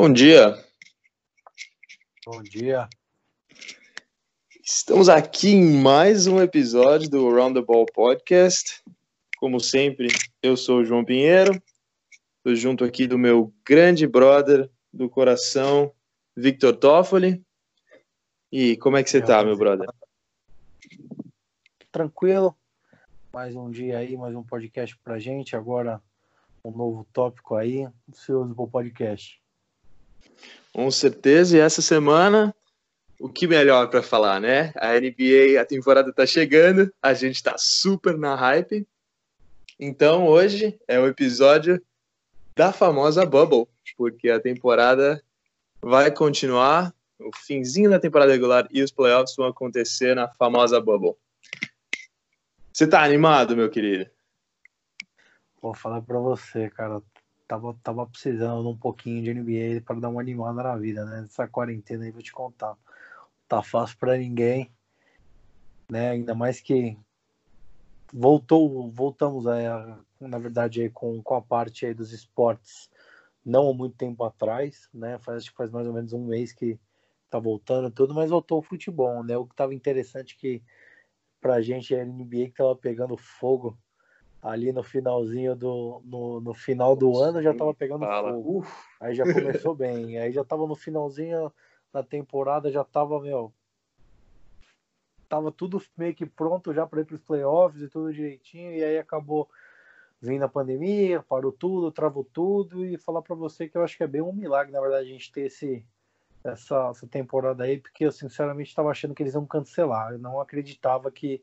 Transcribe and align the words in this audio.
Bom 0.00 0.12
dia. 0.12 0.56
Bom 2.24 2.40
dia. 2.40 2.88
Estamos 4.62 5.08
aqui 5.08 5.48
em 5.48 5.82
mais 5.82 6.28
um 6.28 6.40
episódio 6.40 7.10
do 7.10 7.28
Round 7.28 7.58
the 7.58 7.66
Ball 7.66 7.84
Podcast. 7.84 8.80
Como 9.38 9.58
sempre, 9.58 10.06
eu 10.40 10.56
sou 10.56 10.78
o 10.78 10.84
João 10.84 11.04
Pinheiro. 11.04 11.60
Estou 12.36 12.54
junto 12.54 12.84
aqui 12.84 13.08
do 13.08 13.18
meu 13.18 13.52
grande 13.66 14.06
brother 14.06 14.70
do 14.92 15.10
coração, 15.10 15.92
Victor 16.36 16.76
Toffoli. 16.76 17.44
E 18.52 18.76
como 18.76 18.98
é 18.98 19.02
que 19.02 19.10
você 19.10 19.18
está, 19.18 19.42
meu 19.42 19.56
brother? 19.56 19.88
Tranquilo. 21.90 22.56
Mais 23.32 23.56
um 23.56 23.68
dia 23.68 23.98
aí, 23.98 24.16
mais 24.16 24.36
um 24.36 24.44
podcast 24.44 24.96
pra 24.98 25.18
gente. 25.18 25.56
Agora 25.56 26.00
um 26.64 26.70
novo 26.70 27.04
tópico 27.12 27.56
aí. 27.56 27.84
Ansioso 28.08 28.54
pro 28.54 28.68
podcast. 28.68 29.37
Com 30.72 30.90
certeza. 30.90 31.56
E 31.56 31.60
essa 31.60 31.82
semana, 31.82 32.54
o 33.18 33.28
que 33.28 33.46
melhor 33.46 33.88
para 33.88 34.02
falar, 34.02 34.40
né? 34.40 34.72
A 34.76 34.98
NBA, 34.98 35.60
a 35.60 35.64
temporada 35.64 36.12
tá 36.12 36.24
chegando, 36.24 36.92
a 37.02 37.14
gente 37.14 37.42
tá 37.42 37.56
super 37.58 38.16
na 38.16 38.34
hype. 38.34 38.86
Então 39.78 40.26
hoje 40.26 40.78
é 40.86 40.98
o 40.98 41.06
episódio 41.06 41.80
da 42.54 42.72
famosa 42.72 43.24
Bubble, 43.24 43.66
porque 43.96 44.28
a 44.28 44.40
temporada 44.40 45.22
vai 45.80 46.10
continuar, 46.10 46.92
o 47.20 47.30
finzinho 47.36 47.90
da 47.90 48.00
temporada 48.00 48.32
regular 48.32 48.68
e 48.70 48.82
os 48.82 48.90
playoffs 48.90 49.36
vão 49.36 49.46
acontecer 49.46 50.14
na 50.14 50.28
famosa 50.28 50.80
Bubble. 50.80 51.14
Você 52.72 52.86
tá 52.86 53.02
animado, 53.02 53.56
meu 53.56 53.68
querido? 53.70 54.08
Vou 55.60 55.74
falar 55.74 56.00
pra 56.02 56.18
você, 56.18 56.70
cara. 56.70 57.02
Tava, 57.48 57.74
tava 57.82 58.06
precisando 58.06 58.68
um 58.68 58.76
pouquinho 58.76 59.22
de 59.22 59.30
NBA 59.32 59.80
para 59.80 59.98
dar 59.98 60.10
uma 60.10 60.20
animada 60.20 60.62
na 60.62 60.76
vida, 60.76 61.04
né? 61.06 61.22
Essa 61.24 61.48
quarentena 61.48 62.04
aí, 62.04 62.10
vou 62.10 62.22
te 62.22 62.32
contar. 62.32 62.76
Tá 63.48 63.62
fácil 63.62 63.96
para 63.98 64.18
ninguém, 64.18 64.70
né? 65.90 66.10
Ainda 66.10 66.34
mais 66.34 66.60
que 66.60 66.96
voltou, 68.12 68.90
voltamos 68.90 69.46
aí, 69.46 69.64
na 70.20 70.38
verdade, 70.38 70.82
aí 70.82 70.90
com, 70.90 71.22
com 71.22 71.34
a 71.34 71.40
parte 71.40 71.86
aí 71.86 71.94
dos 71.94 72.12
esportes 72.12 72.90
não 73.44 73.70
há 73.70 73.74
muito 73.74 73.96
tempo 73.96 74.22
atrás, 74.24 74.88
né? 74.92 75.18
Faz, 75.18 75.38
acho 75.38 75.50
que 75.50 75.56
faz 75.56 75.70
mais 75.70 75.86
ou 75.86 75.94
menos 75.94 76.12
um 76.12 76.26
mês 76.26 76.52
que 76.52 76.78
tá 77.30 77.38
voltando 77.38 77.90
tudo, 77.90 78.14
mas 78.14 78.28
voltou 78.28 78.58
o 78.58 78.62
futebol, 78.62 79.24
né? 79.24 79.38
O 79.38 79.46
que 79.46 79.56
tava 79.56 79.74
interessante 79.74 80.36
que 80.36 80.62
pra 81.40 81.62
gente 81.62 81.94
a 81.94 82.04
NBA 82.04 82.48
que 82.48 82.54
tava 82.56 82.76
pegando 82.76 83.16
fogo 83.16 83.78
ali 84.42 84.72
no 84.72 84.82
finalzinho 84.82 85.56
do 85.56 86.00
no, 86.04 86.40
no 86.40 86.54
final 86.54 86.94
do 86.94 87.18
ano 87.18 87.42
já 87.42 87.52
tava 87.54 87.74
pegando 87.74 88.06
Fala. 88.06 88.32
fogo. 88.32 88.58
Uf. 88.58 88.72
Aí 89.00 89.14
já 89.14 89.24
começou 89.24 89.74
bem, 89.76 90.18
aí 90.18 90.32
já 90.32 90.44
tava 90.44 90.66
no 90.66 90.74
finalzinho 90.74 91.52
da 91.92 92.02
temporada, 92.02 92.70
já 92.70 92.84
tava, 92.84 93.20
meu, 93.20 93.52
tava 95.28 95.50
tudo 95.50 95.82
meio 95.96 96.14
que 96.14 96.26
pronto 96.26 96.72
já 96.72 96.86
para 96.86 97.00
ir 97.00 97.04
para 97.04 97.14
os 97.14 97.22
playoffs 97.22 97.82
e 97.82 97.88
tudo 97.88 98.12
direitinho, 98.12 98.72
e 98.72 98.84
aí 98.84 98.98
acabou 98.98 99.48
vindo 100.20 100.44
a 100.44 100.48
pandemia, 100.48 101.22
parou 101.22 101.52
tudo, 101.52 101.92
travou 101.92 102.24
tudo, 102.24 102.84
e 102.84 102.98
falar 102.98 103.22
para 103.22 103.36
você 103.36 103.68
que 103.68 103.76
eu 103.76 103.84
acho 103.84 103.96
que 103.96 104.02
é 104.02 104.06
bem 104.06 104.20
um 104.20 104.32
milagre, 104.32 104.72
na 104.72 104.80
verdade, 104.80 105.08
a 105.08 105.12
gente 105.12 105.30
ter 105.30 105.42
esse, 105.42 105.86
essa, 106.42 106.88
essa 106.90 107.06
temporada 107.06 107.64
aí, 107.64 107.78
porque 107.78 108.04
eu 108.04 108.12
sinceramente 108.12 108.70
estava 108.70 108.90
achando 108.90 109.14
que 109.14 109.22
eles 109.22 109.34
iam 109.34 109.46
cancelar. 109.46 110.12
Eu 110.12 110.18
não 110.18 110.40
acreditava 110.40 111.10
que 111.10 111.42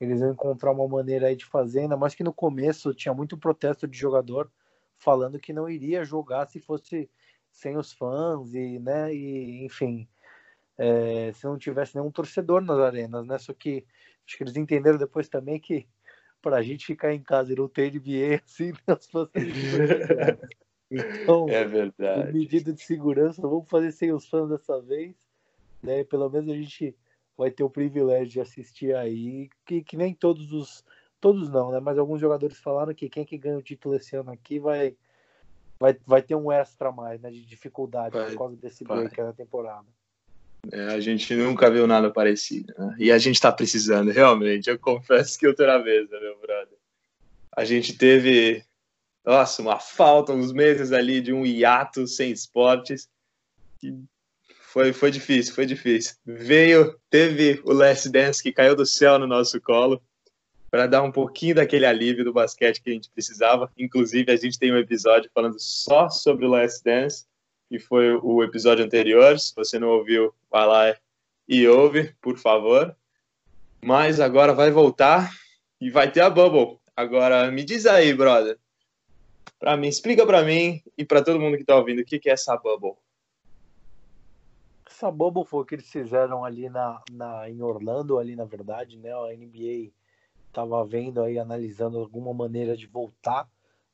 eles 0.00 0.20
iam 0.20 0.32
encontrar 0.32 0.72
uma 0.72 0.86
maneira 0.86 1.28
aí 1.28 1.36
de 1.36 1.44
fazer, 1.44 1.80
ainda 1.80 1.96
mais 1.96 2.14
que 2.14 2.24
no 2.24 2.32
começo 2.32 2.94
tinha 2.94 3.14
muito 3.14 3.36
protesto 3.36 3.86
de 3.86 3.98
jogador 3.98 4.50
falando 4.98 5.38
que 5.38 5.52
não 5.52 5.68
iria 5.68 6.04
jogar 6.04 6.46
se 6.46 6.60
fosse 6.60 7.10
sem 7.50 7.76
os 7.76 7.92
fãs 7.92 8.54
e, 8.54 8.78
né, 8.78 9.14
e 9.14 9.64
enfim, 9.64 10.08
é, 10.76 11.32
se 11.32 11.44
não 11.44 11.56
tivesse 11.56 11.94
nenhum 11.94 12.10
torcedor 12.10 12.60
nas 12.60 12.78
arenas, 12.78 13.26
né? 13.26 13.38
Só 13.38 13.52
que 13.54 13.84
acho 14.26 14.36
que 14.36 14.44
eles 14.44 14.56
entenderam 14.56 14.98
depois 14.98 15.28
também 15.28 15.58
que 15.58 15.86
para 16.42 16.56
a 16.56 16.62
gente 16.62 16.86
ficar 16.86 17.14
em 17.14 17.22
casa 17.22 17.52
e 17.52 17.56
não 17.56 17.68
ter 17.68 17.90
NBA 17.90 18.42
assim, 18.44 18.72
as 18.86 19.06
fãs 19.06 19.28
Então, 20.90 21.48
é 21.48 21.64
verdade. 21.64 22.32
medida 22.32 22.72
de 22.72 22.80
segurança, 22.80 23.42
vamos 23.42 23.68
fazer 23.68 23.90
sem 23.90 24.12
os 24.12 24.28
fãs 24.28 24.48
dessa 24.48 24.80
vez. 24.80 25.16
Né? 25.82 26.04
Pelo 26.04 26.28
menos 26.30 26.48
a 26.48 26.54
gente 26.54 26.96
vai 27.36 27.50
ter 27.50 27.62
o 27.62 27.70
privilégio 27.70 28.28
de 28.28 28.40
assistir 28.40 28.94
aí, 28.94 29.48
que, 29.64 29.82
que 29.82 29.96
nem 29.96 30.14
todos 30.14 30.52
os. 30.52 30.84
Todos 31.20 31.48
não, 31.48 31.72
né? 31.72 31.80
Mas 31.80 31.98
alguns 31.98 32.20
jogadores 32.20 32.58
falaram 32.58 32.94
que 32.94 33.08
quem 33.08 33.24
que 33.24 33.38
ganha 33.38 33.58
o 33.58 33.62
título 33.62 33.96
esse 33.96 34.14
ano 34.14 34.30
aqui 34.30 34.58
vai, 34.58 34.94
vai, 35.80 35.96
vai 36.06 36.22
ter 36.22 36.34
um 36.34 36.52
extra 36.52 36.92
mais, 36.92 37.20
né? 37.20 37.30
De 37.30 37.44
dificuldade 37.44 38.16
vai, 38.16 38.30
por 38.30 38.38
causa 38.38 38.56
desse 38.56 38.84
vai. 38.84 38.98
break 38.98 39.20
na 39.20 39.32
temporada. 39.32 39.86
É, 40.70 40.88
a 40.88 41.00
gente 41.00 41.34
nunca 41.34 41.70
viu 41.70 41.86
nada 41.86 42.10
parecido, 42.10 42.74
né? 42.76 42.96
E 42.98 43.10
a 43.10 43.18
gente 43.18 43.40
tá 43.40 43.50
precisando, 43.50 44.10
realmente. 44.10 44.68
Eu 44.68 44.78
confesso 44.78 45.38
que 45.38 45.52
tô 45.54 45.66
na 45.66 45.78
mesa, 45.78 46.20
meu 46.20 46.38
brother. 46.38 46.78
A 47.52 47.64
gente 47.64 47.96
teve 47.96 48.62
nossa, 49.26 49.60
uma 49.60 49.80
falta, 49.80 50.32
uns 50.32 50.52
meses 50.52 50.92
ali 50.92 51.20
de 51.20 51.32
um 51.32 51.44
hiato 51.44 52.06
sem 52.06 52.30
esportes. 52.30 53.10
Foi, 54.76 54.92
foi 54.92 55.10
difícil, 55.10 55.54
foi 55.54 55.64
difícil. 55.64 56.16
Veio, 56.22 57.00
teve 57.08 57.62
o 57.64 57.72
Last 57.72 58.10
Dance 58.10 58.42
que 58.42 58.52
caiu 58.52 58.76
do 58.76 58.84
céu 58.84 59.18
no 59.18 59.26
nosso 59.26 59.58
colo 59.58 60.02
para 60.70 60.86
dar 60.86 61.02
um 61.02 61.10
pouquinho 61.10 61.54
daquele 61.54 61.86
alívio 61.86 62.26
do 62.26 62.32
basquete 62.34 62.82
que 62.82 62.90
a 62.90 62.92
gente 62.92 63.08
precisava. 63.08 63.72
Inclusive, 63.78 64.30
a 64.30 64.36
gente 64.36 64.58
tem 64.58 64.70
um 64.70 64.76
episódio 64.76 65.30
falando 65.34 65.56
só 65.58 66.10
sobre 66.10 66.44
o 66.44 66.50
Last 66.50 66.84
Dance, 66.84 67.24
que 67.70 67.78
foi 67.78 68.16
o 68.16 68.44
episódio 68.44 68.84
anterior. 68.84 69.40
Se 69.40 69.54
você 69.56 69.78
não 69.78 69.88
ouviu, 69.88 70.34
vai 70.50 70.66
lá 70.66 70.96
e 71.48 71.66
ouve, 71.66 72.14
por 72.20 72.36
favor. 72.36 72.94
Mas 73.82 74.20
agora 74.20 74.52
vai 74.52 74.70
voltar 74.70 75.32
e 75.80 75.88
vai 75.88 76.12
ter 76.12 76.20
a 76.20 76.28
Bubble. 76.28 76.78
Agora, 76.94 77.50
me 77.50 77.64
diz 77.64 77.86
aí, 77.86 78.12
brother 78.12 78.58
para 79.58 79.76
mim, 79.76 79.88
explica 79.88 80.26
para 80.26 80.42
mim 80.42 80.82
e 80.96 81.04
para 81.04 81.22
todo 81.22 81.40
mundo 81.40 81.56
que 81.56 81.62
está 81.62 81.76
ouvindo 81.76 82.00
o 82.00 82.04
que, 82.04 82.18
que 82.18 82.28
é 82.28 82.32
essa 82.32 82.56
bubble. 82.56 82.92
Essa 84.96 85.10
bubble 85.10 85.44
foi 85.44 85.60
o 85.60 85.64
que 85.66 85.74
eles 85.74 85.90
fizeram 85.90 86.42
ali 86.42 86.70
na, 86.70 87.02
na, 87.10 87.50
em 87.50 87.60
Orlando, 87.60 88.18
ali 88.18 88.34
na 88.34 88.46
verdade, 88.46 88.96
né? 88.96 89.12
A 89.12 89.36
NBA 89.36 89.92
estava 90.48 90.82
vendo 90.86 91.20
aí, 91.20 91.38
analisando 91.38 91.98
alguma 91.98 92.32
maneira 92.32 92.74
de 92.74 92.86
voltar 92.86 93.46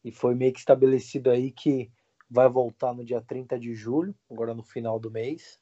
e 0.05 0.13
foi 0.13 0.37
meio 0.37 0.53
que 0.53 0.61
estabelecido 0.61 1.29
aí 1.29 1.51
que 1.51 1.91
vai 2.31 2.49
voltar 2.49 2.95
no 2.95 3.05
dia 3.05 3.21
30 3.21 3.59
de 3.59 3.75
julho, 3.75 4.15
agora 4.31 4.55
no 4.55 4.63
final 4.63 5.01
do 5.01 5.11
mês, 5.11 5.59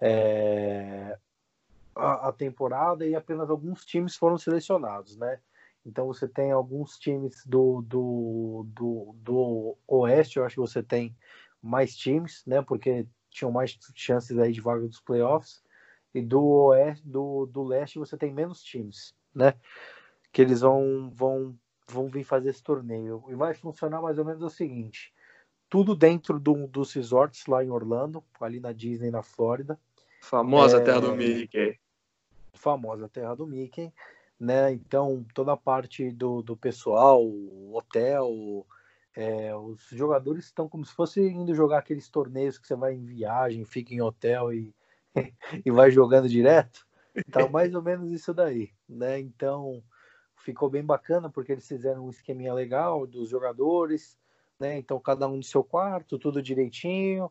é, 0.00 1.18
a, 1.92 2.28
a 2.28 2.32
temporada 2.32 3.04
e 3.04 3.16
apenas 3.16 3.50
alguns 3.50 3.84
times 3.84 4.14
foram 4.14 4.38
selecionados, 4.38 5.16
né? 5.16 5.40
Então 5.84 6.06
você 6.06 6.28
tem 6.28 6.52
alguns 6.52 6.96
times 7.00 7.44
do, 7.44 7.82
do, 7.82 8.64
do, 8.68 9.16
do 9.16 9.76
Oeste, 9.88 10.36
eu 10.36 10.44
acho 10.44 10.54
que 10.54 10.60
você 10.60 10.84
tem 10.84 11.16
mais 11.60 11.96
times, 11.96 12.44
né? 12.46 12.62
Porque 12.62 13.08
tinham 13.38 13.52
mais 13.52 13.78
chances 13.94 14.38
aí 14.38 14.52
de 14.52 14.60
vaga 14.60 14.86
dos 14.86 15.00
playoffs. 15.00 15.62
E 16.14 16.22
do 16.22 16.42
Oeste, 16.42 17.06
do, 17.06 17.46
do 17.46 17.62
Leste 17.62 17.98
você 17.98 18.16
tem 18.16 18.32
menos 18.32 18.62
times, 18.62 19.14
né? 19.34 19.54
Que 20.32 20.42
eles 20.42 20.62
vão, 20.62 21.10
vão, 21.14 21.56
vão 21.86 22.08
vir 22.08 22.24
fazer 22.24 22.50
esse 22.50 22.62
torneio. 22.62 23.24
E 23.28 23.34
vai 23.34 23.54
funcionar 23.54 24.00
mais 24.00 24.18
ou 24.18 24.24
menos 24.24 24.42
o 24.42 24.50
seguinte: 24.50 25.12
tudo 25.68 25.94
dentro 25.94 26.40
do, 26.40 26.66
dos 26.66 26.92
resorts 26.92 27.46
lá 27.46 27.62
em 27.62 27.70
Orlando, 27.70 28.24
ali 28.40 28.58
na 28.58 28.72
Disney, 28.72 29.10
na 29.10 29.22
Flórida. 29.22 29.78
Famosa 30.22 30.78
é... 30.78 30.80
terra 30.80 31.00
do 31.00 31.14
Mickey. 31.14 31.78
Famosa 32.54 33.08
terra 33.08 33.36
do 33.36 33.46
Mickey 33.46 33.92
né? 34.38 34.72
Então, 34.72 35.26
toda 35.34 35.52
a 35.52 35.56
parte 35.56 36.10
do, 36.10 36.42
do 36.42 36.56
pessoal, 36.56 37.24
hotel, 37.72 38.64
é, 39.14 39.54
os 39.54 39.82
jogadores 39.90 40.44
estão 40.46 40.68
como 40.68 40.84
se 40.84 40.92
fosse 40.94 41.20
indo 41.20 41.54
jogar 41.54 41.78
aqueles 41.78 42.08
torneios 42.08 42.58
que 42.58 42.66
você 42.66 42.76
vai 42.76 42.94
em 42.94 43.04
viagem, 43.04 43.64
fica 43.64 43.92
em 43.94 44.00
hotel 44.00 44.52
e, 44.52 44.74
e 45.64 45.70
vai 45.70 45.90
jogando 45.90 46.28
direto. 46.28 46.86
Tá 47.30 47.48
mais 47.48 47.74
ou 47.74 47.82
menos 47.82 48.12
isso 48.12 48.32
daí, 48.32 48.70
né? 48.88 49.18
Então, 49.18 49.82
ficou 50.36 50.70
bem 50.70 50.84
bacana 50.84 51.28
porque 51.28 51.52
eles 51.52 51.66
fizeram 51.66 52.06
um 52.06 52.10
esqueminha 52.10 52.54
legal 52.54 53.06
dos 53.06 53.28
jogadores, 53.28 54.16
né? 54.58 54.78
Então, 54.78 55.00
cada 55.00 55.26
um 55.26 55.36
no 55.36 55.42
seu 55.42 55.64
quarto, 55.64 56.18
tudo 56.18 56.42
direitinho. 56.42 57.30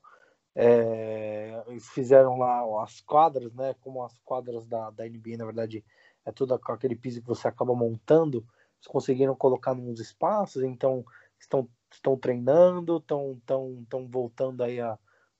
É, 0.59 1.63
fizeram 1.93 2.37
lá 2.37 2.83
as 2.83 2.99
quadras, 2.99 3.53
né? 3.53 3.75
Como 3.79 4.03
as 4.03 4.19
quadras 4.25 4.65
da, 4.65 4.89
da 4.89 5.07
NBA, 5.07 5.37
na 5.37 5.45
verdade, 5.45 5.85
é 6.25 6.31
tudo 6.31 6.53
aquele 6.55 6.95
piso 6.95 7.21
que 7.21 7.27
você 7.27 7.47
acaba 7.47 7.73
montando, 7.73 8.39
eles 8.77 8.87
conseguiram 8.87 9.35
colocar 9.35 9.73
nos 9.73 9.99
espaços, 9.99 10.61
então 10.63 11.05
estão, 11.39 11.69
estão 11.91 12.17
treinando, 12.17 12.97
estão, 12.97 13.33
estão, 13.33 13.79
estão 13.83 14.07
voltando 14.07 14.63
aí 14.63 14.79
a 14.79 14.97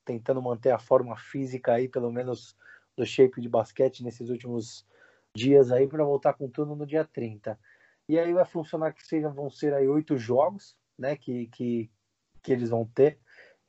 tentando 0.08 0.42
manter 0.42 0.72
a 0.72 0.80
forma 0.80 1.18
física 1.18 1.74
aí, 1.74 1.90
pelo 1.90 2.10
menos 2.10 2.56
do 2.96 3.06
shape 3.06 3.42
de 3.42 3.50
basquete 3.50 4.04
nesses 4.04 4.30
últimos 4.30 4.88
dias 5.36 5.70
aí 5.70 5.86
para 5.86 6.04
voltar 6.04 6.34
com 6.34 6.50
tudo 6.50 6.76
no 6.76 6.86
dia 6.86 7.04
30. 7.04 7.60
E 8.08 8.18
aí 8.18 8.34
vai 8.34 8.46
funcionar 8.46 8.94
que 8.94 9.06
sejam, 9.06 9.34
vão 9.34 9.50
ser 9.50 9.74
aí 9.74 9.86
oito 9.86 10.18
jogos, 10.18 10.78
né, 10.98 11.18
que, 11.18 11.48
que, 11.48 11.92
que 12.42 12.54
eles 12.54 12.70
vão 12.70 12.86
ter. 12.86 13.20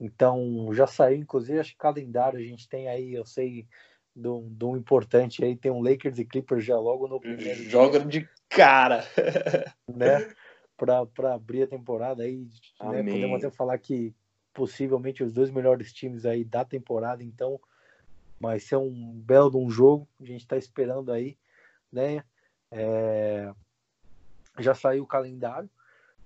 Então, 0.01 0.71
já 0.73 0.87
saiu, 0.87 1.19
inclusive, 1.19 1.59
acho 1.59 1.73
que 1.73 1.79
calendário 1.79 2.39
a 2.39 2.43
gente 2.43 2.69
tem 2.69 2.89
aí, 2.89 3.15
eu 3.15 3.27
sei, 3.27 3.67
do, 4.15 4.43
do 4.43 4.77
importante 4.77 5.45
aí, 5.45 5.57
tem 5.57 5.73
um 5.73 5.83
Lakers 5.83 6.19
e 6.19 6.25
Clippers 6.25 6.65
já 6.65 6.79
logo 6.79 7.09
no 7.09 7.21
primeiro. 7.21 7.65
Joga 7.65 7.99
de 7.99 8.29
cara! 8.49 9.05
né? 9.93 10.33
Para 10.79 11.35
abrir 11.35 11.65
a 11.65 11.67
temporada 11.67 12.23
aí, 12.23 12.49
né? 12.81 13.03
podemos 13.03 13.45
até 13.45 13.51
falar 13.51 13.77
que 13.79 14.15
possivelmente 14.55 15.23
os 15.25 15.33
dois 15.33 15.51
melhores 15.51 15.93
times 15.93 16.25
aí 16.25 16.45
da 16.45 16.65
temporada, 16.65 17.23
então 17.23 17.61
vai 18.41 18.61
ser 18.61 18.77
um 18.77 19.21
belo 19.21 19.51
de 19.51 19.57
um 19.57 19.69
jogo, 19.69 20.09
a 20.21 20.25
gente 20.25 20.43
está 20.43 20.57
esperando 20.57 21.13
aí, 21.13 21.37
né? 21.93 22.23
É... 22.71 23.53
Já 24.59 24.75
saiu 24.75 25.03
o 25.03 25.07
calendário, 25.07 25.69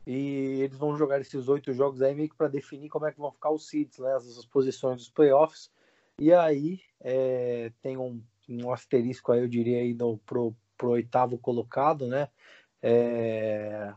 e 0.06 0.60
eles 0.62 0.76
vão 0.76 0.96
jogar 0.96 1.20
esses 1.20 1.49
oito 1.49 1.72
jogos 1.72 2.02
aí 2.02 2.14
meio 2.14 2.28
que 2.28 2.37
para 2.37 2.49
definir 2.49 2.88
como 2.88 3.06
é 3.06 3.12
que 3.12 3.19
vão 3.19 3.31
ficar 3.31 3.50
os 3.50 3.69
seeds, 3.69 3.99
né, 3.99 4.14
as 4.14 4.44
posições 4.46 4.96
dos 4.96 5.08
playoffs. 5.08 5.70
E 6.19 6.32
aí 6.32 6.81
é, 7.00 7.70
tem 7.81 7.96
um, 7.96 8.20
um, 8.49 8.72
asterisco 8.72 9.32
aí, 9.32 9.40
eu 9.40 9.49
diria, 9.49 9.78
aí 9.78 9.94
no, 9.94 10.19
pro, 10.19 10.54
pro 10.76 10.90
oitavo 10.90 11.38
colocado, 11.38 12.06
né? 12.06 12.28
É, 12.82 13.93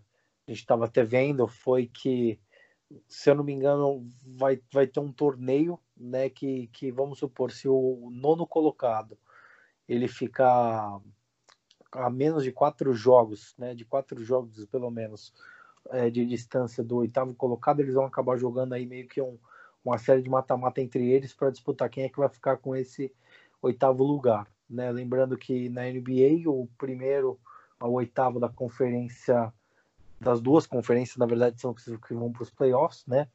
a 0.47 0.51
gente 0.51 0.61
estava 0.61 0.85
até 0.85 1.03
vendo, 1.03 1.47
foi 1.47 1.87
que, 1.87 2.39
se 3.07 3.29
eu 3.29 3.35
não 3.35 3.43
me 3.43 3.53
engano, 3.53 4.07
vai, 4.21 4.61
vai 4.71 4.85
ter 4.85 4.99
um 4.99 5.11
torneio, 5.11 5.79
né? 5.97 6.29
Que, 6.29 6.67
que 6.67 6.91
vamos 6.91 7.19
supor, 7.19 7.51
se 7.51 7.67
o 7.67 8.09
nono 8.11 8.45
colocado 8.45 9.17
ele 9.87 10.07
ficar 10.07 10.99
a 11.91 12.09
menos 12.09 12.43
de 12.43 12.51
quatro 12.51 12.93
jogos, 12.93 13.55
né? 13.57 13.73
De 13.73 13.85
quatro 13.85 14.23
jogos, 14.23 14.65
pelo 14.67 14.91
menos, 14.91 15.33
é, 15.89 16.09
de 16.09 16.25
distância 16.25 16.83
do 16.83 16.97
oitavo 16.97 17.33
colocado, 17.33 17.79
eles 17.79 17.93
vão 17.93 18.05
acabar 18.05 18.37
jogando 18.37 18.73
aí 18.73 18.85
meio 18.85 19.07
que 19.07 19.21
um, 19.21 19.37
uma 19.83 19.97
série 19.97 20.21
de 20.21 20.29
mata-mata 20.29 20.81
entre 20.81 21.11
eles 21.11 21.33
para 21.33 21.51
disputar 21.51 21.89
quem 21.89 22.03
é 22.03 22.09
que 22.09 22.17
vai 22.17 22.29
ficar 22.29 22.57
com 22.57 22.75
esse 22.75 23.13
oitavo 23.61 24.03
lugar. 24.03 24.47
Né? 24.69 24.91
Lembrando 24.91 25.37
que 25.37 25.69
na 25.69 25.83
NBA, 25.83 26.49
o 26.49 26.67
primeiro 26.77 27.39
ao 27.79 27.91
oitavo 27.93 28.39
da 28.39 28.49
conferência, 28.49 29.53
das 30.19 30.41
duas 30.41 30.65
conferências, 30.65 31.17
na 31.17 31.25
verdade, 31.25 31.59
são 31.59 31.73
que 31.73 32.13
vão 32.13 32.31
para 32.31 32.43
os 32.43 32.49
playoffs, 32.49 33.05
né? 33.05 33.27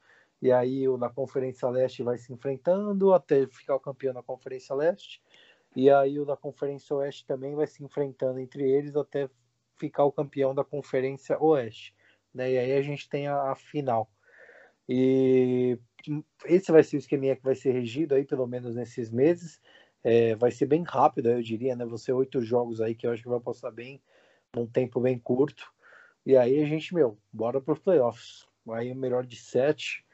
E 0.43 0.51
aí 0.51 0.85
da 0.99 1.11
Conferência 1.11 1.69
Leste 1.69 2.03
vai 2.03 2.17
se 2.17 2.33
enfrentando 2.33 3.13
até 3.13 3.47
ficar 3.47 3.75
o 3.75 3.81
campeão 3.81 4.15
da 4.15 4.23
Conferência 4.23 4.75
Leste. 4.75 5.23
E 5.77 5.91
aí 5.91 6.19
o 6.19 6.25
da 6.25 6.37
Conferência 6.37 6.97
Oeste 6.97 7.27
também 7.27 7.55
vai 7.55 7.67
se 7.67 7.85
enfrentando 7.85 8.41
entre 8.41 8.69
eles 8.69 8.97
até 8.97 9.29
ficar 9.77 10.05
o 10.05 10.13
campeão 10.13 10.55
da 10.55 10.65
Conferência 10.65 11.41
Oeste 11.41 11.95
né? 12.35 12.53
E 12.53 12.59
aí 12.59 12.73
a 12.73 12.83
gente 12.83 13.09
tem 13.09 13.27
a, 13.27 13.51
a 13.51 13.55
final. 13.55 14.11
E 14.89 15.79
esse 16.47 16.73
vai 16.73 16.83
ser 16.83 16.97
o 16.97 16.99
esqueminha 16.99 17.37
que 17.37 17.43
vai 17.43 17.55
ser 17.55 17.73
regido 17.73 18.15
aí, 18.15 18.25
pelo 18.25 18.47
menos 18.47 18.75
nesses 18.75 19.11
meses. 19.11 19.61
É, 20.03 20.35
vai 20.37 20.51
ser 20.51 20.67
bem 20.67 20.83
rápido, 20.83 21.31
eu 21.31 21.43
diria, 21.43 21.77
né? 21.77 21.85
Ser 21.99 22.13
oito 22.13 22.41
jogos 22.43 22.81
aí 22.81 22.95
que 22.95 23.07
eu 23.07 23.13
acho 23.13 23.23
que 23.23 23.29
vai 23.29 23.41
passar 23.41 23.71
bem, 23.71 24.03
num 24.55 24.67
tempo 24.67 25.01
bem 25.01 25.19
curto. 25.19 25.73
E 26.25 26.37
aí 26.37 26.63
a 26.63 26.67
gente, 26.67 26.95
meu, 26.95 27.19
bora 27.33 27.61
para 27.61 27.73
os 27.73 27.79
playoffs. 27.79 28.47
Aí 28.71 28.93
o 28.93 28.97
melhor 28.97 29.25
de 29.25 29.37
sete, 29.37 30.05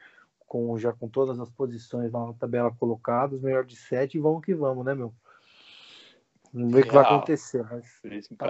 com, 0.46 0.78
já 0.78 0.92
com 0.92 1.08
todas 1.08 1.38
as 1.38 1.50
posições 1.50 2.12
na 2.12 2.32
tabela 2.34 2.70
colocadas, 2.70 3.40
melhor 3.40 3.64
de 3.64 3.76
sete 3.76 4.16
e 4.16 4.20
vamos 4.20 4.44
que 4.44 4.54
vamos, 4.54 4.84
né, 4.84 4.94
meu? 4.94 5.12
Vamos 6.52 6.72
ver 6.72 6.84
o 6.84 6.86
que 6.86 6.94
vai 6.94 7.04
acontecer. 7.04 7.66
Mas 7.70 8.00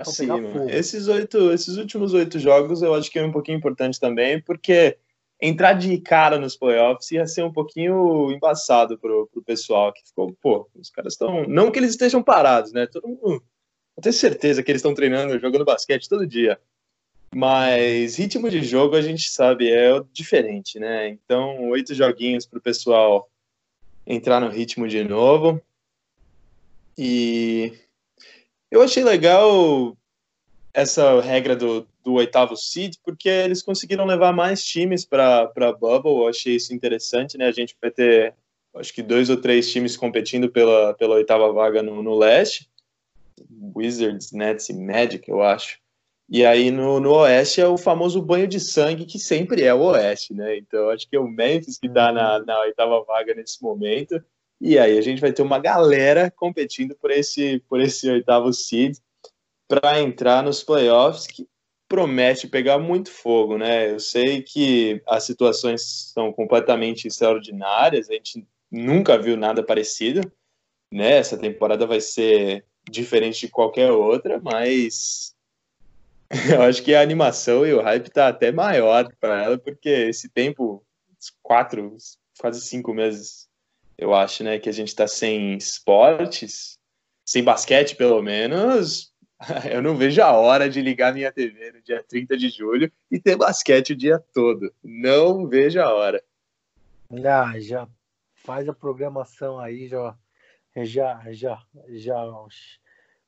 cima. 0.05 0.39
Esses, 0.71 1.09
oito, 1.09 1.51
esses 1.51 1.77
últimos 1.77 2.13
oito 2.15 2.39
jogos 2.39 2.83
eu 2.83 2.95
acho 2.95 3.11
que 3.11 3.19
é 3.19 3.25
um 3.25 3.33
pouquinho 3.33 3.59
importante 3.59 3.99
também, 3.99 4.41
porque 4.41 4.99
entrar 5.41 5.73
de 5.73 5.99
cara 5.99 6.39
nos 6.39 6.57
playoffs 6.57 7.11
ia 7.11 7.27
ser 7.27 7.43
um 7.43 7.53
pouquinho 7.53 8.31
embaçado 8.31 8.99
pro, 8.99 9.27
pro 9.33 9.43
pessoal 9.43 9.93
que 9.93 10.07
ficou, 10.07 10.33
pô, 10.41 10.69
os 10.75 10.91
caras 10.91 11.15
estão. 11.15 11.45
Não 11.49 11.71
que 11.71 11.79
eles 11.79 11.91
estejam 11.91 12.23
parados, 12.23 12.73
né? 12.73 12.87
Todo 12.87 13.09
mundo. 13.09 13.43
Eu 13.97 14.03
tenho 14.03 14.13
certeza 14.13 14.63
que 14.63 14.71
eles 14.71 14.81
estão 14.81 14.95
treinando, 14.95 15.39
jogando 15.39 15.65
basquete 15.65 16.09
todo 16.09 16.27
dia. 16.27 16.61
Mas 17.35 18.17
ritmo 18.17 18.49
de 18.49 18.63
jogo 18.63 18.97
a 18.97 19.03
gente 19.03 19.31
sabe 19.31 19.71
é 19.71 19.89
diferente, 20.13 20.79
né? 20.79 21.09
Então, 21.09 21.69
oito 21.69 21.95
joguinhos 21.95 22.47
pro 22.47 22.61
pessoal 22.61 23.29
entrar 24.07 24.41
no 24.41 24.49
ritmo 24.49 24.87
de 24.87 25.03
novo. 25.03 25.61
E 26.97 27.73
eu 28.71 28.81
achei 28.81 29.05
legal 29.05 29.97
essa 30.73 31.21
regra 31.21 31.57
do, 31.57 31.87
do 32.05 32.15
oitavo 32.15 32.57
seed, 32.57 32.97
porque 33.03 33.29
eles 33.29 33.63
conseguiram 33.63 34.05
levar 34.05 34.33
mais 34.33 34.65
times 34.65 35.05
para 35.05 35.51
a 35.57 35.73
Bubble. 35.73 36.23
Eu 36.23 36.29
achei 36.29 36.57
isso 36.57 36.75
interessante, 36.75 37.37
né? 37.37 37.47
A 37.47 37.53
gente 37.53 37.77
vai 37.81 37.91
ter, 37.91 38.35
acho 38.75 38.93
que 38.93 39.03
dois 39.03 39.29
ou 39.29 39.37
três 39.37 39.71
times 39.71 39.97
competindo 39.97 40.51
pela, 40.51 40.95
pela 40.95 41.17
oitava 41.17 41.53
vaga 41.53 41.83
no, 41.83 42.03
no 42.03 42.17
leste. 42.17 42.71
Wizards, 43.75 44.33
Nets 44.33 44.69
e 44.69 44.75
Magic, 44.75 45.29
eu 45.29 45.43
acho. 45.43 45.79
E 46.29 46.45
aí 46.45 46.71
no, 46.71 46.99
no 46.99 47.13
Oeste 47.13 47.61
é 47.61 47.69
o 47.69 47.79
famoso 47.79 48.21
banho 48.21 48.49
de 48.49 48.59
sangue, 48.59 49.07
que 49.07 49.19
sempre 49.19 49.63
é 49.63 49.73
o 49.73 49.83
Oeste, 49.83 50.35
né? 50.35 50.57
Então 50.57 50.91
acho 50.91 51.09
que 51.09 51.17
é 51.17 51.21
o 51.21 51.29
Memphis 51.29 51.79
que 51.79 51.87
está 51.87 52.13
na, 52.13 52.41
na 52.41 52.61
oitava 52.61 53.03
vaga 53.05 53.35
nesse 53.35 53.63
momento. 53.63 54.23
E 54.61 54.79
aí 54.79 54.99
a 54.99 55.01
gente 55.01 55.21
vai 55.21 55.33
ter 55.33 55.43
uma 55.43 55.59
galera 55.59 56.31
competindo 56.31 56.97
por 56.97 57.11
esse, 57.11 57.61
por 57.69 57.81
esse 57.81 58.11
oitavo 58.11 58.53
seed 58.53 58.97
para 59.69 60.01
entrar 60.01 60.43
nos 60.43 60.63
playoffs 60.63 61.27
que 61.27 61.47
promete 61.89 62.49
pegar 62.49 62.79
muito 62.79 63.11
fogo, 63.11 63.57
né? 63.57 63.93
Eu 63.93 64.01
sei 64.01 64.43
que 64.43 65.01
as 65.07 65.25
situações 65.25 66.11
são 66.13 66.33
completamente 66.33 67.07
extraordinárias, 67.07 68.11
a 68.11 68.15
gente 68.15 68.45
nunca 68.71 69.17
viu 69.17 69.37
nada 69.37 69.63
parecido, 69.63 70.21
né? 70.93 71.19
Essa 71.19 71.39
temporada 71.39 71.87
vai 71.87 72.01
ser 72.01 72.65
diferente 72.91 73.41
de 73.41 73.49
qualquer 73.49 73.93
outra, 73.93 74.41
mas 74.41 75.36
eu 76.53 76.63
acho 76.63 76.83
que 76.83 76.95
a 76.95 77.01
animação 77.01 77.67
e 77.67 77.73
o 77.73 77.83
hype 77.83 78.11
tá 78.11 78.29
até 78.29 78.51
maior 78.51 79.09
para 79.21 79.43
ela, 79.43 79.59
porque 79.59 79.89
esse 79.89 80.29
tempo, 80.29 80.85
quatro, 81.43 81.97
quase 82.39 82.61
cinco 82.61 82.93
meses 82.93 83.49
eu 83.99 84.15
acho, 84.15 84.45
né, 84.45 84.59
que 84.59 84.69
a 84.69 84.73
gente 84.73 84.89
está 84.89 85.07
sem 85.07 85.57
esportes, 85.57 86.79
sem 87.25 87.43
basquete 87.43 87.97
pelo 87.97 88.23
menos, 88.23 89.13
eu 89.71 89.83
não 89.83 89.97
vejo 89.97 90.23
a 90.23 90.33
hora 90.33 90.69
de 90.69 90.81
ligar 90.81 91.15
minha 91.15 91.33
TV 91.33 91.73
no 91.73 91.83
dia 91.83 92.03
30 92.07 92.37
de 92.37 92.49
julho 92.49 92.91
e 93.11 93.19
ter 93.19 93.37
basquete 93.37 93.93
o 93.93 93.97
dia 93.97 94.19
todo. 94.33 94.73
Não 94.83 95.47
vejo 95.47 95.81
a 95.81 95.93
hora. 95.93 96.23
Ah, 97.25 97.59
já 97.59 97.87
faz 98.35 98.69
a 98.69 98.73
programação 98.73 99.59
aí, 99.59 99.89
já, 99.89 100.17
já, 100.77 101.23
já, 101.33 101.63
já 101.89 102.25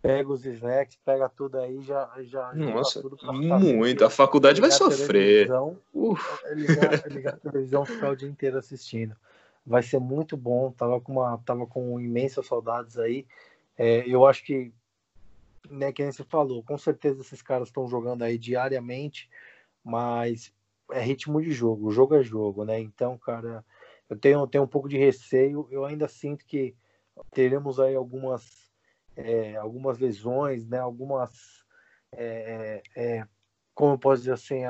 pega 0.02 0.28
os 0.28 0.44
snacks, 0.44 0.98
pega 1.04 1.28
tudo 1.28 1.58
aí, 1.58 1.82
já, 1.82 2.10
já. 2.20 2.52
Nossa, 2.54 3.02
tudo 3.02 3.16
muito. 3.32 4.04
A 4.04 4.10
faculdade 4.10 4.60
vai 4.60 4.70
sofrer. 4.70 5.48
Ligar, 6.54 7.08
ligar 7.08 7.34
a 7.34 7.36
televisão, 7.36 7.84
ficar 7.84 8.10
o 8.10 8.16
dia 8.16 8.28
inteiro 8.28 8.58
assistindo 8.58 9.16
vai 9.68 9.82
ser 9.82 10.00
muito 10.00 10.36
bom. 10.36 10.72
Tava 10.72 11.00
com 11.00 11.12
uma, 11.12 11.38
tava 11.44 11.66
com 11.66 12.00
imensas 12.00 12.46
saudades 12.46 12.98
aí. 12.98 13.26
É, 13.76 14.02
eu 14.08 14.26
acho 14.26 14.42
que, 14.44 14.72
né, 15.70 15.92
que 15.92 16.04
você 16.10 16.24
falou, 16.24 16.62
com 16.62 16.78
certeza 16.78 17.20
esses 17.20 17.42
caras 17.42 17.68
estão 17.68 17.86
jogando 17.86 18.22
aí 18.22 18.38
diariamente, 18.38 19.28
mas 19.84 20.52
é 20.90 21.00
ritmo 21.00 21.40
de 21.40 21.52
jogo, 21.52 21.90
jogo 21.90 22.14
é 22.14 22.22
jogo, 22.22 22.64
né? 22.64 22.80
Então, 22.80 23.18
cara, 23.18 23.64
eu 24.08 24.16
tenho, 24.16 24.46
tenho 24.46 24.64
um 24.64 24.68
pouco 24.68 24.88
de 24.88 24.96
receio. 24.96 25.68
Eu 25.70 25.84
ainda 25.84 26.08
sinto 26.08 26.46
que 26.46 26.74
teremos 27.30 27.78
aí 27.78 27.94
algumas, 27.94 28.67
é, 29.18 29.56
algumas 29.56 29.98
lesões, 29.98 30.64
né? 30.66 30.78
Algumas, 30.78 31.64
é, 32.12 32.80
é, 32.96 33.26
como 33.74 33.94
eu 33.94 33.98
posso 33.98 34.22
dizer 34.22 34.32
assim, 34.32 34.62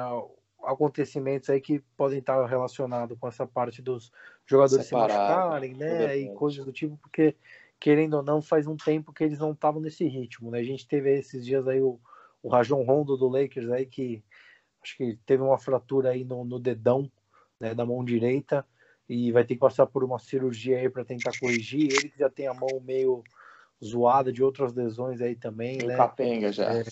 acontecimentos 0.63 1.51
aí 1.51 1.61
que 1.61 1.81
podem 1.97 2.19
estar 2.19 2.45
relacionados 2.47 3.17
com 3.19 3.29
essa 3.29 3.47
parte 3.47 3.83
dos 3.83 4.11
jogadores 4.47 4.87
Separado, 4.87 5.13
se 5.13 5.19
machucarem, 5.19 5.75
né? 5.75 6.17
E 6.17 6.35
coisas 6.35 6.65
do 6.65 6.73
tipo, 6.73 6.97
porque 6.97 7.37
querendo 7.79 8.15
ou 8.15 8.23
não, 8.23 8.41
faz 8.41 8.67
um 8.67 8.77
tempo 8.77 9.13
que 9.13 9.23
eles 9.23 9.39
não 9.39 9.53
estavam 9.53 9.81
nesse 9.81 10.09
ritmo, 10.09 10.51
né? 10.51 10.61
A 10.61 10.65
gente 10.65 10.89
teve 10.89 11.17
esses 11.17 11.45
dias 11.45 11.69
aí 11.69 11.81
o, 11.81 12.01
o 12.43 12.49
Rajon 12.49 12.83
Rondo 12.83 13.19
do 13.19 13.29
Lakers 13.29 13.71
aí 13.71 13.85
que 13.85 14.25
acho 14.83 14.97
que 14.97 15.19
teve 15.27 15.43
uma 15.43 15.59
fratura 15.59 16.11
aí 16.11 16.25
no, 16.25 16.43
no 16.45 16.59
dedão 16.59 17.11
né, 17.61 17.75
da 17.75 17.85
mão 17.85 18.03
direita 18.03 18.65
e 19.07 19.31
vai 19.31 19.45
ter 19.45 19.55
que 19.55 19.61
passar 19.61 19.87
por 19.87 20.03
uma 20.03 20.19
cirurgia 20.19 20.79
aí 20.79 20.89
para 20.89 21.05
tentar 21.05 21.33
corrigir. 21.39 21.93
Ele 21.93 22.09
que 22.09 22.19
já 22.19 22.31
tem 22.31 22.47
a 22.47 22.55
mão 22.55 22.81
meio 22.81 23.23
zoada 23.85 24.33
de 24.33 24.43
outras 24.43 24.75
lesões 24.75 25.21
aí 25.21 25.35
também, 25.35 25.79
né? 25.79 25.97
Capenga 25.97 26.53
já. 26.53 26.73
É, 26.73 26.85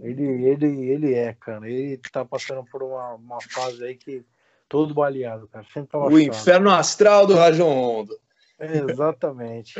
ele, 0.00 0.44
ele, 0.44 0.90
ele 0.90 1.14
é, 1.14 1.34
cara. 1.34 1.68
Ele 1.68 1.96
tá 2.12 2.24
passando 2.24 2.64
por 2.70 2.82
uma, 2.82 3.14
uma 3.14 3.40
fase 3.40 3.84
aí 3.84 3.96
que 3.96 4.24
todo 4.68 4.94
baleado, 4.94 5.48
cara. 5.48 5.64
Sempre 5.72 5.90
tá 5.90 5.98
o 5.98 6.18
inferno 6.18 6.70
astral 6.70 7.26
do 7.26 7.34
Rajon 7.34 7.72
Rondo. 7.72 8.18
exatamente. 8.60 9.74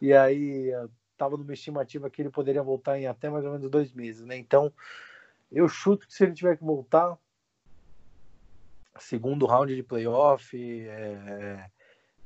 E 0.00 0.12
aí, 0.12 0.70
tava 1.16 1.36
numa 1.36 1.52
estimativa 1.52 2.10
que 2.10 2.22
ele 2.22 2.30
poderia 2.30 2.62
voltar 2.62 2.98
em 2.98 3.06
até 3.06 3.28
mais 3.28 3.44
ou 3.44 3.52
menos 3.52 3.70
dois 3.70 3.92
meses, 3.92 4.24
né? 4.24 4.36
Então, 4.36 4.72
eu 5.50 5.68
chuto 5.68 6.06
que 6.06 6.14
se 6.14 6.24
ele 6.24 6.32
tiver 6.32 6.56
que 6.56 6.64
voltar, 6.64 7.16
segundo 8.98 9.46
round 9.46 9.74
de 9.74 9.82
playoff, 9.82 10.56
é, 10.56 11.66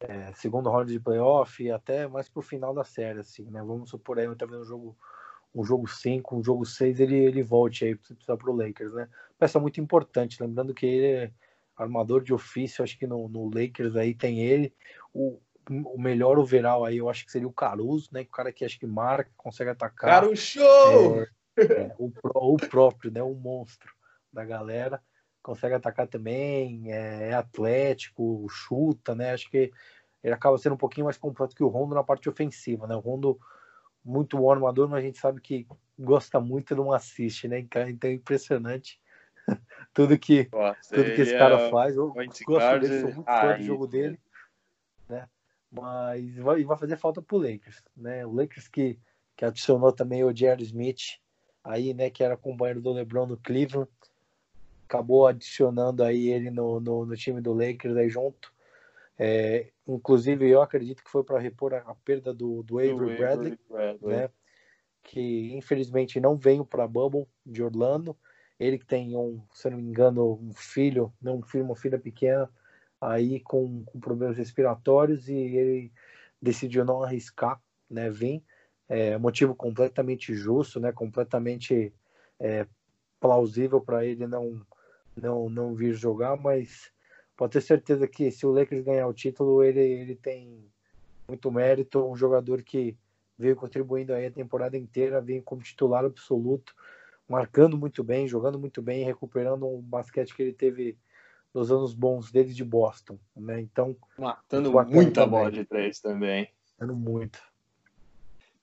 é, 0.00 0.32
segundo 0.34 0.70
round 0.70 0.92
de 0.92 1.00
playoff 1.00 1.62
e 1.62 1.70
até 1.70 2.06
mais 2.06 2.28
pro 2.28 2.42
final 2.42 2.72
da 2.72 2.84
série, 2.84 3.20
assim, 3.20 3.44
né? 3.50 3.62
Vamos 3.62 3.90
supor 3.90 4.18
aí, 4.18 4.26
talvez 4.36 4.62
um 4.62 4.64
jogo 4.64 4.96
um 5.54 5.64
jogo 5.64 5.88
5, 5.88 6.36
um 6.36 6.44
jogo 6.44 6.64
6, 6.64 7.00
ele, 7.00 7.16
ele 7.16 7.42
volte 7.42 7.84
aí 7.84 7.98
para 8.26 8.36
pro 8.36 8.54
Lakers, 8.54 8.92
né? 8.92 9.08
Peça 9.38 9.58
muito 9.58 9.80
importante, 9.80 10.40
lembrando 10.40 10.74
que 10.74 10.86
ele 10.86 11.06
é 11.06 11.32
armador 11.76 12.22
de 12.22 12.34
ofício, 12.34 12.84
acho 12.84 12.98
que 12.98 13.06
no, 13.06 13.28
no 13.28 13.50
Lakers 13.52 13.96
aí 13.96 14.14
tem 14.14 14.40
ele, 14.40 14.74
o, 15.12 15.40
o 15.68 16.00
melhor 16.00 16.38
overall 16.38 16.84
aí, 16.84 16.98
eu 16.98 17.08
acho 17.08 17.24
que 17.24 17.32
seria 17.32 17.48
o 17.48 17.52
Caruso, 17.52 18.10
né? 18.12 18.22
O 18.22 18.26
cara 18.26 18.52
que 18.52 18.64
acho 18.64 18.78
que 18.78 18.86
marca, 18.86 19.30
consegue 19.36 19.70
atacar. 19.70 20.10
Cara, 20.10 20.28
o 20.28 20.36
show! 20.36 21.22
É, 21.22 21.28
é, 21.62 21.94
o, 21.98 22.12
o 22.24 22.56
próprio, 22.56 23.10
né? 23.10 23.22
O 23.22 23.34
monstro 23.34 23.92
da 24.32 24.44
galera 24.44 25.02
consegue 25.48 25.74
atacar 25.74 26.06
também, 26.06 26.92
é, 26.92 27.30
é, 27.30 27.32
atlético, 27.32 28.46
chuta, 28.50 29.14
né? 29.14 29.32
Acho 29.32 29.50
que 29.50 29.72
ele 30.22 30.34
acaba 30.34 30.58
sendo 30.58 30.74
um 30.74 30.78
pouquinho 30.78 31.06
mais 31.06 31.16
completo 31.16 31.56
que 31.56 31.64
o 31.64 31.68
Rondo 31.68 31.94
na 31.94 32.04
parte 32.04 32.28
ofensiva, 32.28 32.86
né? 32.86 32.94
O 32.94 33.00
Rondo 33.00 33.40
muito 34.04 34.36
bom 34.36 34.52
armador, 34.52 34.86
mas 34.90 34.98
a 34.98 35.06
gente 35.06 35.18
sabe 35.18 35.40
que 35.40 35.66
gosta 35.98 36.38
muito 36.38 36.74
de 36.74 36.80
um 36.82 36.92
assist, 36.92 37.48
né? 37.48 37.60
Então 37.60 37.80
é 37.82 38.12
impressionante 38.12 39.00
tudo 39.94 40.18
que 40.18 40.50
Nossa, 40.52 40.94
tudo 40.94 41.14
que 41.14 41.22
esse 41.22 41.38
cara 41.38 41.58
é 41.62 41.70
faz. 41.70 41.96
Eu 41.96 42.12
gosto 42.12 42.80
dele, 42.80 43.00
sou 43.00 43.14
muito 43.14 43.24
fã 43.24 43.56
do 43.56 43.62
jogo 43.62 43.86
dele, 43.86 44.20
né? 45.08 45.26
Mas 45.70 46.36
vai, 46.36 46.62
vai 46.62 46.76
fazer 46.76 46.98
falta 46.98 47.22
pro 47.22 47.38
Lakers, 47.38 47.82
né? 47.96 48.26
O 48.26 48.32
Lakers 48.32 48.68
que, 48.68 48.98
que 49.34 49.46
adicionou 49.46 49.92
também 49.92 50.22
o 50.24 50.36
Jerry 50.36 50.64
Smith 50.64 51.18
aí, 51.64 51.94
né? 51.94 52.10
Que 52.10 52.22
era 52.22 52.36
companheiro 52.36 52.82
do 52.82 52.92
LeBron 52.92 53.26
no 53.26 53.38
Cleveland 53.38 53.88
acabou 54.88 55.26
adicionando 55.26 56.02
aí 56.02 56.28
ele 56.28 56.50
no, 56.50 56.80
no, 56.80 57.04
no 57.04 57.14
time 57.14 57.42
do 57.42 57.52
Lakers 57.52 57.96
aí 57.96 58.08
junto. 58.08 58.52
É, 59.18 59.68
inclusive, 59.86 60.48
eu 60.48 60.62
acredito 60.62 61.04
que 61.04 61.10
foi 61.10 61.22
para 61.22 61.38
repor 61.38 61.74
a, 61.74 61.78
a, 61.78 61.94
perda 61.94 62.32
do, 62.32 62.62
do 62.62 62.78
Avery, 62.78 63.16
Bradley, 63.16 63.58
Bradley, 63.68 64.16
né? 64.16 64.30
Que 65.02 65.54
infelizmente 65.54 66.20
não 66.20 66.36
veio 66.36 66.64
para 66.64 66.84
a 66.84 66.88
Bubble 66.88 67.26
de 67.44 67.62
Orlando. 67.62 68.16
Ele 68.58 68.78
que 68.78 68.86
tem 68.86 69.16
um, 69.16 69.42
se 69.52 69.68
não 69.68 69.76
me 69.76 69.82
engano, 69.84 70.38
um 70.40 70.52
filho, 70.52 71.12
não 71.20 71.38
um 71.38 71.42
filho, 71.42 71.64
uma 71.64 71.76
filha 71.76 71.98
pequena, 71.98 72.50
aí 73.00 73.40
com, 73.40 73.84
com 73.84 74.00
problemas 74.00 74.36
respiratórios 74.36 75.28
e 75.28 75.34
ele 75.34 75.92
decidiu 76.40 76.84
não 76.84 77.02
arriscar, 77.02 77.60
né? 77.90 78.08
Vir. 78.08 78.42
É, 78.88 79.18
motivo 79.18 79.54
completamente 79.54 80.34
justo, 80.34 80.80
né? 80.80 80.92
Completamente 80.92 81.92
é, 82.40 82.66
plausível 83.20 83.80
para 83.80 84.04
ele 84.04 84.26
não 84.26 84.64
não, 85.20 85.48
não 85.48 85.74
vir 85.74 85.94
jogar, 85.94 86.36
mas 86.36 86.90
pode 87.36 87.52
ter 87.52 87.60
certeza 87.60 88.06
que 88.06 88.30
se 88.30 88.46
o 88.46 88.50
Lakers 88.50 88.84
ganhar 88.84 89.06
o 89.06 89.14
título, 89.14 89.62
ele, 89.62 89.80
ele 89.80 90.16
tem 90.16 90.64
muito 91.28 91.50
mérito. 91.50 92.04
Um 92.04 92.16
jogador 92.16 92.62
que 92.62 92.96
veio 93.38 93.54
contribuindo 93.54 94.12
aí 94.12 94.26
a 94.26 94.30
temporada 94.30 94.76
inteira, 94.76 95.20
vem 95.20 95.40
como 95.40 95.62
titular 95.62 96.04
absoluto, 96.04 96.74
marcando 97.28 97.78
muito 97.78 98.02
bem, 98.02 98.26
jogando 98.26 98.58
muito 98.58 98.82
bem, 98.82 99.04
recuperando 99.04 99.66
um 99.66 99.80
basquete 99.80 100.34
que 100.34 100.42
ele 100.42 100.52
teve 100.52 100.96
nos 101.54 101.70
anos 101.70 101.94
bons 101.94 102.30
dele 102.30 102.52
de 102.52 102.64
Boston, 102.64 103.18
né? 103.36 103.60
Então, 103.60 103.96
matando 104.18 104.72
muita 104.86 105.26
bola 105.26 105.50
de 105.50 105.64
três 105.64 106.00
também. 106.00 106.48
Matando 106.78 106.96
muito. 106.96 107.38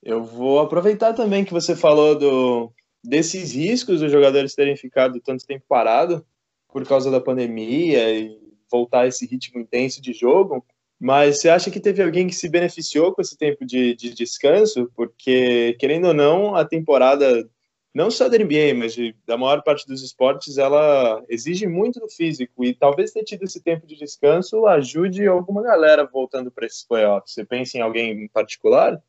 Eu 0.03 0.23
vou 0.23 0.59
aproveitar 0.59 1.13
também 1.13 1.43
que 1.43 1.53
você 1.53 1.75
falou 1.75 2.17
do 2.17 2.71
desses 3.03 3.53
riscos 3.53 4.01
dos 4.01 4.11
jogadores 4.11 4.55
terem 4.55 4.75
ficado 4.75 5.19
tanto 5.21 5.45
tempo 5.45 5.63
parado 5.67 6.25
por 6.75 6.85
causa 6.85 7.09
da 7.09 7.21
pandemia 7.21 8.11
e 8.11 8.37
voltar 8.69 9.03
a 9.03 9.07
esse 9.07 9.25
ritmo 9.25 9.61
intenso 9.61 10.01
de 10.01 10.11
jogo. 10.11 10.61
Mas 10.99 11.39
você 11.39 11.47
acha 11.47 11.71
que 11.71 11.79
teve 11.79 12.03
alguém 12.03 12.27
que 12.27 12.35
se 12.35 12.49
beneficiou 12.49 13.13
com 13.13 13.21
esse 13.21 13.37
tempo 13.37 13.65
de, 13.65 13.95
de 13.95 14.13
descanso? 14.13 14.91
Porque, 14.93 15.77
querendo 15.79 16.09
ou 16.09 16.13
não, 16.13 16.53
a 16.53 16.65
temporada, 16.65 17.49
não 17.93 18.11
só 18.11 18.27
da 18.27 18.37
NBA, 18.37 18.73
mas 18.75 18.93
de, 18.93 19.15
da 19.25 19.37
maior 19.37 19.63
parte 19.63 19.87
dos 19.87 20.03
esportes, 20.03 20.57
ela 20.57 21.23
exige 21.29 21.65
muito 21.65 21.97
do 21.97 22.09
físico. 22.09 22.65
E 22.65 22.73
talvez 22.73 23.13
ter 23.13 23.23
tido 23.23 23.43
esse 23.43 23.63
tempo 23.63 23.87
de 23.87 23.95
descanso 23.95 24.67
ajude 24.67 25.25
alguma 25.25 25.63
galera 25.63 26.03
voltando 26.05 26.51
para 26.51 26.65
esses 26.65 26.83
playoffs. 26.83 27.35
Você 27.35 27.45
pensa 27.45 27.77
em 27.77 27.81
alguém 27.81 28.11
em 28.11 28.27
particular? 28.27 29.01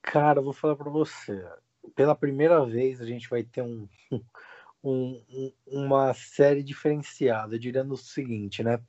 Cara, 0.00 0.40
vou 0.40 0.52
falar 0.52 0.76
para 0.76 0.90
você. 0.90 1.44
Pela 1.96 2.14
primeira 2.14 2.64
vez, 2.64 3.00
a 3.00 3.04
gente 3.04 3.28
vai 3.28 3.42
ter 3.42 3.62
um, 3.62 3.88
um, 4.82 5.22
um, 5.30 5.52
uma 5.66 6.12
série 6.14 6.62
diferenciada, 6.62 7.58
diria 7.58 7.84
o 7.84 7.96
seguinte, 7.96 8.62
né? 8.62 8.80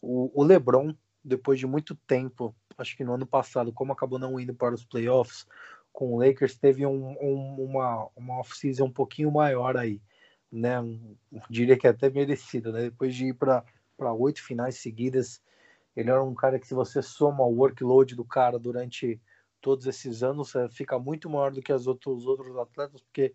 O, 0.00 0.30
o, 0.34 0.44
LeBron, 0.44 0.94
depois 1.22 1.58
de 1.58 1.66
muito 1.66 1.94
tempo, 1.94 2.54
acho 2.76 2.96
que 2.96 3.04
no 3.04 3.14
ano 3.14 3.26
passado, 3.26 3.72
como 3.72 3.92
acabou 3.92 4.18
não 4.18 4.38
indo 4.38 4.54
para 4.54 4.74
os 4.74 4.84
playoffs 4.84 5.46
com 5.92 6.12
o 6.12 6.18
Lakers, 6.18 6.56
teve 6.56 6.84
um, 6.84 7.12
uma, 7.56 8.08
uma 8.16 8.40
off-season 8.40 8.86
um 8.86 8.92
pouquinho 8.92 9.30
maior 9.30 9.76
aí, 9.76 10.00
né? 10.50 10.76
diria 11.48 11.78
que 11.78 11.86
é 11.86 11.90
até 11.90 12.10
merecido, 12.10 12.72
né? 12.72 12.82
Depois 12.82 13.14
de 13.14 13.26
ir 13.26 13.34
para 13.34 13.64
oito 14.12 14.42
finais 14.42 14.76
seguidas, 14.76 15.40
ele 15.94 16.10
era 16.10 16.22
um 16.22 16.34
cara 16.34 16.58
que, 16.58 16.66
se 16.66 16.74
você 16.74 17.00
soma 17.00 17.44
o 17.44 17.54
workload 17.54 18.14
do 18.16 18.24
cara 18.24 18.58
durante 18.58 19.20
todos 19.60 19.86
esses 19.86 20.22
anos, 20.22 20.54
é, 20.54 20.68
fica 20.68 20.98
muito 20.98 21.30
maior 21.30 21.52
do 21.52 21.62
que 21.62 21.72
as 21.72 21.86
outros, 21.86 22.18
os 22.18 22.26
outros 22.26 22.56
atletas, 22.56 23.00
porque 23.00 23.32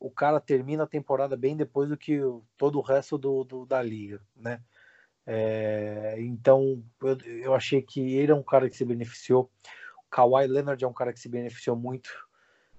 o 0.00 0.10
cara 0.10 0.40
termina 0.40 0.84
a 0.84 0.88
temporada 0.88 1.36
bem 1.36 1.54
depois 1.54 1.90
do 1.90 1.96
que 1.96 2.18
todo 2.56 2.78
o 2.78 2.82
resto 2.82 3.18
do, 3.18 3.44
do 3.44 3.66
da 3.66 3.82
liga, 3.82 4.20
né? 4.34 4.62
É, 5.26 6.16
então 6.18 6.82
eu, 7.02 7.18
eu, 7.26 7.54
achei 7.54 7.82
que 7.82 8.00
ele 8.14 8.32
é 8.32 8.34
um 8.34 8.42
cara 8.42 8.68
que 8.68 8.76
se 8.76 8.84
beneficiou. 8.84 9.50
O 9.98 10.10
Kawhi 10.10 10.46
Leonard 10.46 10.82
é 10.82 10.88
um 10.88 10.92
cara 10.92 11.12
que 11.12 11.20
se 11.20 11.28
beneficiou 11.28 11.76
muito. 11.76 12.08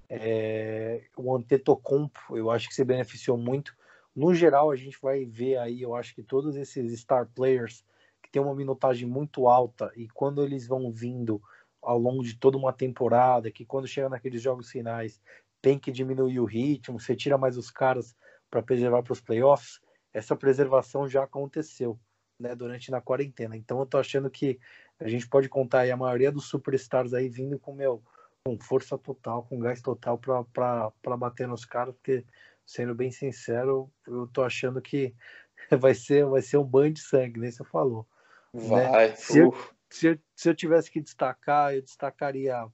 É, 0.10 1.04
o 1.16 1.34
Antetokounmpo 1.34 2.36
eu 2.36 2.50
acho 2.50 2.68
que 2.68 2.76
se 2.76 2.84
beneficiou 2.84 3.38
muito. 3.38 3.74
No 4.16 4.34
geral 4.34 4.72
a 4.72 4.76
gente 4.76 4.98
vai 5.00 5.24
ver 5.24 5.58
aí, 5.58 5.82
eu 5.82 5.96
acho 5.96 6.16
que 6.16 6.24
todos 6.24 6.56
esses 6.56 7.00
star 7.00 7.30
players 7.34 7.86
que 8.22 8.32
tem 8.32 8.42
uma 8.42 8.56
minutagem 8.56 9.08
muito 9.08 9.48
alta 9.48 9.92
e 9.96 10.10
quando 10.10 10.44
eles 10.44 10.68
vão 10.68 10.92
vindo 10.92 11.42
ao 11.82 11.98
longo 11.98 12.24
de 12.24 12.36
toda 12.36 12.58
uma 12.58 12.74
temporada, 12.74 13.52
que 13.52 13.64
quando 13.64 13.88
chega 13.88 14.10
naqueles 14.10 14.42
jogos 14.42 14.70
finais 14.70 15.22
tem 15.62 15.78
que 15.78 15.92
diminuir 15.92 16.40
o 16.40 16.46
ritmo, 16.46 17.00
você 17.00 17.16
tira 17.16 17.38
mais 17.38 17.58
os 17.58 17.70
caras 17.70 18.16
para 18.50 18.64
preservar 18.64 19.04
para 19.04 19.14
os 19.14 19.22
playoffs, 19.22 19.80
essa 20.14 20.36
preservação 20.36 21.08
já 21.08 21.24
aconteceu 21.24 22.00
né, 22.40 22.56
durante 22.56 22.92
na 22.92 23.00
quarentena. 23.00 23.56
Então 23.56 23.80
eu 23.80 23.86
tô 23.86 23.98
achando 23.98 24.30
que 24.30 24.60
a 25.00 25.08
gente 25.08 25.28
pode 25.28 25.48
contar 25.48 25.82
aí 25.82 25.92
a 25.92 25.98
maioria 25.98 26.32
dos 26.32 26.46
superstars 26.46 27.14
aí 27.14 27.30
vindo 27.30 27.60
com 27.60 27.74
meu 27.74 28.04
com 28.44 28.58
força 28.60 28.98
total, 28.98 29.44
com 29.44 29.60
gás 29.60 29.84
total 29.84 30.18
para 30.18 31.18
bater 31.18 31.48
nos 31.48 31.64
caras, 31.64 31.94
porque 31.94 32.26
sendo 32.66 32.96
bem 32.96 33.12
sincero, 33.12 33.92
eu 34.08 34.26
tô 34.28 34.42
achando 34.42 34.82
que 34.82 35.14
vai 35.80 35.94
ser 35.94 36.26
vai 36.26 36.42
ser 36.42 36.58
um 36.58 36.64
banho 36.64 36.94
de 36.94 37.02
sangue, 37.02 37.40
nem 37.40 37.52
você 37.52 37.64
falou. 37.64 38.08
Né? 38.52 38.68
Vai. 38.68 39.10
Né? 39.10 39.16
Se, 39.16 39.40
eu, 39.40 39.56
se, 39.90 40.08
eu, 40.08 40.20
se 40.36 40.50
eu 40.50 40.56
tivesse 40.56 40.90
que 40.90 41.00
destacar, 41.00 41.76
eu 41.76 41.84
destacaria 41.84 42.68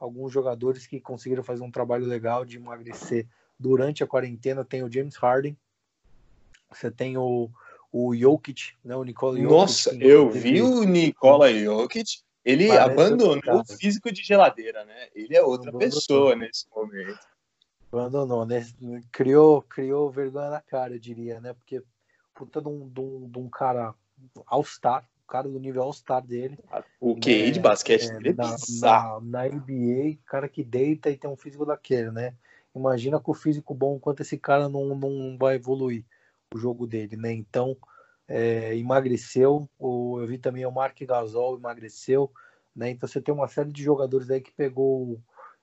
alguns 0.00 0.32
jogadores 0.32 0.86
que 0.86 0.98
conseguiram 0.98 1.44
fazer 1.44 1.62
um 1.62 1.70
trabalho 1.70 2.06
legal 2.06 2.44
de 2.44 2.56
emagrecer 2.56 3.28
durante 3.58 4.02
a 4.02 4.06
quarentena. 4.06 4.64
Tem 4.64 4.82
o 4.82 4.90
James 4.90 5.14
Harden, 5.16 5.56
você 6.72 6.90
tem 6.90 7.18
o, 7.18 7.50
o 7.92 8.16
Jokic, 8.16 8.72
né? 8.82 8.96
O 8.96 9.04
Nikola 9.04 9.36
Jokic. 9.36 9.52
Nossa, 9.52 9.94
eu 9.96 10.30
vi 10.30 10.62
o 10.62 10.84
Nikola 10.84 11.52
Jokic. 11.52 12.22
Ele 12.42 12.68
Parece 12.68 12.90
abandonou 12.90 13.60
o 13.60 13.76
físico 13.76 14.10
de 14.10 14.22
geladeira, 14.22 14.82
né? 14.86 15.08
Ele 15.14 15.36
é 15.36 15.42
outra 15.42 15.68
abandonou. 15.68 15.78
pessoa 15.78 16.34
nesse 16.34 16.66
momento. 16.74 17.18
Abandonou, 17.92 18.46
né? 18.46 18.66
Criou, 19.12 19.60
criou 19.60 20.10
vergonha 20.10 20.48
na 20.48 20.60
cara, 20.62 20.94
eu 20.94 20.98
diria, 20.98 21.38
né? 21.38 21.52
Porque 21.52 21.82
puta 22.34 22.62
de 22.62 22.68
um, 22.68 22.88
de 22.88 23.00
um, 23.00 23.28
de 23.28 23.38
um 23.38 23.48
cara 23.50 23.94
all-star, 24.46 25.06
cara 25.30 25.48
do 25.48 25.60
nível 25.60 25.84
All-Star 25.84 26.26
dele. 26.26 26.58
O 27.00 27.14
QI 27.14 27.44
né? 27.44 27.50
de 27.52 27.60
basquete 27.60 28.10
é, 28.10 28.12
dele 28.14 28.28
é 28.30 28.32
na, 28.32 28.54
bizarro. 28.56 29.20
Na, 29.20 29.48
na 29.48 29.48
NBA, 29.48 30.18
cara 30.26 30.48
que 30.48 30.64
deita 30.64 31.08
e 31.08 31.16
tem 31.16 31.30
um 31.30 31.36
físico 31.36 31.64
daquele, 31.64 32.10
né? 32.10 32.34
Imagina 32.74 33.20
com 33.20 33.30
o 33.30 33.34
físico 33.34 33.72
bom, 33.72 33.98
quanto 33.98 34.22
esse 34.22 34.36
cara 34.36 34.68
não, 34.68 34.94
não 34.96 35.38
vai 35.38 35.54
evoluir 35.54 36.04
o 36.52 36.58
jogo 36.58 36.84
dele, 36.84 37.16
né? 37.16 37.32
Então, 37.32 37.76
é, 38.26 38.76
emagreceu. 38.76 39.68
O, 39.78 40.18
eu 40.20 40.26
vi 40.26 40.36
também 40.36 40.66
o 40.66 40.72
Mark 40.72 41.00
Gasol 41.00 41.56
emagreceu, 41.56 42.30
né? 42.74 42.90
Então 42.90 43.08
você 43.08 43.20
tem 43.20 43.32
uma 43.32 43.46
série 43.46 43.70
de 43.70 43.82
jogadores 43.82 44.28
aí 44.30 44.40
que 44.40 44.52
pegou 44.52 45.20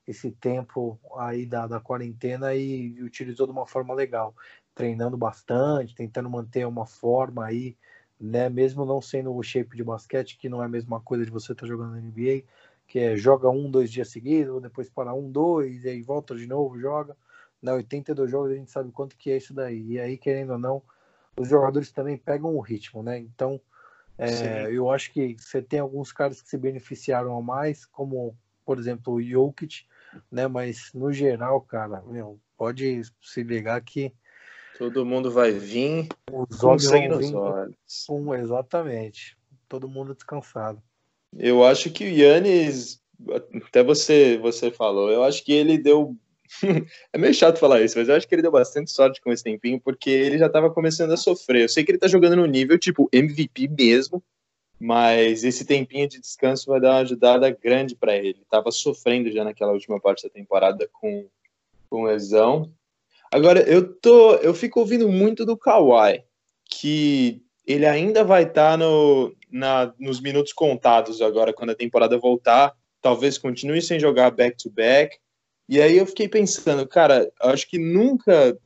esse 0.07 0.31
tempo 0.31 0.97
aí 1.17 1.45
da, 1.45 1.67
da 1.67 1.81
quarentena 1.81 2.55
e 2.55 3.01
utilizou 3.01 3.45
de 3.45 3.51
uma 3.51 3.67
forma 3.67 3.93
legal, 3.93 4.33
treinando 4.73 5.17
bastante, 5.17 5.93
tentando 5.93 6.29
manter 6.29 6.65
uma 6.65 6.85
forma 6.85 7.45
aí 7.45 7.75
né? 8.19 8.49
Mesmo 8.49 8.85
não 8.85 9.01
sendo 9.01 9.33
o 9.35 9.43
shape 9.43 9.75
de 9.75 9.83
basquete, 9.83 10.37
que 10.37 10.49
não 10.49 10.61
é 10.61 10.65
a 10.65 10.69
mesma 10.69 10.99
coisa 10.99 11.25
de 11.25 11.31
você 11.31 11.51
estar 11.51 11.65
tá 11.65 11.67
jogando 11.67 11.91
na 11.91 11.99
NBA, 12.01 12.43
que 12.87 12.99
é 12.99 13.17
joga 13.17 13.49
um, 13.49 13.69
dois 13.69 13.91
dias 13.91 14.09
seguidos, 14.09 14.61
depois 14.61 14.89
para 14.89 15.13
um, 15.13 15.29
dois, 15.31 15.83
e 15.83 15.89
aí 15.89 16.01
volta 16.01 16.35
de 16.35 16.47
novo, 16.47 16.79
joga. 16.79 17.15
Na 17.61 17.73
82 17.73 18.29
jogos 18.31 18.51
a 18.51 18.55
gente 18.55 18.71
sabe 18.71 18.91
quanto 18.91 19.17
que 19.17 19.31
é 19.31 19.37
isso 19.37 19.53
daí. 19.53 19.93
E 19.93 19.99
aí, 19.99 20.17
querendo 20.17 20.53
ou 20.53 20.59
não, 20.59 20.81
os 21.37 21.47
jogadores 21.49 21.91
também 21.91 22.17
pegam 22.17 22.55
o 22.55 22.61
ritmo, 22.61 23.03
né? 23.03 23.17
Então, 23.19 23.61
É, 24.17 24.69
eu 24.71 24.89
acho 24.91 25.11
que 25.13 25.35
você 25.39 25.61
tem 25.61 25.79
alguns 25.79 26.11
caras 26.11 26.41
que 26.41 26.49
se 26.49 26.57
beneficiaram 26.57 27.37
a 27.37 27.41
mais, 27.41 27.85
como, 27.85 28.37
por 28.65 28.79
exemplo, 28.79 29.13
o 29.13 29.21
Jokic, 29.23 29.85
né? 30.31 30.47
Mas 30.47 30.91
no 30.93 31.11
geral, 31.13 31.61
cara, 31.61 32.01
meu, 32.03 32.39
pode 32.57 33.01
se 33.21 33.43
ligar 33.43 33.81
que 33.81 34.13
todo 34.77 35.05
mundo 35.05 35.31
vai 35.31 35.51
vir 35.51 36.07
os 36.31 36.63
olhos 36.63 36.85
vão 36.85 37.17
vir 37.17 37.35
olhos. 37.35 37.75
Com, 38.07 38.35
exatamente. 38.35 39.37
Todo 39.67 39.89
mundo 39.89 40.13
descansado. 40.13 40.81
Eu 41.37 41.63
acho 41.63 41.89
que 41.89 42.05
o 42.05 42.07
Yannis, 42.07 43.01
até 43.67 43.83
você 43.83 44.37
você 44.37 44.71
falou, 44.71 45.11
eu 45.11 45.23
acho 45.23 45.43
que 45.43 45.51
ele 45.51 45.77
deu 45.77 46.15
é 47.11 47.17
meio 47.17 47.33
chato 47.33 47.59
falar 47.59 47.81
isso, 47.81 47.97
mas 47.97 48.07
eu 48.07 48.15
acho 48.15 48.27
que 48.27 48.33
ele 48.33 48.41
deu 48.41 48.51
bastante 48.51 48.91
sorte 48.91 49.21
com 49.21 49.31
esse 49.31 49.43
tempinho, 49.43 49.81
porque 49.81 50.09
ele 50.09 50.37
já 50.37 50.47
estava 50.47 50.69
começando 50.69 51.11
a 51.11 51.17
sofrer. 51.17 51.63
Eu 51.63 51.69
sei 51.69 51.83
que 51.83 51.91
ele 51.91 51.97
está 51.97 52.07
jogando 52.07 52.37
no 52.37 52.45
nível 52.45 52.79
tipo 52.79 53.09
MVP 53.11 53.67
mesmo, 53.67 54.23
mas 54.79 55.43
esse 55.43 55.65
tempinho 55.65 56.07
de 56.07 56.21
descanso 56.21 56.69
vai 56.69 56.79
dar 56.79 56.91
uma 56.91 56.99
ajudada 56.99 57.49
grande 57.49 57.95
para 57.95 58.15
ele. 58.15 58.45
Tava 58.49 58.71
sofrendo 58.71 59.31
já 59.31 59.43
naquela 59.43 59.73
última 59.73 59.99
parte 59.99 60.23
da 60.23 60.29
temporada 60.29 60.87
com, 60.93 61.27
com 61.89 62.03
lesão. 62.03 62.71
Agora 63.31 63.61
eu 63.61 63.93
tô, 63.93 64.35
eu 64.35 64.53
fico 64.53 64.79
ouvindo 64.79 65.09
muito 65.09 65.45
do 65.45 65.57
Kawhi, 65.57 66.23
que 66.69 67.41
ele 67.65 67.85
ainda 67.85 68.23
vai 68.23 68.43
estar 68.43 68.71
tá 68.71 68.77
no, 68.77 69.35
na, 69.51 69.93
nos 69.99 70.21
minutos 70.21 70.53
contados 70.53 71.21
agora 71.21 71.53
quando 71.53 71.71
a 71.71 71.75
temporada 71.75 72.17
voltar. 72.17 72.73
Talvez 73.01 73.37
continue 73.37 73.81
sem 73.81 73.99
jogar 73.99 74.31
back 74.31 74.57
to 74.57 74.69
back. 74.69 75.17
E 75.67 75.81
aí 75.81 75.97
eu 75.97 76.05
fiquei 76.05 76.29
pensando, 76.29 76.87
cara, 76.87 77.29
acho 77.41 77.67
que 77.67 77.77
nunca 77.77 78.57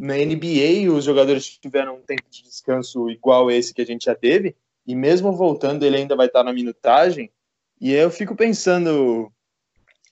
na 0.00 0.14
NBA 0.14 0.92
os 0.92 1.04
jogadores 1.04 1.58
tiveram 1.58 1.96
um 1.96 2.02
tempo 2.02 2.24
de 2.30 2.42
descanso 2.42 3.08
igual 3.10 3.50
esse 3.50 3.74
que 3.74 3.82
a 3.82 3.86
gente 3.86 4.04
já 4.04 4.14
teve 4.14 4.54
e 4.86 4.94
mesmo 4.94 5.32
voltando 5.32 5.84
ele 5.84 5.96
ainda 5.96 6.16
vai 6.16 6.26
estar 6.26 6.42
na 6.42 6.52
minutagem. 6.52 7.30
E 7.80 7.94
aí 7.94 8.00
eu 8.00 8.10
fico 8.10 8.34
pensando 8.34 9.32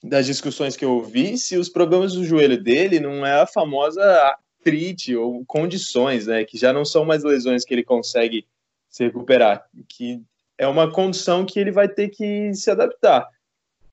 das 0.07 0.25
discussões 0.25 0.75
que 0.75 0.85
eu 0.85 0.91
ouvi 0.91 1.37
se 1.37 1.57
os 1.57 1.69
problemas 1.69 2.13
do 2.13 2.23
joelho 2.23 2.61
dele 2.61 2.99
não 2.99 3.25
é 3.25 3.41
a 3.41 3.47
famosa 3.47 4.01
artrite 4.03 5.15
ou 5.15 5.45
condições, 5.45 6.27
né, 6.27 6.43
que 6.43 6.57
já 6.57 6.73
não 6.73 6.83
são 6.83 7.05
mais 7.05 7.23
lesões 7.23 7.63
que 7.63 7.73
ele 7.73 7.83
consegue 7.83 8.45
se 8.89 9.03
recuperar, 9.03 9.67
que 9.87 10.21
é 10.57 10.67
uma 10.67 10.91
condição 10.91 11.45
que 11.45 11.59
ele 11.59 11.71
vai 11.71 11.87
ter 11.87 12.09
que 12.09 12.53
se 12.53 12.71
adaptar. 12.71 13.27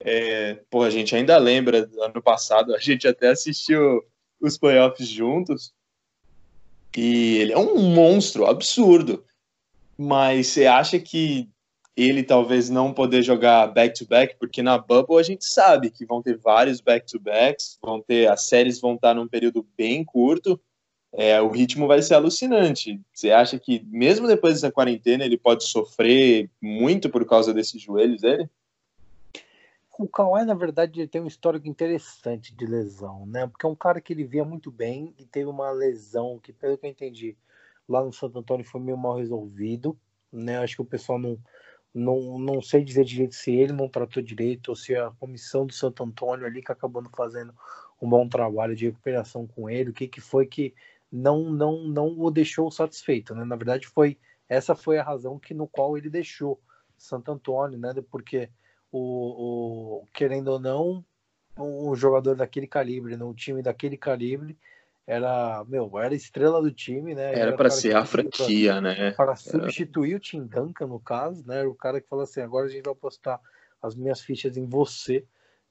É, 0.00 0.59
pô, 0.71 0.83
a 0.83 0.90
gente 0.90 1.14
ainda 1.14 1.37
lembra, 1.37 1.88
ano 2.00 2.23
passado, 2.23 2.75
a 2.75 2.78
gente 2.78 3.06
até 3.06 3.28
assistiu 3.28 4.02
os 4.40 4.59
playoffs 4.59 5.09
juntos, 5.09 5.73
e 6.97 7.38
ele 7.38 7.52
é 7.52 7.59
um 7.59 7.80
monstro 7.94 8.47
absurdo. 8.47 9.25
Mas 9.97 10.49
você 10.49 10.66
acha 10.66 10.99
que 10.99 11.49
ele 11.96 12.22
talvez 12.22 12.68
não 12.68 12.92
poder 12.92 13.22
jogar 13.22 13.68
back-to-back, 13.68 14.36
porque 14.38 14.62
na 14.62 14.76
Bubble 14.76 15.18
a 15.18 15.22
gente 15.22 15.44
sabe 15.44 15.90
que 15.90 16.04
vão 16.04 16.20
ter 16.20 16.36
vários 16.36 16.80
back-to-backs, 16.80 17.78
vão 17.80 18.00
ter 18.00 18.28
as 18.28 18.46
séries 18.48 18.80
vão 18.80 18.94
estar 18.94 19.14
num 19.14 19.28
período 19.28 19.66
bem 19.76 20.04
curto, 20.04 20.60
é, 21.12 21.40
o 21.40 21.48
ritmo 21.48 21.86
vai 21.86 22.02
ser 22.02 22.14
alucinante. 22.14 23.00
Você 23.12 23.30
acha 23.30 23.58
que 23.58 23.84
mesmo 23.86 24.26
depois 24.26 24.54
dessa 24.54 24.72
quarentena 24.72 25.24
ele 25.24 25.38
pode 25.38 25.64
sofrer 25.64 26.50
muito 26.60 27.08
por 27.08 27.24
causa 27.24 27.54
desses 27.54 27.80
joelhos 27.80 28.20
dele? 28.20 28.50
O 29.96 30.08
Kawhi, 30.08 30.44
na 30.44 30.54
verdade, 30.54 31.06
tem 31.06 31.20
um 31.20 31.28
histórico 31.28 31.68
interessante 31.68 32.52
de 32.52 32.66
lesão, 32.66 33.24
né? 33.26 33.46
Porque 33.46 33.64
é 33.64 33.68
um 33.68 33.76
cara 33.76 34.00
que 34.00 34.12
ele 34.12 34.24
via 34.24 34.44
muito 34.44 34.72
bem 34.72 35.14
e 35.16 35.24
teve 35.24 35.48
uma 35.48 35.70
lesão 35.70 36.40
que, 36.42 36.52
pelo 36.52 36.76
que 36.76 36.84
eu 36.84 36.90
entendi, 36.90 37.36
lá 37.88 38.02
no 38.02 38.12
Santo 38.12 38.40
Antônio 38.40 38.66
foi 38.66 38.80
meio 38.80 38.98
mal 38.98 39.16
resolvido, 39.16 39.96
né? 40.32 40.58
Acho 40.58 40.74
que 40.74 40.82
o 40.82 40.86
pessoal 40.86 41.16
não, 41.16 41.38
não, 41.94 42.38
não 42.38 42.61
sei 42.61 42.83
dizer 42.83 43.04
direito 43.04 43.35
se 43.35 43.54
ele 43.54 43.72
não 43.72 43.88
tratou 43.88 44.22
direito 44.22 44.70
ou 44.70 44.76
se 44.76 44.96
a 44.96 45.11
comissão 45.12 45.64
do 45.64 45.72
Santo 45.72 46.02
Antônio 46.02 46.44
ali 46.44 46.61
que 46.61 46.72
acabou 46.72 47.02
fazendo 47.16 47.54
um 48.02 48.09
bom 48.09 48.28
trabalho 48.28 48.74
de 48.74 48.87
recuperação 48.87 49.46
com 49.46 49.70
ele, 49.70 49.90
o 49.90 49.92
que, 49.94 50.09
que 50.09 50.20
foi 50.20 50.46
que 50.46 50.74
não, 51.11 51.50
não, 51.50 51.85
não 51.85 52.20
o 52.20 52.30
deixou 52.30 52.70
satisfeito, 52.70 53.35
né? 53.35 53.44
Na 53.44 53.54
verdade, 53.54 53.87
foi 53.87 54.18
essa 54.48 54.74
foi 54.74 54.98
a 54.98 55.04
razão 55.04 55.38
que 55.38 55.54
no 55.54 55.68
qual 55.68 55.96
ele 55.96 56.11
deixou 56.11 56.61
Santo 56.98 57.30
Antônio, 57.30 57.78
né? 57.78 57.94
Porque 58.11 58.50
o, 58.90 60.02
o 60.02 60.07
querendo 60.12 60.48
ou 60.48 60.59
não, 60.59 61.04
um 61.57 61.94
jogador 61.94 62.35
daquele 62.35 62.66
calibre, 62.66 63.16
num 63.16 63.33
time 63.33 63.62
daquele 63.62 63.96
calibre, 63.96 64.59
era, 65.07 65.64
meu, 65.64 65.90
era 65.99 66.14
estrela 66.14 66.62
do 66.62 66.73
time, 66.73 67.14
né? 67.14 67.38
Era, 67.38 67.57
para 67.57 67.69
ser 67.71 67.95
a 67.95 68.05
franquia, 68.05 68.73
pra, 68.73 68.81
né? 68.81 69.11
Para 69.12 69.37
substituir 69.37 70.11
era... 70.11 70.17
o 70.17 70.21
Tim 70.21 70.47
Duncan, 70.47 70.87
no 70.87 70.99
caso, 70.99 71.47
né? 71.47 71.64
O 71.64 71.75
cara 71.75 72.01
que 72.01 72.09
falou 72.09 72.25
assim: 72.25 72.40
agora 72.40 72.67
a 72.67 72.69
gente 72.71 72.85
vai 72.85 72.93
apostar 72.93 73.40
as 73.83 73.95
minhas 73.95 74.21
fichas 74.21 74.57
em 74.57 74.67
você. 74.67 75.25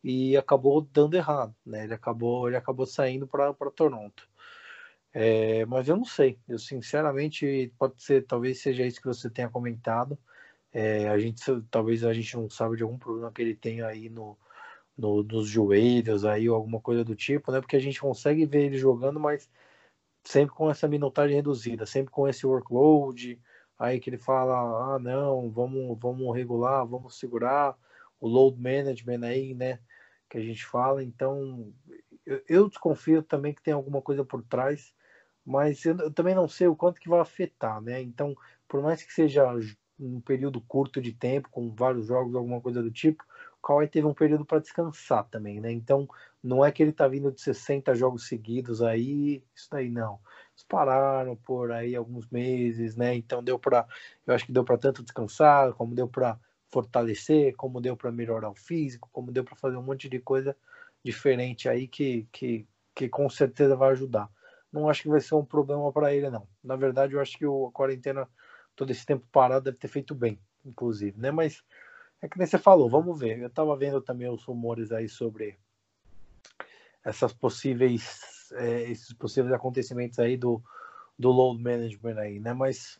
E 0.03 0.35
acabou 0.35 0.81
dando 0.81 1.15
errado, 1.15 1.55
né? 1.65 1.85
Ele 1.85 1.93
acabou, 1.93 2.49
ele 2.49 2.57
acabou 2.57 2.85
saindo 2.85 3.25
para 3.25 3.53
Toronto. 3.73 4.27
É, 5.13 5.65
mas 5.65 5.87
eu 5.87 5.95
não 5.95 6.03
sei. 6.03 6.37
Eu 6.47 6.59
sinceramente 6.59 7.71
pode 7.79 8.03
ser, 8.03 8.25
talvez 8.25 8.61
seja 8.61 8.85
isso 8.85 8.99
que 8.99 9.07
você 9.07 9.29
tenha 9.29 9.47
comentado. 9.47 10.17
É, 10.73 11.07
a 11.07 11.17
gente 11.17 11.41
talvez 11.71 12.03
a 12.03 12.11
gente 12.13 12.35
não 12.35 12.49
sabe 12.49 12.75
de 12.75 12.83
algum 12.83 12.97
problema 12.97 13.31
que 13.31 13.41
ele 13.41 13.55
tenha 13.55 13.87
aí 13.87 14.09
no, 14.09 14.37
no, 14.97 15.23
nos 15.23 15.47
joelhos 15.47 16.25
aí 16.25 16.49
ou 16.49 16.55
alguma 16.55 16.79
coisa 16.79 17.03
do 17.03 17.15
tipo, 17.15 17.51
né? 17.51 17.59
Porque 17.59 17.75
a 17.75 17.79
gente 17.79 17.99
consegue 17.99 18.45
ver 18.45 18.65
ele 18.65 18.77
jogando, 18.77 19.19
mas 19.19 19.49
sempre 20.23 20.55
com 20.55 20.69
essa 20.69 20.87
minutagem 20.87 21.35
reduzida, 21.35 21.85
sempre 21.85 22.11
com 22.11 22.27
esse 22.27 22.45
workload, 22.45 23.39
aí 23.77 23.99
que 23.99 24.09
ele 24.09 24.17
fala, 24.17 24.95
ah 24.95 24.99
não, 24.99 25.49
vamos, 25.51 25.97
vamos 25.99 26.35
regular, 26.35 26.85
vamos 26.85 27.19
segurar 27.19 27.77
o 28.19 28.27
load 28.27 28.59
management 28.59 29.25
aí, 29.25 29.53
né? 29.53 29.79
Que 30.29 30.37
a 30.37 30.41
gente 30.41 30.65
fala, 30.65 31.03
então 31.03 31.73
eu, 32.25 32.41
eu 32.47 32.69
desconfio 32.69 33.21
também 33.21 33.53
que 33.53 33.61
tem 33.61 33.73
alguma 33.73 34.01
coisa 34.01 34.23
por 34.23 34.43
trás, 34.43 34.93
mas 35.45 35.83
eu, 35.85 35.97
eu, 35.97 36.11
também 36.11 36.35
não 36.35 36.47
sei 36.47 36.67
o 36.67 36.75
quanto 36.75 37.01
que 37.01 37.09
vai 37.09 37.19
afetar, 37.19 37.81
né? 37.81 38.01
Então, 38.01 38.35
por 38.67 38.81
mais 38.81 39.03
que 39.03 39.13
seja 39.13 39.45
um 39.99 40.21
período 40.21 40.61
curto 40.61 41.01
de 41.01 41.13
tempo, 41.13 41.49
com 41.49 41.73
vários 41.73 42.07
jogos, 42.07 42.35
alguma 42.35 42.61
coisa 42.61 42.81
do 42.81 42.91
tipo, 42.91 43.23
Kawhi 43.63 43.87
teve 43.87 44.05
um 44.05 44.13
período 44.13 44.45
para 44.45 44.59
descansar 44.59 45.23
também, 45.29 45.61
né? 45.61 45.71
Então, 45.71 46.07
não 46.43 46.65
é 46.65 46.71
que 46.71 46.83
ele 46.83 46.91
tá 46.91 47.07
vindo 47.07 47.31
de 47.31 47.39
60 47.41 47.95
jogos 47.95 48.27
seguidos 48.27 48.81
aí, 48.81 49.41
isso 49.55 49.69
daí 49.71 49.89
não. 49.89 50.19
Eles 50.51 50.63
pararam 50.67 51.35
por 51.37 51.71
aí 51.71 51.95
alguns 51.95 52.29
meses, 52.29 52.97
né? 52.97 53.15
Então 53.15 53.41
deu 53.41 53.57
para, 53.57 53.87
eu 54.27 54.35
acho 54.35 54.45
que 54.45 54.51
deu 54.51 54.65
para 54.65 54.77
tanto 54.77 55.01
descansar, 55.01 55.71
como 55.73 55.95
deu 55.95 56.07
para 56.07 56.37
fortalecer, 56.69 57.55
como 57.55 57.79
deu 57.79 57.95
para 57.95 58.11
melhorar 58.11 58.49
o 58.49 58.55
físico, 58.55 59.09
como 59.13 59.31
deu 59.31 59.43
para 59.45 59.55
fazer 59.55 59.77
um 59.77 59.83
monte 59.83 60.09
de 60.09 60.19
coisa 60.19 60.55
diferente 61.03 61.69
aí 61.69 61.87
que, 61.87 62.27
que, 62.31 62.67
que 62.93 63.07
com 63.07 63.29
certeza 63.29 63.75
vai 63.75 63.91
ajudar. 63.91 64.29
Não 64.71 64.89
acho 64.89 65.03
que 65.03 65.09
vai 65.09 65.21
ser 65.21 65.35
um 65.35 65.45
problema 65.45 65.91
para 65.93 66.13
ele 66.13 66.29
não. 66.29 66.47
Na 66.63 66.75
verdade, 66.75 67.13
eu 67.13 67.21
acho 67.21 67.37
que 67.37 67.45
o, 67.45 67.67
a 67.67 67.71
quarentena 67.71 68.27
todo 68.75 68.91
esse 68.91 69.05
tempo 69.05 69.25
parado 69.31 69.65
deve 69.65 69.77
ter 69.77 69.87
feito 69.87 70.13
bem, 70.13 70.37
inclusive, 70.65 71.17
né? 71.19 71.31
Mas 71.31 71.63
é 72.23 72.27
que 72.29 72.37
nem 72.37 72.47
você 72.47 72.57
falou, 72.57 72.89
vamos 72.89 73.19
ver. 73.19 73.37
Eu 73.37 73.47
estava 73.47 73.75
vendo 73.75 73.99
também 73.99 74.29
os 74.29 74.45
rumores 74.45 74.93
aí 74.93 75.09
sobre 75.09 75.57
essas 77.03 77.33
possíveis, 77.33 78.49
é, 78.53 78.89
esses 78.89 79.11
possíveis 79.11 79.53
acontecimentos 79.53 80.17
aí 80.19 80.37
do, 80.37 80.63
do 81.19 81.29
load 81.29 81.61
management 81.61 82.17
aí, 82.17 82.39
né? 82.39 82.53
Mas 82.53 82.97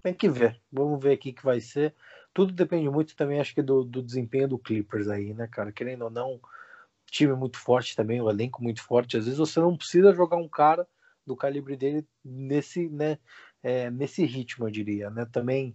tem 0.00 0.14
que 0.14 0.28
ver. 0.28 0.60
Vamos 0.70 1.02
ver 1.02 1.16
o 1.16 1.18
que 1.18 1.34
vai 1.42 1.60
ser. 1.60 1.92
Tudo 2.32 2.52
depende 2.52 2.88
muito 2.88 3.16
também, 3.16 3.40
acho 3.40 3.52
que, 3.52 3.60
do, 3.60 3.82
do 3.82 4.00
desempenho 4.00 4.46
do 4.46 4.58
Clippers 4.58 5.08
aí, 5.08 5.34
né, 5.34 5.48
cara? 5.48 5.72
Querendo 5.72 6.02
ou 6.02 6.10
não, 6.10 6.40
time 7.10 7.34
muito 7.34 7.58
forte 7.58 7.96
também, 7.96 8.20
o 8.20 8.30
elenco 8.30 8.62
muito 8.62 8.84
forte. 8.84 9.16
Às 9.16 9.24
vezes 9.24 9.38
você 9.40 9.58
não 9.58 9.76
precisa 9.76 10.14
jogar 10.14 10.36
um 10.36 10.48
cara 10.48 10.86
do 11.26 11.34
calibre 11.34 11.76
dele 11.76 12.06
nesse, 12.24 12.88
né, 12.88 13.18
é, 13.64 13.90
nesse 13.90 14.24
ritmo, 14.24 14.68
eu 14.68 14.70
diria, 14.70 15.10
né? 15.10 15.26
Também 15.26 15.74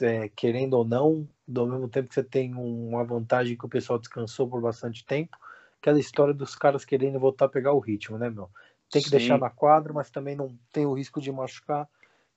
é, 0.00 0.28
querendo 0.28 0.74
ou 0.74 0.84
não, 0.84 1.28
ao 1.56 1.66
mesmo 1.66 1.88
tempo 1.88 2.08
que 2.08 2.14
você 2.14 2.22
tem 2.22 2.54
uma 2.54 3.04
vantagem 3.04 3.56
que 3.56 3.66
o 3.66 3.68
pessoal 3.68 3.98
descansou 3.98 4.48
por 4.48 4.60
bastante 4.60 5.04
tempo, 5.04 5.36
aquela 5.80 5.98
história 5.98 6.32
dos 6.32 6.54
caras 6.54 6.84
querendo 6.84 7.18
voltar 7.18 7.46
a 7.46 7.48
pegar 7.48 7.72
o 7.72 7.80
ritmo, 7.80 8.18
né, 8.18 8.30
meu? 8.30 8.50
Tem 8.90 9.02
que 9.02 9.08
Sim. 9.08 9.16
deixar 9.16 9.38
na 9.38 9.50
quadra, 9.50 9.92
mas 9.92 10.10
também 10.10 10.36
não 10.36 10.56
tem 10.72 10.86
o 10.86 10.92
risco 10.92 11.20
de 11.20 11.32
machucar. 11.32 11.88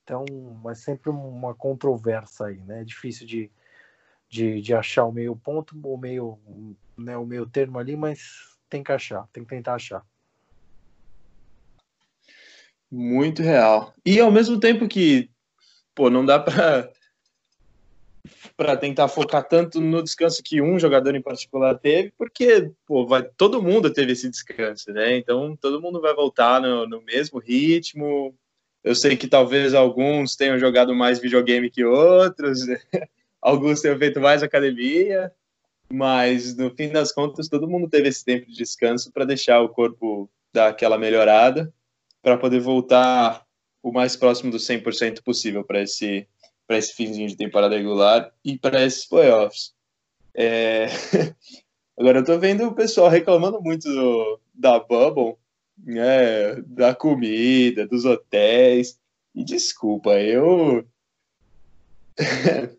Então, 0.02 0.24
é 0.70 0.74
sempre 0.74 1.10
uma 1.10 1.54
controvérsia 1.54 2.46
aí, 2.46 2.58
né? 2.58 2.80
É 2.80 2.84
difícil 2.84 3.26
de, 3.26 3.50
de, 4.28 4.60
de 4.60 4.74
achar 4.74 5.04
o 5.04 5.12
meio 5.12 5.36
ponto, 5.36 5.76
o 5.82 5.98
meio, 5.98 6.38
né, 6.96 7.16
o 7.16 7.26
meio 7.26 7.46
termo 7.46 7.78
ali, 7.78 7.96
mas 7.96 8.56
tem 8.68 8.82
que 8.82 8.92
achar, 8.92 9.26
tem 9.32 9.42
que 9.42 9.50
tentar 9.50 9.74
achar. 9.74 10.04
Muito 12.90 13.42
real. 13.42 13.92
E 14.04 14.20
ao 14.20 14.30
mesmo 14.30 14.58
tempo 14.60 14.88
que, 14.88 15.30
pô, 15.94 16.08
não 16.08 16.24
dá 16.24 16.38
para 16.38 16.90
para 18.56 18.76
tentar 18.76 19.06
focar 19.08 19.46
tanto 19.46 19.80
no 19.80 20.02
descanso 20.02 20.42
que 20.42 20.62
um 20.62 20.78
jogador 20.78 21.14
em 21.14 21.20
particular 21.20 21.78
teve, 21.78 22.12
porque 22.16 22.70
pô, 22.86 23.06
vai, 23.06 23.22
todo 23.22 23.62
mundo 23.62 23.92
teve 23.92 24.12
esse 24.12 24.30
descanso, 24.30 24.90
né? 24.92 25.16
Então 25.18 25.54
todo 25.56 25.80
mundo 25.80 26.00
vai 26.00 26.14
voltar 26.14 26.60
no, 26.60 26.86
no 26.86 27.02
mesmo 27.02 27.38
ritmo. 27.38 28.34
Eu 28.82 28.94
sei 28.94 29.16
que 29.16 29.28
talvez 29.28 29.74
alguns 29.74 30.36
tenham 30.36 30.58
jogado 30.58 30.94
mais 30.94 31.18
videogame 31.18 31.70
que 31.70 31.84
outros, 31.84 32.60
alguns 33.42 33.80
tenham 33.82 33.98
feito 33.98 34.20
mais 34.20 34.42
academia, 34.42 35.30
mas 35.92 36.56
no 36.56 36.70
fim 36.70 36.88
das 36.88 37.12
contas 37.12 37.48
todo 37.48 37.68
mundo 37.68 37.90
teve 37.90 38.08
esse 38.08 38.24
tempo 38.24 38.46
de 38.46 38.56
descanso 38.56 39.12
para 39.12 39.26
deixar 39.26 39.60
o 39.60 39.68
corpo 39.68 40.30
dar 40.52 40.68
aquela 40.68 40.96
melhorada, 40.96 41.70
para 42.22 42.38
poder 42.38 42.60
voltar 42.60 43.44
o 43.82 43.92
mais 43.92 44.16
próximo 44.16 44.50
do 44.50 44.56
100% 44.56 45.22
possível 45.22 45.62
para 45.62 45.82
esse 45.82 46.26
para 46.66 46.78
esse 46.78 46.92
finzinho 46.94 47.28
de 47.28 47.36
temporada 47.36 47.76
regular 47.76 48.32
e 48.44 48.58
para 48.58 48.84
esses 48.84 49.06
playoffs. 49.06 49.74
É... 50.34 50.86
Agora 51.98 52.18
eu 52.18 52.24
tô 52.24 52.38
vendo 52.38 52.66
o 52.66 52.74
pessoal 52.74 53.08
reclamando 53.08 53.60
muito 53.62 53.88
do, 53.88 54.40
da 54.54 54.78
bubble, 54.78 55.36
né, 55.78 56.56
da 56.66 56.94
comida, 56.94 57.86
dos 57.86 58.04
hotéis. 58.04 58.98
E 59.34 59.42
desculpa, 59.44 60.20
eu. 60.20 60.86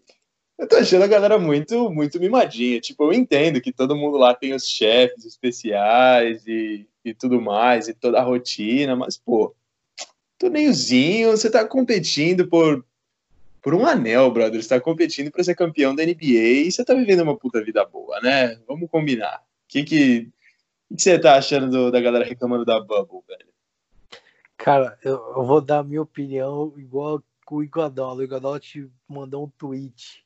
eu 0.58 0.68
tô 0.68 0.76
achando 0.76 1.04
a 1.04 1.08
galera 1.08 1.40
muito, 1.40 1.90
muito 1.90 2.20
mimadinha. 2.20 2.80
Tipo, 2.80 3.06
eu 3.06 3.14
entendo 3.14 3.62
que 3.62 3.72
todo 3.72 3.96
mundo 3.96 4.18
lá 4.18 4.36
tem 4.36 4.54
os 4.54 4.68
chefes 4.68 5.26
especiais 5.26 6.46
e, 6.46 6.88
e 7.04 7.14
tudo 7.14 7.42
mais, 7.42 7.88
e 7.88 7.94
toda 7.94 8.20
a 8.20 8.24
rotina, 8.24 8.96
mas, 8.96 9.18
pô, 9.18 9.56
torneiozinho, 10.38 11.32
você 11.32 11.50
tá 11.50 11.68
competindo 11.68 12.48
por, 12.48 12.86
por 13.62 13.74
um 13.74 13.86
anel, 13.86 14.32
brother. 14.32 14.62
Você 14.62 14.70
tá 14.70 14.80
competindo 14.80 15.32
para 15.32 15.44
ser 15.44 15.56
campeão 15.56 15.96
da 15.96 16.04
NBA 16.04 16.66
e 16.66 16.72
você 16.72 16.84
tá 16.84 16.94
vivendo 16.94 17.22
uma 17.22 17.38
puta 17.38 17.64
vida 17.64 17.86
boa, 17.86 18.20
né? 18.22 18.56
Vamos 18.68 18.90
combinar. 18.90 19.38
O 19.38 19.68
que 19.68 19.84
que 19.84 20.32
que 20.96 21.02
você 21.02 21.20
tá 21.20 21.36
achando 21.36 21.70
do, 21.70 21.92
da 21.92 22.00
galera 22.00 22.24
reclamando 22.24 22.64
da 22.64 22.80
Bubble, 22.80 23.22
velho? 23.28 23.50
Cara, 24.58 24.98
eu, 25.04 25.16
eu 25.36 25.46
vou 25.46 25.62
dar 25.62 25.80
a 25.80 25.84
minha 25.84 26.02
opinião 26.02 26.74
igual 26.78 27.22
o 27.52 27.64
Iguadola. 27.64 28.22
O 28.22 28.24
Iguadola 28.24 28.60
te 28.60 28.90
mandou 29.08 29.46
um 29.46 29.50
tweet 29.50 30.26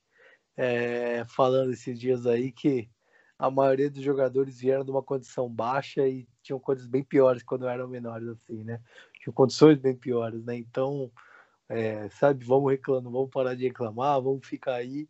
é, 0.55 1.25
falando 1.27 1.73
esses 1.73 1.99
dias 1.99 2.25
aí 2.25 2.51
que 2.51 2.89
a 3.37 3.49
maioria 3.49 3.89
dos 3.89 4.03
jogadores 4.03 4.59
vieram 4.59 4.85
de 4.85 4.91
uma 4.91 5.01
condição 5.01 5.49
baixa 5.49 6.07
e 6.07 6.27
tinham 6.43 6.59
coisas 6.59 6.85
bem 6.85 7.03
piores 7.03 7.41
quando 7.41 7.67
eram 7.67 7.87
menores, 7.87 8.27
assim, 8.27 8.63
né? 8.63 8.79
Tinham 9.19 9.33
condições 9.33 9.79
bem 9.79 9.95
piores, 9.95 10.43
né? 10.45 10.55
Então, 10.55 11.11
é, 11.71 12.09
sabe, 12.09 12.43
vamos 12.43 12.69
reclamar, 12.69 13.11
vamos 13.11 13.29
parar 13.29 13.55
de 13.55 13.63
reclamar, 13.63 14.21
vamos 14.21 14.45
ficar 14.45 14.75
aí. 14.75 15.07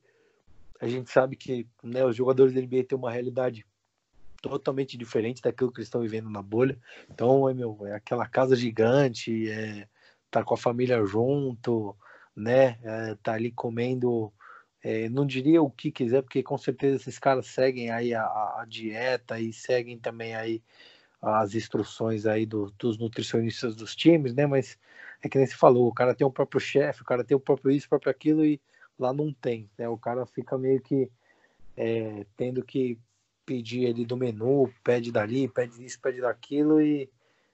A 0.80 0.88
gente 0.88 1.10
sabe 1.10 1.36
que 1.36 1.68
né, 1.84 2.06
os 2.06 2.16
jogadores 2.16 2.54
da 2.54 2.62
NBA 2.62 2.84
têm 2.84 2.98
uma 2.98 3.12
realidade 3.12 3.66
totalmente 4.42 4.98
diferente 4.98 5.42
daquilo 5.42 5.72
que 5.72 5.80
eles 5.80 5.88
estão 5.88 6.02
vivendo 6.02 6.30
na 6.30 6.42
bolha. 6.42 6.78
Então, 7.10 7.50
é, 7.50 7.54
meu, 7.54 7.80
é 7.88 7.96
aquela 7.96 8.28
casa 8.28 8.56
gigante, 8.56 9.50
é, 9.50 9.88
tá 10.30 10.44
com 10.44 10.54
a 10.54 10.58
família 10.58 11.04
junto, 11.04 11.96
né? 12.36 12.78
É, 12.84 13.16
tá 13.24 13.34
ali 13.34 13.52
comendo, 13.52 14.32
é, 14.84 15.10
não 15.10 15.26
diria 15.26 15.64
o 15.64 15.70
que 15.70 15.92
quiser, 15.92 16.22
porque 16.22 16.44
com 16.44 16.58
certeza 16.60 16.98
esses 16.98 17.18
caras 17.18 17.48
seguem 17.48 17.90
aí 17.90 18.14
a, 18.14 18.24
a 18.24 18.66
dieta 18.68 19.40
e 19.40 19.52
seguem 19.52 19.98
também 19.98 20.36
aí 20.36 20.62
as 21.20 21.56
instruções 21.56 22.26
aí 22.26 22.46
do, 22.46 22.72
dos 22.78 22.98
nutricionistas 22.98 23.76
dos 23.76 23.96
times, 23.96 24.34
né? 24.34 24.46
Mas 24.46 24.78
é 25.22 25.30
que 25.30 25.38
nem 25.38 25.48
se 25.48 25.56
falou, 25.56 25.88
o 25.88 25.94
cara 25.94 26.16
tem 26.16 26.26
o 26.26 26.32
próprio 26.32 26.60
chefe, 26.60 27.02
o 27.02 27.06
cara 27.06 27.24
tem 27.24 27.36
o 27.36 27.40
próprio 27.40 27.72
isso, 27.72 27.86
o 27.86 27.90
próprio 27.90 28.12
aquilo 28.12 28.44
e 28.46 28.60
lá 28.98 29.14
não 29.14 29.34
tem, 29.34 29.70
né? 29.78 29.88
O 29.88 29.98
cara 29.98 30.26
fica 30.26 30.58
meio 30.58 30.82
que 30.82 31.10
é, 31.78 32.26
tendo 32.36 32.64
que 32.64 33.00
pedir 33.46 33.88
ali 33.88 34.06
do 34.06 34.18
menu, 34.18 34.72
pede 34.84 35.12
dali, 35.12 35.48
pede 35.48 35.84
isso, 35.84 36.00
pede 36.00 36.22
daquilo 36.22 36.82
e 36.82 37.10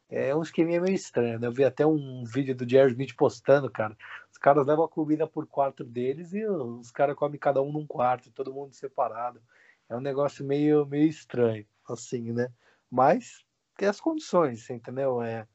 é 0.09 0.33
um 0.35 0.41
esqueminha 0.41 0.79
meio 0.79 0.95
estranho, 0.95 1.39
né? 1.39 1.47
Eu 1.47 1.51
vi 1.51 1.65
até 1.65 1.85
um 1.85 2.23
vídeo 2.23 2.55
do 2.55 2.69
Jerry 2.69 2.91
Smith 2.91 3.15
postando, 3.15 3.69
cara. 3.69 3.97
Os 4.31 4.37
caras 4.37 4.65
levam 4.65 4.85
a 4.85 4.89
comida 4.89 5.27
por 5.27 5.45
quarto 5.47 5.83
deles 5.83 6.33
e 6.33 6.45
os 6.45 6.91
caras 6.91 7.15
comem 7.15 7.39
cada 7.39 7.61
um 7.61 7.71
num 7.71 7.85
quarto, 7.85 8.31
todo 8.31 8.53
mundo 8.53 8.73
separado. 8.73 9.41
É 9.89 9.95
um 9.95 10.01
negócio 10.01 10.45
meio, 10.45 10.85
meio 10.85 11.07
estranho, 11.09 11.65
assim, 11.89 12.31
né? 12.31 12.49
Mas 12.89 13.45
tem 13.77 13.87
as 13.87 13.99
condições, 13.99 14.69
entendeu? 14.69 15.21
É, 15.21 15.45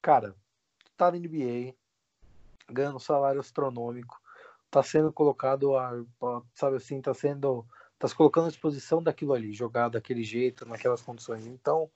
cara, 0.00 0.34
tá 1.02 1.10
na 1.10 1.18
NBA, 1.18 1.74
ganhando 2.70 2.96
um 2.96 3.00
salário 3.00 3.40
astronômico, 3.40 4.20
tá 4.70 4.82
sendo 4.82 5.12
colocado, 5.12 5.76
a, 5.76 5.92
sabe 6.54 6.76
assim, 6.76 7.00
tá 7.00 7.12
sendo 7.12 7.66
tá 7.98 8.06
se 8.06 8.14
colocando 8.14 8.46
à 8.46 8.50
disposição 8.50 9.02
daquilo 9.02 9.32
ali, 9.32 9.52
jogar 9.52 9.88
daquele 9.88 10.24
jeito, 10.24 10.66
naquelas 10.66 11.02
condições. 11.02 11.46
Então, 11.46 11.88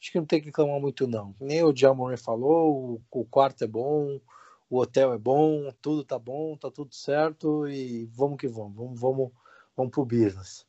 acho 0.00 0.10
que 0.10 0.18
não 0.18 0.26
tem 0.26 0.40
que 0.40 0.46
reclamar 0.46 0.80
muito, 0.80 1.06
não. 1.06 1.34
Nem 1.38 1.62
o 1.62 1.76
Jamoré 1.76 2.16
falou, 2.16 3.00
o, 3.10 3.20
o 3.20 3.24
quarto 3.26 3.64
é 3.64 3.66
bom, 3.66 4.18
o 4.70 4.78
hotel 4.78 5.12
é 5.12 5.18
bom, 5.18 5.70
tudo 5.82 6.04
tá 6.04 6.18
bom, 6.18 6.56
tá 6.56 6.70
tudo 6.70 6.94
certo 6.94 7.68
e 7.68 8.06
vamos 8.14 8.38
que 8.38 8.48
vamos, 8.48 8.74
vamos, 8.74 9.00
vamos, 9.00 9.30
vamos 9.76 9.92
pro 9.92 10.04
business. 10.04 10.66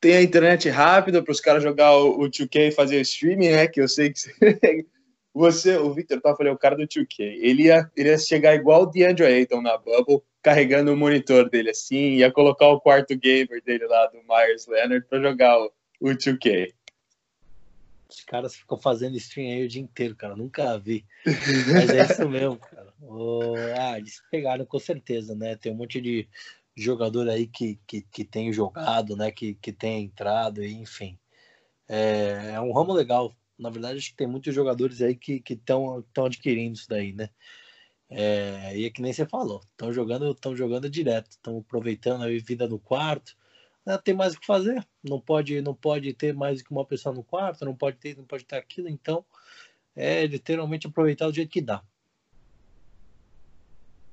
Tem 0.00 0.16
a 0.16 0.22
internet 0.22 0.68
rápida 0.68 1.22
para 1.22 1.32
os 1.32 1.40
caras 1.40 1.62
jogar 1.62 1.96
o, 1.96 2.20
o 2.20 2.28
2K 2.28 2.68
e 2.68 2.72
fazer 2.72 3.00
streaming, 3.00 3.50
né? 3.50 3.68
Que 3.68 3.80
eu 3.80 3.88
sei 3.88 4.12
que 4.12 4.20
você, 5.34 5.76
o 5.76 5.92
Victor 5.92 6.20
tá 6.20 6.36
falando, 6.36 6.54
o 6.54 6.58
cara 6.58 6.76
do 6.76 6.86
2K, 6.86 7.20
ele 7.20 7.64
ia, 7.64 7.90
ele 7.96 8.10
ia 8.10 8.18
chegar 8.18 8.54
igual 8.54 8.82
o 8.82 8.86
DeAndre 8.86 9.24
Ayton 9.24 9.62
na 9.62 9.78
Bubble, 9.78 10.22
carregando 10.42 10.92
o 10.92 10.96
monitor 10.96 11.48
dele 11.48 11.70
assim, 11.70 12.16
ia 12.16 12.30
colocar 12.30 12.68
o 12.68 12.80
quarto 12.80 13.16
gamer 13.16 13.62
dele 13.64 13.86
lá 13.86 14.06
do 14.08 14.18
Myers 14.28 14.66
Leonard 14.66 15.06
para 15.08 15.22
jogar 15.22 15.58
o, 15.58 15.72
o 16.00 16.08
2K. 16.08 16.72
Os 18.10 18.20
caras 18.24 18.54
ficam 18.54 18.76
fazendo 18.76 19.16
stream 19.16 19.50
aí 19.50 19.64
o 19.64 19.68
dia 19.68 19.80
inteiro, 19.80 20.14
cara. 20.14 20.36
Nunca 20.36 20.78
vi. 20.78 21.02
Mas 21.24 21.88
é 21.88 22.04
isso 22.04 22.28
mesmo, 22.28 22.58
cara. 22.58 22.92
Oh, 23.00 23.54
ah, 23.78 23.98
eles 23.98 24.22
pegaram 24.30 24.66
com 24.66 24.78
certeza, 24.78 25.34
né? 25.34 25.56
Tem 25.56 25.72
um 25.72 25.76
monte 25.76 25.98
de 25.98 26.28
jogador 26.76 27.26
aí 27.28 27.46
que, 27.46 27.78
que, 27.86 28.02
que 28.02 28.22
tem 28.22 28.52
jogado, 28.52 29.16
né? 29.16 29.30
Que, 29.30 29.54
que 29.54 29.72
tem 29.72 30.04
entrado, 30.04 30.62
enfim. 30.62 31.18
É, 31.88 32.52
é 32.54 32.60
um 32.60 32.72
ramo 32.72 32.92
legal. 32.92 33.34
Na 33.58 33.70
verdade, 33.70 33.98
acho 33.98 34.10
que 34.10 34.16
tem 34.16 34.26
muitos 34.26 34.54
jogadores 34.54 35.00
aí 35.02 35.14
que 35.14 35.42
estão 35.48 36.04
adquirindo 36.24 36.76
isso 36.76 36.88
daí, 36.88 37.12
né? 37.12 37.28
É, 38.14 38.76
e 38.76 38.84
é 38.84 38.90
que 38.90 39.00
nem 39.00 39.12
você 39.12 39.24
falou, 39.24 39.62
estão 39.70 39.90
jogando, 39.90 40.30
estão 40.32 40.54
jogando 40.54 40.90
direto, 40.90 41.30
estão 41.30 41.58
aproveitando 41.58 42.22
a 42.22 42.28
vida 42.28 42.68
no 42.68 42.78
quarto. 42.78 43.34
Né, 43.86 43.98
tem 44.04 44.14
mais 44.14 44.34
o 44.34 44.40
que 44.40 44.46
fazer, 44.46 44.86
não 45.02 45.18
pode, 45.18 45.60
não 45.62 45.74
pode 45.74 46.12
ter 46.12 46.34
mais 46.34 46.60
que 46.60 46.70
uma 46.70 46.84
pessoa 46.84 47.14
no 47.14 47.24
quarto, 47.24 47.64
não 47.64 47.74
pode 47.74 47.96
ter, 47.96 48.16
não 48.16 48.24
pode 48.24 48.44
ter 48.44 48.56
aquilo, 48.56 48.88
então 48.88 49.24
é 49.96 50.26
literalmente 50.26 50.86
aproveitar 50.86 51.26
do 51.26 51.34
jeito 51.34 51.50
que 51.50 51.62
dá. 51.62 51.82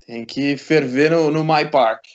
Tem 0.06 0.26
que 0.26 0.58
ferver 0.58 1.12
no, 1.12 1.30
no 1.30 1.44
My 1.44 1.70
Park. 1.70 2.06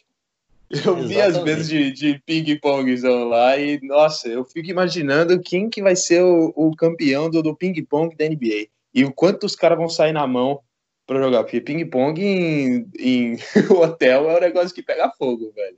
Eu 0.70 0.78
Exatamente. 0.78 1.08
vi 1.08 1.20
as 1.20 1.38
vezes 1.38 1.68
de, 1.68 1.92
de 1.92 2.18
ping-pongzão 2.24 3.28
lá 3.28 3.56
e, 3.56 3.80
nossa, 3.82 4.28
eu 4.28 4.44
fico 4.44 4.70
imaginando 4.70 5.40
quem 5.40 5.68
que 5.68 5.82
vai 5.82 5.94
ser 5.94 6.22
o, 6.22 6.52
o 6.56 6.74
campeão 6.74 7.28
do, 7.30 7.42
do 7.42 7.54
ping-pong 7.54 8.16
da 8.16 8.28
NBA. 8.28 8.68
E 8.94 9.04
o 9.04 9.12
quanto 9.12 9.44
os 9.44 9.54
caras 9.54 9.78
vão 9.78 9.88
sair 9.88 10.12
na 10.12 10.26
mão 10.26 10.60
para 11.06 11.20
jogar, 11.20 11.44
porque 11.44 11.60
ping-pong 11.60 12.20
em, 12.20 12.90
em 12.98 13.38
hotel 13.70 14.30
é 14.30 14.36
um 14.36 14.40
negócio 14.40 14.74
que 14.74 14.82
pega 14.82 15.10
fogo, 15.10 15.52
velho. 15.54 15.76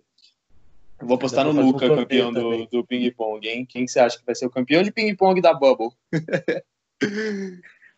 Eu 1.01 1.07
vou 1.07 1.17
apostar 1.17 1.45
no 1.45 1.53
Luca, 1.53 1.89
campeão 1.89 2.33
do, 2.33 2.67
do 2.67 2.87
ping-pong, 2.87 3.47
hein? 3.47 3.67
Quem 3.67 3.87
você 3.87 4.01
acha 4.01 4.19
que 4.19 4.25
vai 4.25 4.35
ser 4.35 4.47
o 4.47 4.51
campeão 4.51 4.83
de 4.83 4.91
ping-pong 4.91 5.41
da 5.43 5.53
Bubble? 5.53 5.91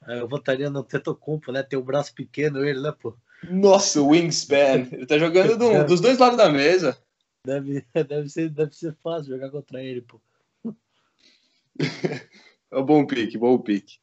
É, 0.06 0.18
eu 0.20 0.26
votaria 0.26 0.68
no 0.68 0.82
Tetocumpo, 0.82 1.52
né? 1.52 1.62
Tem 1.62 1.78
o 1.78 1.82
um 1.82 1.84
braço 1.84 2.12
pequeno 2.12 2.64
ele, 2.64 2.80
né, 2.80 2.92
pô? 2.98 3.14
Nossa, 3.42 4.00
o 4.00 4.08
Wingspan. 4.08 4.88
Ele 4.92 5.06
tá 5.06 5.18
jogando 5.18 5.56
do, 5.56 5.84
dos 5.84 6.00
dois 6.00 6.18
lados 6.18 6.36
da 6.36 6.48
mesa. 6.48 6.98
Deve, 7.44 7.84
deve, 7.94 8.28
ser, 8.28 8.50
deve 8.50 8.74
ser 8.74 8.94
fácil 9.02 9.34
jogar 9.34 9.50
contra 9.50 9.82
ele, 9.82 10.02
pô. 10.02 10.20
É 12.70 12.76
um 12.76 12.84
bom 12.84 13.06
pique, 13.06 13.38
bom 13.38 13.58
pique. 13.58 13.98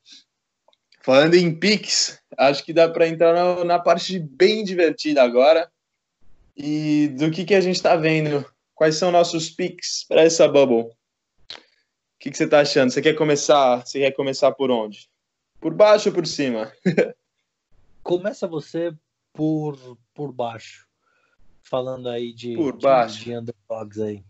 Falando 1.04 1.36
em 1.36 1.54
Pix, 1.54 2.20
acho 2.36 2.64
que 2.66 2.74
dá 2.74 2.90
para 2.90 3.08
entrar 3.08 3.32
na, 3.32 3.64
na, 3.64 3.80
parte 3.80 4.18
bem 4.18 4.64
divertida 4.64 5.22
agora. 5.22 5.72
E 6.58 7.10
do 7.10 7.30
que, 7.30 7.46
que 7.46 7.54
a 7.54 7.62
gente 7.62 7.76
está 7.76 7.96
vendo? 7.96 8.44
Quais 8.74 8.96
são 8.96 9.12
nossos 9.12 9.52
Pix 9.52 10.04
para 10.08 10.24
essa 10.24 10.48
bubble? 10.48 10.90
O 10.90 10.96
que, 12.20 12.32
que 12.32 12.36
você 12.36 12.46
está 12.46 12.62
achando? 12.62 12.90
Você 12.90 13.04
quer 13.04 13.14
começar? 13.14 13.86
Você 13.86 14.00
quer 14.00 14.14
começar 14.14 14.52
por 14.54 14.72
onde? 14.72 15.08
Por 15.60 15.76
baixo 15.76 16.10
ou 16.10 16.16
por 16.16 16.26
cima? 16.26 16.74
Começa 18.02 18.48
você 18.48 18.92
por, 19.36 19.78
por 20.14 20.32
baixo. 20.32 20.88
Falando 21.62 22.10
aí 22.10 22.34
de, 22.34 22.56
por 22.56 22.76
baixo. 22.80 23.24
de 23.24 23.36
underdogs 23.36 24.02
aí. 24.02 24.24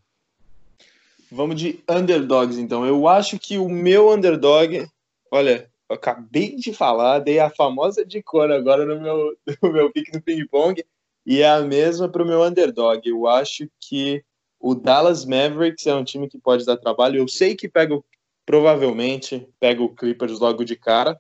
Vamos 1.32 1.60
de 1.60 1.84
underdogs, 1.90 2.58
então. 2.58 2.86
Eu 2.86 3.08
acho 3.08 3.40
que 3.40 3.58
o 3.58 3.70
meu 3.70 4.12
underdog. 4.12 4.88
Olha, 5.32 5.70
eu 5.90 5.96
acabei 5.96 6.56
de 6.56 6.74
falar, 6.74 7.20
dei 7.20 7.40
a 7.40 7.50
famosa 7.50 8.06
dicona 8.06 8.56
agora 8.56 8.86
no 8.86 9.00
meu, 9.00 9.38
no 9.62 9.72
meu 9.72 9.92
pique 9.92 10.14
no 10.14 10.22
ping-pong, 10.22 10.84
e 11.26 11.42
é 11.42 11.50
a 11.50 11.62
mesma 11.62 12.10
para 12.10 12.24
o 12.24 12.28
meu 12.28 12.44
underdog. 12.44 13.02
Eu 13.08 13.28
acho 13.28 13.70
que 13.80 14.24
o 14.60 14.74
Dallas 14.74 15.26
Mavericks 15.26 15.86
é 15.86 15.94
um 15.94 16.04
time 16.04 16.30
que 16.30 16.40
pode 16.40 16.66
dar 16.66 16.78
trabalho. 16.78 17.18
Eu 17.18 17.28
sei 17.28 17.56
que 17.56 17.68
pega, 17.68 18.00
provavelmente, 18.46 19.48
pega 19.60 19.84
o 19.84 19.94
Clippers 19.94 20.40
logo 20.40 20.64
de 20.64 20.76
cara 20.76 21.20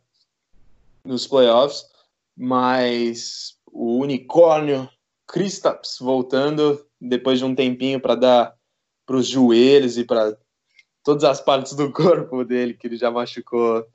nos 1.03 1.27
playoffs, 1.27 1.85
mas 2.35 3.54
o 3.75 3.99
unicórnio 3.99 4.89
Kristaps 5.27 5.97
voltando 5.99 6.87
depois 6.99 7.39
de 7.39 7.45
um 7.45 7.53
tempinho 7.53 7.99
para 7.99 8.15
dar 8.15 8.55
para 9.05 9.17
os 9.17 9.27
joelhos 9.27 9.97
e 9.97 10.05
para 10.05 10.35
todas 11.03 11.25
as 11.25 11.41
partes 11.41 11.73
do 11.73 11.91
corpo 11.91 12.43
dele 12.45 12.73
que 12.73 12.87
ele 12.87 12.95
já 12.95 13.11
machucou 13.11 13.85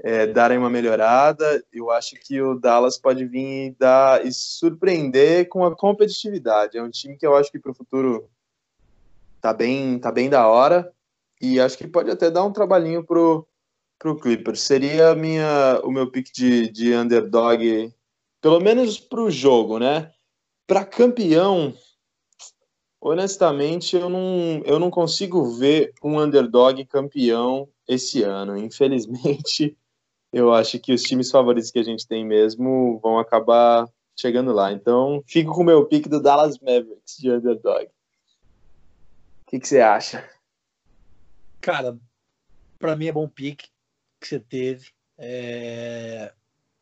é, 0.00 0.26
darem 0.26 0.58
uma 0.58 0.68
melhorada. 0.68 1.64
Eu 1.72 1.90
acho 1.90 2.16
que 2.16 2.42
o 2.42 2.58
Dallas 2.58 2.98
pode 2.98 3.24
vir 3.24 3.76
dar 3.78 4.26
e 4.26 4.32
surpreender 4.32 5.48
com 5.48 5.64
a 5.64 5.76
competitividade. 5.76 6.76
É 6.76 6.82
um 6.82 6.90
time 6.90 7.16
que 7.16 7.26
eu 7.26 7.36
acho 7.36 7.52
que 7.52 7.58
para 7.58 7.70
o 7.70 7.74
futuro 7.74 8.28
tá 9.40 9.54
bem, 9.54 9.98
tá 10.00 10.10
bem 10.10 10.28
da 10.28 10.48
hora 10.48 10.92
e 11.40 11.60
acho 11.60 11.78
que 11.78 11.86
pode 11.86 12.10
até 12.10 12.30
dar 12.30 12.44
um 12.44 12.52
trabalhinho 12.52 13.04
pro 13.04 13.46
pro 13.96 14.16
Clippers. 14.16 14.62
Seria 14.62 15.14
minha 15.14 15.78
o 15.84 15.90
meu 15.92 16.10
pick 16.10 16.32
de, 16.32 16.70
de 16.70 16.94
underdog, 16.94 17.92
pelo 18.40 18.60
menos 18.60 18.98
pro 18.98 19.30
jogo, 19.30 19.78
né? 19.78 20.12
Para 20.66 20.84
campeão, 20.84 21.74
honestamente, 23.00 23.96
eu 23.96 24.08
não, 24.08 24.62
eu 24.64 24.78
não 24.78 24.90
consigo 24.90 25.44
ver 25.56 25.92
um 26.02 26.18
underdog 26.18 26.84
campeão 26.86 27.68
esse 27.88 28.22
ano. 28.22 28.56
Infelizmente, 28.56 29.76
eu 30.32 30.52
acho 30.52 30.78
que 30.78 30.92
os 30.92 31.02
times 31.02 31.30
favoritos 31.30 31.70
que 31.70 31.78
a 31.78 31.84
gente 31.84 32.06
tem 32.06 32.24
mesmo 32.24 32.98
vão 33.02 33.18
acabar 33.18 33.88
chegando 34.16 34.52
lá. 34.52 34.72
Então, 34.72 35.22
fico 35.26 35.52
com 35.52 35.62
o 35.62 35.64
meu 35.64 35.86
pick 35.86 36.06
do 36.06 36.20
Dallas 36.20 36.58
Mavericks 36.58 37.16
de 37.18 37.30
underdog. 37.30 37.86
O 37.86 39.50
que, 39.50 39.66
você 39.66 39.80
acha? 39.80 40.28
Cara, 41.60 41.98
para 42.78 42.94
mim 42.94 43.06
é 43.06 43.12
bom 43.12 43.28
pick 43.28 43.64
que 44.20 44.26
você 44.26 44.38
teve. 44.38 44.90
É... 45.18 46.32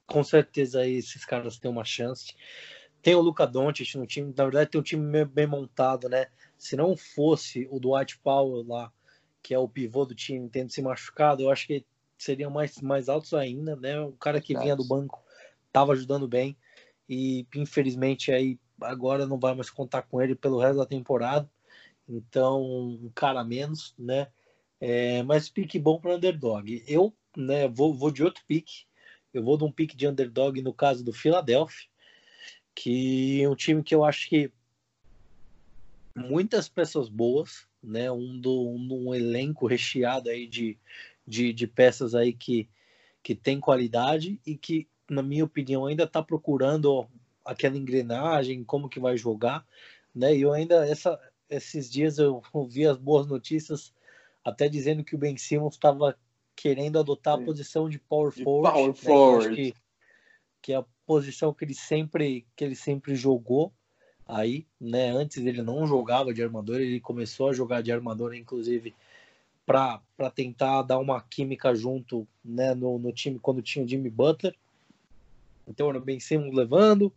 Com 0.08 0.24
certeza 0.24 0.80
aí 0.80 0.94
esses 0.94 1.24
caras 1.24 1.58
têm 1.58 1.70
uma 1.70 1.84
chance. 1.84 2.34
Tem 3.00 3.14
o 3.14 3.20
Luca 3.20 3.46
Doncic 3.46 3.94
no 3.94 4.06
time, 4.06 4.34
na 4.36 4.44
verdade 4.44 4.70
tem 4.70 4.80
um 4.80 4.84
time 4.84 5.24
bem 5.24 5.46
montado, 5.46 6.08
né? 6.08 6.26
Se 6.56 6.74
não 6.74 6.96
fosse 6.96 7.68
o 7.70 7.78
Dwight 7.78 8.18
Powell 8.18 8.66
lá, 8.66 8.92
que 9.42 9.54
é 9.54 9.58
o 9.58 9.68
pivô 9.68 10.04
do 10.04 10.14
time, 10.14 10.48
tendo 10.48 10.72
se 10.72 10.82
machucado, 10.82 11.42
eu 11.42 11.50
acho 11.50 11.66
que 11.66 11.84
seriam 12.16 12.50
mais, 12.50 12.80
mais 12.80 13.08
altos 13.08 13.32
ainda, 13.34 13.76
né? 13.76 14.00
O 14.00 14.12
cara 14.12 14.40
que 14.40 14.54
vinha 14.56 14.74
do 14.74 14.84
banco 14.84 15.22
estava 15.68 15.92
ajudando 15.92 16.26
bem 16.26 16.56
e 17.08 17.46
infelizmente 17.54 18.32
aí 18.32 18.58
agora 18.80 19.26
não 19.26 19.38
vai 19.38 19.54
mais 19.54 19.70
contar 19.70 20.02
com 20.02 20.20
ele 20.20 20.34
pelo 20.34 20.58
resto 20.58 20.78
da 20.78 20.86
temporada. 20.86 21.48
Então, 22.08 22.62
um 22.62 23.10
cara 23.14 23.40
a 23.40 23.44
menos, 23.44 23.94
né? 23.98 24.28
É, 24.80 25.22
mas 25.22 25.48
pique 25.48 25.78
bom 25.78 26.00
para 26.00 26.16
underdog. 26.16 26.82
Eu, 26.86 27.14
né, 27.36 27.68
vou, 27.68 27.94
vou 27.94 28.10
de 28.10 28.24
outro 28.24 28.42
pique. 28.46 28.87
Eu 29.32 29.42
vou 29.42 29.56
de 29.56 29.64
um 29.64 29.72
pique 29.72 29.96
de 29.96 30.06
underdog 30.06 30.60
no 30.62 30.72
caso 30.72 31.04
do 31.04 31.12
Philadelphia, 31.12 31.88
que 32.74 33.42
é 33.42 33.48
um 33.48 33.54
time 33.54 33.82
que 33.82 33.94
eu 33.94 34.04
acho 34.04 34.28
que 34.28 34.50
muitas 36.14 36.68
peças 36.68 37.08
boas, 37.08 37.66
né? 37.82 38.10
Um 38.10 38.40
do 38.40 38.68
um, 38.68 39.08
um 39.08 39.14
elenco 39.14 39.66
recheado 39.66 40.30
aí 40.30 40.46
de 40.46 40.78
de, 41.28 41.52
de 41.52 41.66
peças 41.66 42.14
aí 42.14 42.32
que, 42.32 42.68
que 43.22 43.34
tem 43.34 43.60
qualidade 43.60 44.40
e 44.46 44.56
que, 44.56 44.88
na 45.08 45.22
minha 45.22 45.44
opinião, 45.44 45.84
ainda 45.84 46.04
está 46.04 46.22
procurando 46.22 47.06
aquela 47.44 47.76
engrenagem, 47.76 48.64
como 48.64 48.88
que 48.88 48.98
vai 48.98 49.16
jogar, 49.16 49.64
né? 50.14 50.34
E 50.34 50.40
eu 50.40 50.52
ainda, 50.52 50.88
essa, 50.88 51.20
esses 51.50 51.90
dias 51.90 52.18
eu 52.18 52.42
ouvi 52.52 52.86
as 52.86 52.96
boas 52.96 53.26
notícias, 53.26 53.92
até 54.42 54.68
dizendo 54.68 55.04
que 55.04 55.14
o 55.14 55.18
Ben 55.18 55.36
Simmons 55.36 55.74
estava 55.74 56.18
querendo 56.58 56.98
adotar 56.98 57.34
a 57.34 57.40
posição 57.40 57.88
de 57.88 58.00
power 58.00 58.32
de 58.34 58.42
forward, 58.42 58.72
power 58.72 58.88
né? 58.88 58.94
forward. 58.94 59.54
Que, 59.54 59.74
que 60.60 60.72
é 60.72 60.76
a 60.76 60.84
posição 61.06 61.54
que 61.54 61.64
ele 61.64 61.74
sempre 61.74 62.44
que 62.56 62.64
ele 62.64 62.74
sempre 62.74 63.14
jogou 63.14 63.72
aí, 64.26 64.66
né? 64.80 65.10
Antes 65.10 65.46
ele 65.46 65.62
não 65.62 65.86
jogava 65.86 66.34
de 66.34 66.42
armador, 66.42 66.80
ele 66.80 66.98
começou 66.98 67.48
a 67.48 67.52
jogar 67.52 67.80
de 67.80 67.92
armador, 67.92 68.34
inclusive 68.34 68.92
para 69.64 70.02
tentar 70.34 70.82
dar 70.82 70.98
uma 70.98 71.20
química 71.20 71.74
junto 71.76 72.26
né, 72.44 72.74
no, 72.74 72.98
no, 72.98 73.12
time 73.12 73.38
quando 73.38 73.62
tinha 73.62 73.84
o 73.84 73.88
Jimmy 73.88 74.10
Butler. 74.10 74.54
Então 75.66 75.90
era 75.90 76.00
bem 76.00 76.18
Simmons 76.18 76.54
levando, 76.54 77.12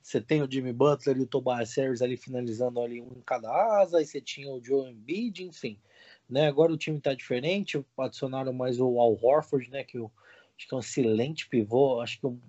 você 0.00 0.20
tem 0.20 0.40
o 0.40 0.50
Jimmy 0.50 0.72
Butler 0.72 1.16
e 1.16 1.22
o 1.22 1.26
Tobias 1.26 1.74
Harris 1.74 2.02
ali 2.02 2.16
finalizando 2.16 2.80
ali 2.80 3.00
um 3.00 3.08
em 3.16 3.22
cada 3.24 3.50
asa, 3.80 4.00
e 4.00 4.06
você 4.06 4.20
tinha 4.20 4.52
o 4.52 4.62
Joe 4.62 4.88
Embiid, 4.88 5.42
enfim. 5.42 5.78
Né, 6.28 6.46
agora 6.46 6.72
o 6.72 6.76
time 6.76 6.98
está 6.98 7.12
diferente, 7.14 7.84
adicionaram 7.98 8.52
mais 8.52 8.80
o 8.80 8.98
Al 8.98 9.18
Horford, 9.22 9.70
né, 9.70 9.84
que 9.84 9.98
eu 9.98 10.10
acho 10.56 10.66
que 10.66 10.74
é 10.74 10.76
um 10.76 10.80
excelente 10.80 11.48
pivô, 11.48 12.00
acho 12.00 12.18
que 12.18 12.26
um, 12.26 12.40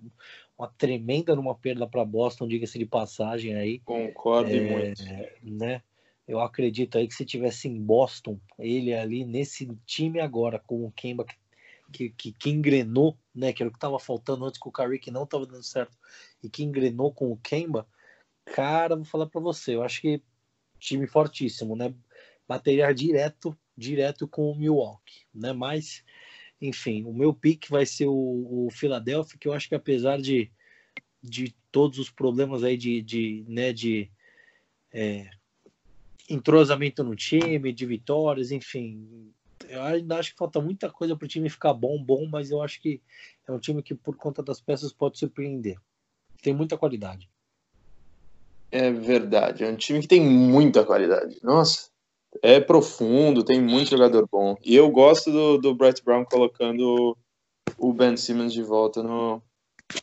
uma 0.58 0.68
tremenda 0.68 1.36
numa 1.36 1.54
perda 1.54 1.86
para 1.86 2.04
Boston, 2.04 2.48
diga-se 2.48 2.78
de 2.78 2.86
passagem 2.86 3.54
aí. 3.54 3.78
Concordo 3.80 4.50
é, 4.50 4.60
muito. 4.60 5.02
Né? 5.42 5.82
Eu 6.26 6.40
acredito 6.40 6.96
aí 6.96 7.06
que 7.06 7.14
se 7.14 7.24
tivesse 7.24 7.68
em 7.68 7.80
Boston, 7.80 8.40
ele 8.58 8.94
ali 8.94 9.24
nesse 9.24 9.68
time 9.84 10.20
agora, 10.20 10.58
com 10.58 10.84
o 10.84 10.90
Kemba 10.90 11.26
que, 11.92 12.10
que, 12.10 12.32
que 12.32 12.50
engrenou, 12.50 13.16
né? 13.34 13.52
Que 13.52 13.62
era 13.62 13.68
o 13.68 13.72
que 13.72 13.76
estava 13.76 13.98
faltando 13.98 14.44
antes 14.44 14.58
com 14.58 14.68
o 14.68 14.72
Curry, 14.72 14.98
que 14.98 15.10
não 15.10 15.24
estava 15.24 15.46
dando 15.46 15.62
certo, 15.62 15.96
e 16.42 16.48
que 16.48 16.64
engrenou 16.64 17.12
com 17.12 17.30
o 17.30 17.36
Kemba, 17.36 17.86
cara, 18.44 18.96
vou 18.96 19.04
falar 19.04 19.26
para 19.26 19.40
você, 19.40 19.74
eu 19.74 19.82
acho 19.82 20.00
que 20.00 20.22
time 20.78 21.06
fortíssimo, 21.06 21.76
né? 21.76 21.94
Bateria 22.46 22.92
direto, 22.92 23.56
direto 23.76 24.26
com 24.26 24.50
o 24.50 24.56
Milwaukee, 24.56 25.26
né? 25.34 25.52
Mas, 25.52 26.02
enfim, 26.60 27.04
o 27.04 27.12
meu 27.12 27.34
pick 27.34 27.68
vai 27.68 27.84
ser 27.84 28.06
o, 28.06 28.66
o 28.66 28.68
Philadelphia, 28.70 29.38
que 29.38 29.46
eu 29.48 29.52
acho 29.52 29.68
que 29.68 29.74
apesar 29.74 30.20
de, 30.20 30.50
de 31.22 31.54
todos 31.70 31.98
os 31.98 32.10
problemas 32.10 32.64
aí 32.64 32.76
de, 32.76 33.02
de 33.02 33.44
né, 33.48 33.72
de 33.72 34.10
é, 34.92 35.28
entrosamento 36.28 37.04
no 37.04 37.14
time, 37.14 37.72
de 37.72 37.86
vitórias, 37.86 38.50
enfim. 38.50 39.32
Eu 39.68 39.82
ainda 39.82 40.18
acho 40.18 40.32
que 40.32 40.38
falta 40.38 40.60
muita 40.60 40.90
coisa 40.90 41.16
para 41.16 41.24
o 41.24 41.28
time 41.28 41.48
ficar 41.48 41.74
bom, 41.74 42.02
bom, 42.02 42.26
mas 42.26 42.50
eu 42.50 42.62
acho 42.62 42.80
que 42.80 43.00
é 43.46 43.52
um 43.52 43.58
time 43.58 43.82
que, 43.82 43.94
por 43.94 44.16
conta 44.16 44.42
das 44.42 44.60
peças, 44.60 44.92
pode 44.92 45.18
surpreender. 45.18 45.76
Tem 46.42 46.54
muita 46.54 46.76
qualidade. 46.76 47.28
É 48.70 48.90
verdade, 48.90 49.64
é 49.64 49.68
um 49.68 49.76
time 49.76 50.00
que 50.00 50.08
tem 50.08 50.20
muita 50.20 50.84
qualidade. 50.84 51.38
Nossa, 51.42 51.90
é 52.42 52.60
profundo, 52.60 53.44
tem 53.44 53.60
muito 53.60 53.90
jogador 53.90 54.28
bom. 54.30 54.56
E 54.64 54.74
eu 54.74 54.90
gosto 54.90 55.30
do, 55.30 55.58
do 55.58 55.74
Brett 55.74 56.02
Brown 56.02 56.24
colocando 56.24 57.16
o 57.78 57.92
Ben 57.92 58.16
Simmons 58.16 58.52
de 58.52 58.62
volta 58.62 59.02
no. 59.02 59.42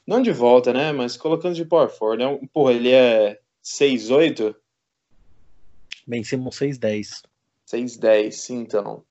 Não 0.07 0.21
de 0.21 0.31
volta, 0.31 0.71
né? 0.71 0.91
Mas 0.91 1.17
colocando 1.17 1.55
de 1.55 1.65
power 1.65 1.89
forward. 1.89 2.23
Né? 2.23 2.39
Porra, 2.53 2.73
ele 2.73 2.91
é 2.91 3.39
6'8? 3.63 4.55
Vencemos 6.07 6.55
6-10. 6.57 7.23
6-10, 7.67 8.49
então. 8.49 9.03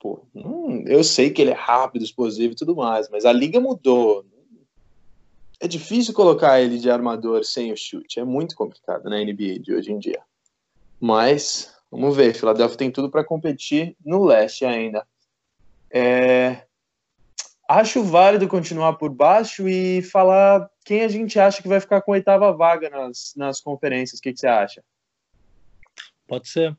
Pô, 0.00 0.24
hum, 0.34 0.84
eu 0.86 1.04
sei 1.04 1.30
que 1.30 1.40
ele 1.42 1.52
é 1.52 1.54
rápido, 1.54 2.04
explosivo 2.04 2.52
e 2.52 2.56
tudo 2.56 2.74
mais, 2.74 3.08
mas 3.08 3.24
a 3.24 3.32
liga 3.32 3.60
mudou. 3.60 4.24
É 5.60 5.68
difícil 5.68 6.12
colocar 6.12 6.60
ele 6.60 6.78
de 6.78 6.90
armador 6.90 7.44
sem 7.44 7.72
o 7.72 7.76
chute. 7.76 8.18
É 8.18 8.24
muito 8.24 8.56
complicado 8.56 9.08
na 9.08 9.18
NBA 9.18 9.60
de 9.60 9.72
hoje 9.72 9.92
em 9.92 9.98
dia. 9.98 10.20
Mas, 11.00 11.71
vamos 11.92 12.16
ver. 12.16 12.34
Philadelphia 12.34 12.78
tem 12.78 12.90
tudo 12.90 13.10
para 13.10 13.22
competir 13.22 13.94
no 14.04 14.24
leste 14.24 14.64
ainda. 14.64 15.06
É... 15.90 16.62
Acho 17.68 18.02
válido 18.02 18.48
continuar 18.48 18.94
por 18.94 19.10
baixo 19.10 19.68
e 19.68 20.02
falar 20.02 20.68
quem 20.84 21.02
a 21.02 21.08
gente 21.08 21.38
acha 21.38 21.62
que 21.62 21.68
vai 21.68 21.80
ficar 21.80 22.02
com 22.02 22.12
a 22.12 22.14
oitava 22.14 22.52
vaga 22.52 22.90
nas, 22.90 23.34
nas 23.36 23.60
conferências. 23.60 24.18
O 24.18 24.22
que, 24.22 24.32
que 24.32 24.40
você 24.40 24.48
acha? 24.48 24.82
Pode 26.26 26.48
ser. 26.48 26.76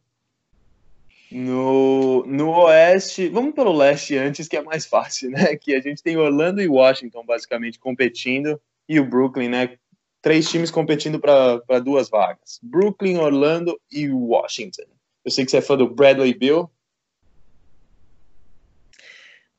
No, 1.31 2.23
no 2.27 2.51
Oeste, 2.51 3.27
vamos 3.27 3.55
pelo 3.55 3.75
Leste 3.75 4.15
antes, 4.15 4.47
que 4.47 4.57
é 4.57 4.61
mais 4.61 4.85
fácil, 4.85 5.31
né? 5.31 5.55
Que 5.55 5.75
a 5.75 5.81
gente 5.81 6.03
tem 6.03 6.15
Orlando 6.17 6.61
e 6.61 6.67
Washington 6.67 7.25
basicamente 7.25 7.79
competindo 7.79 8.61
e 8.87 8.99
o 8.99 9.05
Brooklyn, 9.05 9.49
né? 9.49 9.77
Três 10.21 10.47
times 10.47 10.69
competindo 10.69 11.19
para 11.19 11.79
duas 11.83 12.07
vagas: 12.07 12.59
Brooklyn, 12.61 13.17
Orlando 13.17 13.79
e 13.91 14.09
Washington. 14.09 14.92
Eu 15.23 15.31
sei 15.31 15.45
que 15.45 15.51
você 15.51 15.57
é 15.57 15.61
fã 15.61 15.77
do 15.77 15.89
Bradley 15.89 16.33
Bill. 16.33 16.69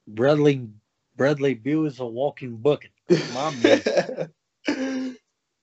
Bradley, 0.07 0.68
Bradley 1.14 1.55
Bill 1.55 1.87
is 1.87 1.98
a 2.00 2.05
walking 2.05 2.55
bucket. 2.55 2.92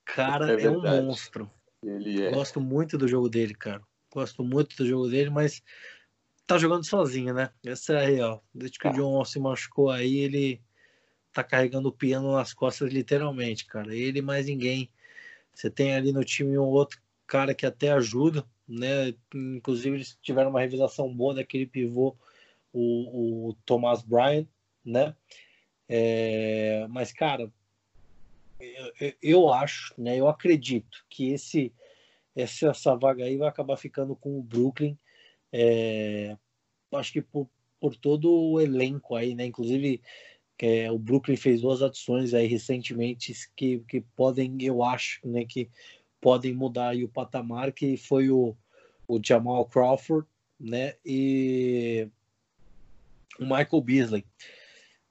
cara 0.05 0.59
é, 0.59 0.63
é, 0.63 0.69
um 0.69 0.81
monstro. 0.81 1.49
Ele 1.83 2.23
é. 2.23 2.31
Gosto 2.31 2.59
muito 2.59 2.97
do 2.97 3.07
jogo 3.07 3.29
dele, 3.29 3.53
cara. 3.53 3.81
Gosto 4.13 4.43
muito 4.43 4.75
do 4.75 4.85
jogo 4.85 5.07
dele, 5.07 5.29
mas 5.29 5.61
tá 6.45 6.57
jogando 6.57 6.85
sozinho, 6.85 7.33
né? 7.33 7.49
Essa 7.65 7.93
é 7.93 8.03
a 8.03 8.07
real. 8.07 8.43
Desde 8.53 8.77
que 8.77 8.87
o 8.87 8.91
tá. 8.91 8.97
John 8.97 9.23
se 9.23 9.39
machucou 9.39 9.89
aí, 9.89 10.17
ele 10.17 10.61
tá 11.31 11.43
carregando 11.43 11.89
o 11.89 11.93
piano 11.93 12.33
nas 12.33 12.53
costas, 12.53 12.91
literalmente, 12.91 13.65
cara. 13.65 13.95
Ele 13.95 14.21
mais 14.21 14.47
ninguém. 14.47 14.89
Você 15.53 15.69
tem 15.69 15.95
ali 15.95 16.11
no 16.11 16.23
time 16.23 16.57
um 16.57 16.63
outro 16.63 16.99
cara 17.25 17.55
que 17.55 17.65
até 17.65 17.91
ajuda, 17.91 18.45
né? 18.71 19.13
Inclusive, 19.33 19.97
eles 19.97 20.17
tiveram 20.21 20.49
uma 20.49 20.59
realização 20.59 21.13
boa 21.13 21.35
daquele 21.35 21.65
pivô, 21.65 22.15
o, 22.73 23.49
o 23.49 23.53
Thomas 23.65 24.01
Bryant, 24.01 24.47
né? 24.83 25.15
É, 25.89 26.87
mas, 26.89 27.11
cara, 27.11 27.51
eu, 28.59 29.13
eu 29.21 29.53
acho, 29.53 29.93
né? 29.97 30.17
Eu 30.17 30.27
acredito 30.27 31.05
que 31.09 31.31
esse 31.31 31.73
essa, 32.35 32.69
essa 32.69 32.95
vaga 32.95 33.25
aí 33.25 33.37
vai 33.37 33.49
acabar 33.49 33.75
ficando 33.77 34.15
com 34.15 34.39
o 34.39 34.43
Brooklyn. 34.43 34.97
É, 35.51 36.37
acho 36.93 37.11
que 37.11 37.21
por, 37.21 37.49
por 37.79 37.95
todo 37.95 38.31
o 38.31 38.59
elenco 38.61 39.15
aí, 39.15 39.35
né? 39.35 39.45
Inclusive 39.45 40.01
é, 40.59 40.91
o 40.91 40.99
Brooklyn 40.99 41.35
fez 41.35 41.61
duas 41.61 41.81
adições 41.81 42.33
aí 42.33 42.47
recentemente 42.47 43.33
que, 43.55 43.79
que 43.79 44.01
podem, 44.15 44.57
eu 44.61 44.83
acho, 44.83 45.19
né? 45.27 45.45
Que 45.45 45.69
podem 46.21 46.53
mudar 46.53 46.89
aí 46.89 47.03
o 47.03 47.09
patamar, 47.09 47.73
que 47.73 47.97
foi 47.97 48.29
o, 48.29 48.55
o 49.11 49.19
Jamal 49.21 49.65
Crawford, 49.65 50.25
né? 50.57 50.95
E 51.05 52.07
o 53.37 53.43
Michael 53.43 53.81
Beasley. 53.81 54.25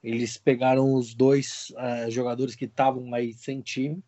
Eles 0.03 0.39
pegaram 0.39 0.95
os 0.95 1.15
dois 1.15 1.71
uh, 1.73 2.11
jogadores 2.11 2.55
que 2.55 2.65
estavam 2.65 3.13
aí 3.13 3.35
sem 3.35 3.61
time, 3.61 4.03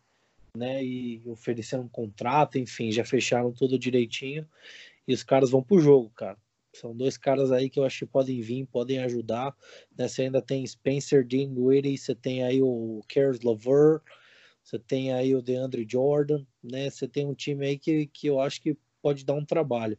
né? 0.57 0.83
E 0.83 1.21
ofereceram 1.27 1.83
um 1.83 1.89
contrato, 1.89 2.57
enfim, 2.57 2.91
já 2.91 3.05
fecharam 3.05 3.51
tudo 3.51 3.77
direitinho. 3.77 4.47
E 5.07 5.13
os 5.13 5.21
caras 5.21 5.51
vão 5.51 5.61
pro 5.61 5.79
jogo, 5.79 6.09
cara. 6.09 6.37
São 6.73 6.95
dois 6.95 7.15
caras 7.15 7.51
aí 7.51 7.69
que 7.69 7.79
eu 7.79 7.85
acho 7.85 7.99
que 7.99 8.11
podem 8.11 8.41
vir, 8.41 8.65
podem 8.65 8.97
ajudar. 8.99 9.55
Né? 9.95 10.07
Você 10.07 10.23
ainda 10.23 10.41
tem 10.41 10.65
Spencer 10.65 11.23
Dinwiddie, 11.23 11.99
você 11.99 12.15
tem 12.15 12.43
aí 12.43 12.63
o 12.63 13.03
Caris 13.07 13.41
Lover, 13.41 14.01
você 14.63 14.79
tem 14.79 15.13
aí 15.13 15.35
o 15.35 15.41
DeAndre 15.41 15.85
Jordan, 15.87 16.43
né? 16.63 16.89
Você 16.89 17.07
tem 17.07 17.27
um 17.27 17.35
time 17.35 17.67
aí 17.67 17.77
que, 17.77 18.07
que 18.07 18.25
eu 18.25 18.39
acho 18.39 18.59
que 18.59 18.75
pode 19.03 19.25
dar 19.25 19.33
um 19.33 19.45
trabalho. 19.45 19.97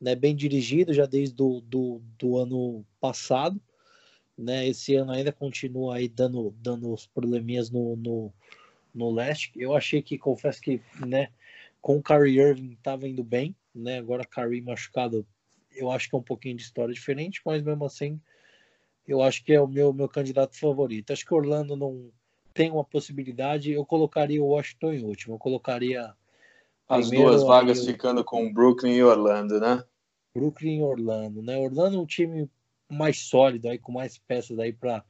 Né? 0.00 0.14
Bem 0.14 0.34
dirigido 0.34 0.94
já 0.94 1.06
desde 1.06 1.34
do, 1.34 1.60
do, 1.60 2.00
do 2.16 2.38
ano 2.38 2.86
passado. 3.00 3.60
Né? 4.38 4.68
Esse 4.68 4.94
ano 4.94 5.10
ainda 5.10 5.32
continua 5.32 5.96
aí 5.96 6.08
dando, 6.08 6.54
dando 6.58 6.92
os 6.92 7.06
probleminhas 7.06 7.68
no, 7.70 7.96
no, 7.96 8.32
no 8.94 9.10
leste. 9.10 9.52
Eu 9.56 9.74
achei 9.74 10.00
que, 10.00 10.16
confesso 10.16 10.60
que, 10.60 10.80
né, 11.04 11.28
com 11.82 11.98
o 11.98 12.02
Kyrie 12.02 12.40
Irving 12.40 12.72
estava 12.72 13.08
indo 13.08 13.24
bem, 13.24 13.54
né? 13.74 13.98
Agora 13.98 14.24
Kyrie 14.24 14.62
machucado, 14.62 15.26
eu 15.72 15.90
acho 15.90 16.08
que 16.08 16.14
é 16.14 16.18
um 16.18 16.22
pouquinho 16.22 16.56
de 16.56 16.62
história 16.62 16.94
diferente, 16.94 17.42
mas 17.44 17.62
mesmo 17.62 17.84
assim, 17.84 18.20
eu 19.06 19.20
acho 19.20 19.44
que 19.44 19.52
é 19.52 19.60
o 19.60 19.66
meu, 19.66 19.92
meu 19.92 20.08
candidato 20.08 20.58
favorito. 20.58 21.12
Acho 21.12 21.26
que 21.26 21.34
Orlando 21.34 21.76
não 21.76 22.10
tem 22.54 22.70
uma 22.70 22.84
possibilidade, 22.84 23.72
eu 23.72 23.84
colocaria 23.84 24.42
o 24.42 24.46
Washington 24.46 24.92
em 24.92 25.04
último. 25.04 25.34
Eu 25.34 25.38
colocaria 25.38 26.14
as 26.88 27.10
duas 27.10 27.42
vagas 27.42 27.84
ficando 27.84 28.24
com 28.24 28.52
Brooklyn 28.52 28.94
e 28.94 29.02
Orlando, 29.02 29.58
né? 29.60 29.84
Brooklyn 30.36 30.78
e 30.78 30.82
Orlando, 30.82 31.42
né? 31.42 31.56
Orlando 31.56 31.96
é 31.96 32.00
um 32.00 32.06
time 32.06 32.50
mais 32.90 33.20
sólido 33.20 33.68
aí 33.68 33.78
com 33.78 33.92
mais 33.92 34.18
peças 34.18 34.58
aí 34.58 34.72
para 34.72 35.04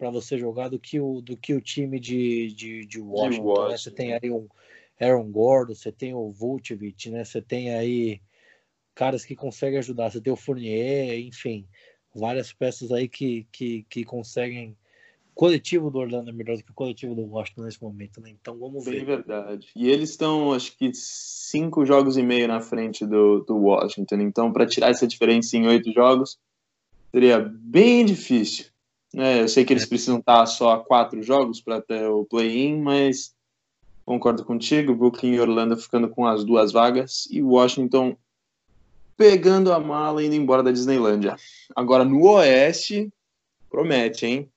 para 0.00 0.08
você 0.08 0.38
jogar 0.38 0.68
do 0.68 0.78
que 0.78 0.98
o, 0.98 1.20
do 1.20 1.36
que 1.36 1.52
o 1.52 1.60
time 1.60 2.00
de, 2.00 2.54
de, 2.54 2.86
de 2.86 2.98
Washington. 2.98 3.30
De 3.30 3.40
Washington. 3.40 3.68
Né? 3.68 3.76
Você 3.76 3.90
tem 3.90 4.14
aí 4.14 4.30
um 4.30 4.48
Aaron 4.98 5.30
Gordon, 5.30 5.74
você 5.74 5.92
tem 5.92 6.14
o 6.14 6.30
Vucevic, 6.30 7.10
né? 7.10 7.22
Você 7.22 7.42
tem 7.42 7.74
aí 7.74 8.22
caras 8.94 9.26
que 9.26 9.36
conseguem 9.36 9.78
ajudar. 9.78 10.10
Você 10.10 10.18
tem 10.18 10.32
o 10.32 10.36
Fournier, 10.36 11.18
enfim, 11.20 11.68
várias 12.14 12.50
peças 12.50 12.90
aí 12.90 13.08
que, 13.08 13.46
que, 13.52 13.84
que 13.90 14.02
conseguem. 14.02 14.74
Coletivo 15.40 15.90
do 15.90 16.00
Orlando 16.00 16.28
é 16.28 16.34
melhor 16.34 16.58
do 16.58 16.62
que 16.62 16.70
o 16.70 16.74
coletivo 16.74 17.14
do 17.14 17.22
Washington 17.22 17.62
nesse 17.62 17.82
momento, 17.82 18.20
né? 18.20 18.28
Então 18.28 18.58
vamos 18.58 18.84
ver. 18.84 18.96
Bem 18.96 19.04
verdade. 19.06 19.68
E 19.74 19.88
eles 19.88 20.10
estão, 20.10 20.52
acho 20.52 20.76
que, 20.76 20.90
cinco 20.92 21.86
jogos 21.86 22.18
e 22.18 22.22
meio 22.22 22.46
na 22.46 22.60
frente 22.60 23.06
do, 23.06 23.40
do 23.40 23.56
Washington. 23.56 24.16
Então, 24.16 24.52
para 24.52 24.66
tirar 24.66 24.90
essa 24.90 25.06
diferença 25.06 25.56
em 25.56 25.66
oito 25.66 25.90
jogos, 25.94 26.38
seria 27.10 27.38
bem 27.40 28.04
difícil. 28.04 28.66
É, 29.16 29.40
eu 29.40 29.48
sei 29.48 29.64
que 29.64 29.72
eles 29.72 29.84
é. 29.84 29.86
precisam 29.86 30.18
estar 30.18 30.44
só 30.44 30.72
a 30.72 30.84
quatro 30.84 31.22
jogos 31.22 31.58
para 31.58 31.80
ter 31.80 32.04
o 32.04 32.26
play-in, 32.26 32.82
mas 32.82 33.34
concordo 34.04 34.44
contigo. 34.44 34.94
Brooklyn 34.94 35.36
e 35.36 35.40
Orlando 35.40 35.74
ficando 35.74 36.10
com 36.10 36.26
as 36.26 36.44
duas 36.44 36.70
vagas 36.70 37.26
e 37.30 37.42
Washington 37.42 38.14
pegando 39.16 39.72
a 39.72 39.80
mala 39.80 40.22
e 40.22 40.26
indo 40.26 40.34
embora 40.34 40.62
da 40.62 40.70
Disneylândia. 40.70 41.34
Agora 41.74 42.04
no 42.04 42.28
Oeste, 42.28 43.10
promete, 43.70 44.26
hein? 44.26 44.50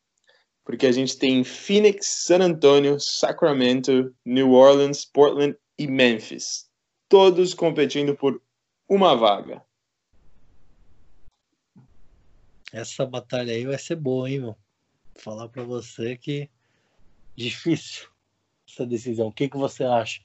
Porque 0.64 0.88
a 0.88 0.92
gente 0.92 1.18
tem 1.18 1.44
Phoenix, 1.44 2.24
San 2.26 2.40
Antonio, 2.40 3.00
Sacramento, 3.00 4.16
New 4.26 4.52
Orleans, 4.52 5.06
Portland 5.06 5.58
e 5.78 5.88
Memphis. 5.88 6.70
Todos 7.10 7.54
competindo 7.54 8.16
por 8.16 8.42
uma 8.88 9.16
vaga. 9.16 9.64
Essa 12.72 13.06
batalha 13.06 13.54
aí 13.54 13.66
vai 13.66 13.78
ser 13.78 13.96
boa, 13.96 14.30
hein, 14.30 14.40
meu? 14.40 14.58
Vou 15.14 15.24
falar 15.24 15.50
para 15.50 15.64
você 15.64 16.18
que 16.18 16.50
difícil 17.36 18.08
essa 18.68 18.86
decisão. 18.86 19.28
O 19.28 19.32
que, 19.32 19.48
que 19.48 19.58
você 19.58 19.84
acha? 19.84 20.22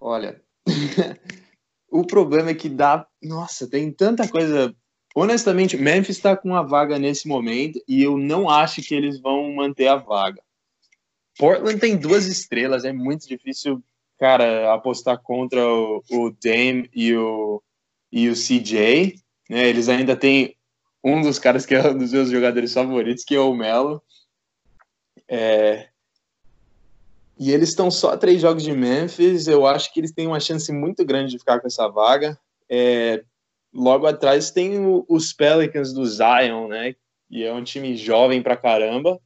Olha, 0.00 0.40
o 1.90 2.06
problema 2.06 2.50
é 2.50 2.54
que 2.54 2.68
dá. 2.68 3.06
Nossa, 3.22 3.68
tem 3.68 3.90
tanta 3.90 4.28
coisa. 4.28 4.74
Honestamente, 5.14 5.76
Memphis 5.76 6.16
está 6.16 6.36
com 6.36 6.56
a 6.56 6.62
vaga 6.62 6.98
nesse 6.98 7.28
momento 7.28 7.80
e 7.86 8.02
eu 8.02 8.18
não 8.18 8.50
acho 8.50 8.82
que 8.82 8.94
eles 8.94 9.20
vão 9.20 9.52
manter 9.54 9.86
a 9.86 9.94
vaga. 9.96 10.42
Portland 11.38 11.78
tem 11.78 11.96
duas 11.96 12.26
estrelas, 12.26 12.84
é 12.84 12.92
muito 12.92 13.26
difícil, 13.28 13.82
cara, 14.18 14.72
apostar 14.72 15.20
contra 15.22 15.64
o, 15.64 16.02
o 16.10 16.30
Dame 16.30 16.90
e 16.92 17.14
o, 17.14 17.62
e 18.10 18.28
o 18.28 18.34
CJ. 18.34 19.14
Né? 19.48 19.68
Eles 19.68 19.88
ainda 19.88 20.16
têm 20.16 20.56
um 21.02 21.22
dos 21.22 21.38
caras 21.38 21.64
que 21.64 21.74
é 21.74 21.90
um 21.90 21.98
dos 21.98 22.12
meus 22.12 22.30
jogadores 22.30 22.72
favoritos, 22.72 23.24
que 23.24 23.36
é 23.36 23.40
o 23.40 23.54
Melo. 23.54 24.02
É... 25.28 25.88
E 27.38 27.52
eles 27.52 27.68
estão 27.68 27.90
só 27.90 28.16
três 28.16 28.40
jogos 28.40 28.62
de 28.62 28.72
Memphis. 28.72 29.46
Eu 29.46 29.66
acho 29.66 29.92
que 29.92 30.00
eles 30.00 30.12
têm 30.12 30.26
uma 30.26 30.40
chance 30.40 30.72
muito 30.72 31.04
grande 31.04 31.32
de 31.32 31.38
ficar 31.38 31.60
com 31.60 31.66
essa 31.66 31.88
vaga. 31.88 32.38
É... 32.68 33.24
Logo 33.74 34.06
atrás 34.06 34.50
tem 34.50 34.78
o, 34.78 35.04
os 35.08 35.32
Pelicans 35.32 35.92
do 35.92 36.06
Zion, 36.06 36.68
né? 36.68 36.94
E 37.28 37.42
é 37.42 37.52
um 37.52 37.64
time 37.64 37.96
jovem 37.96 38.42
pra 38.42 38.56
caramba. 38.56 39.20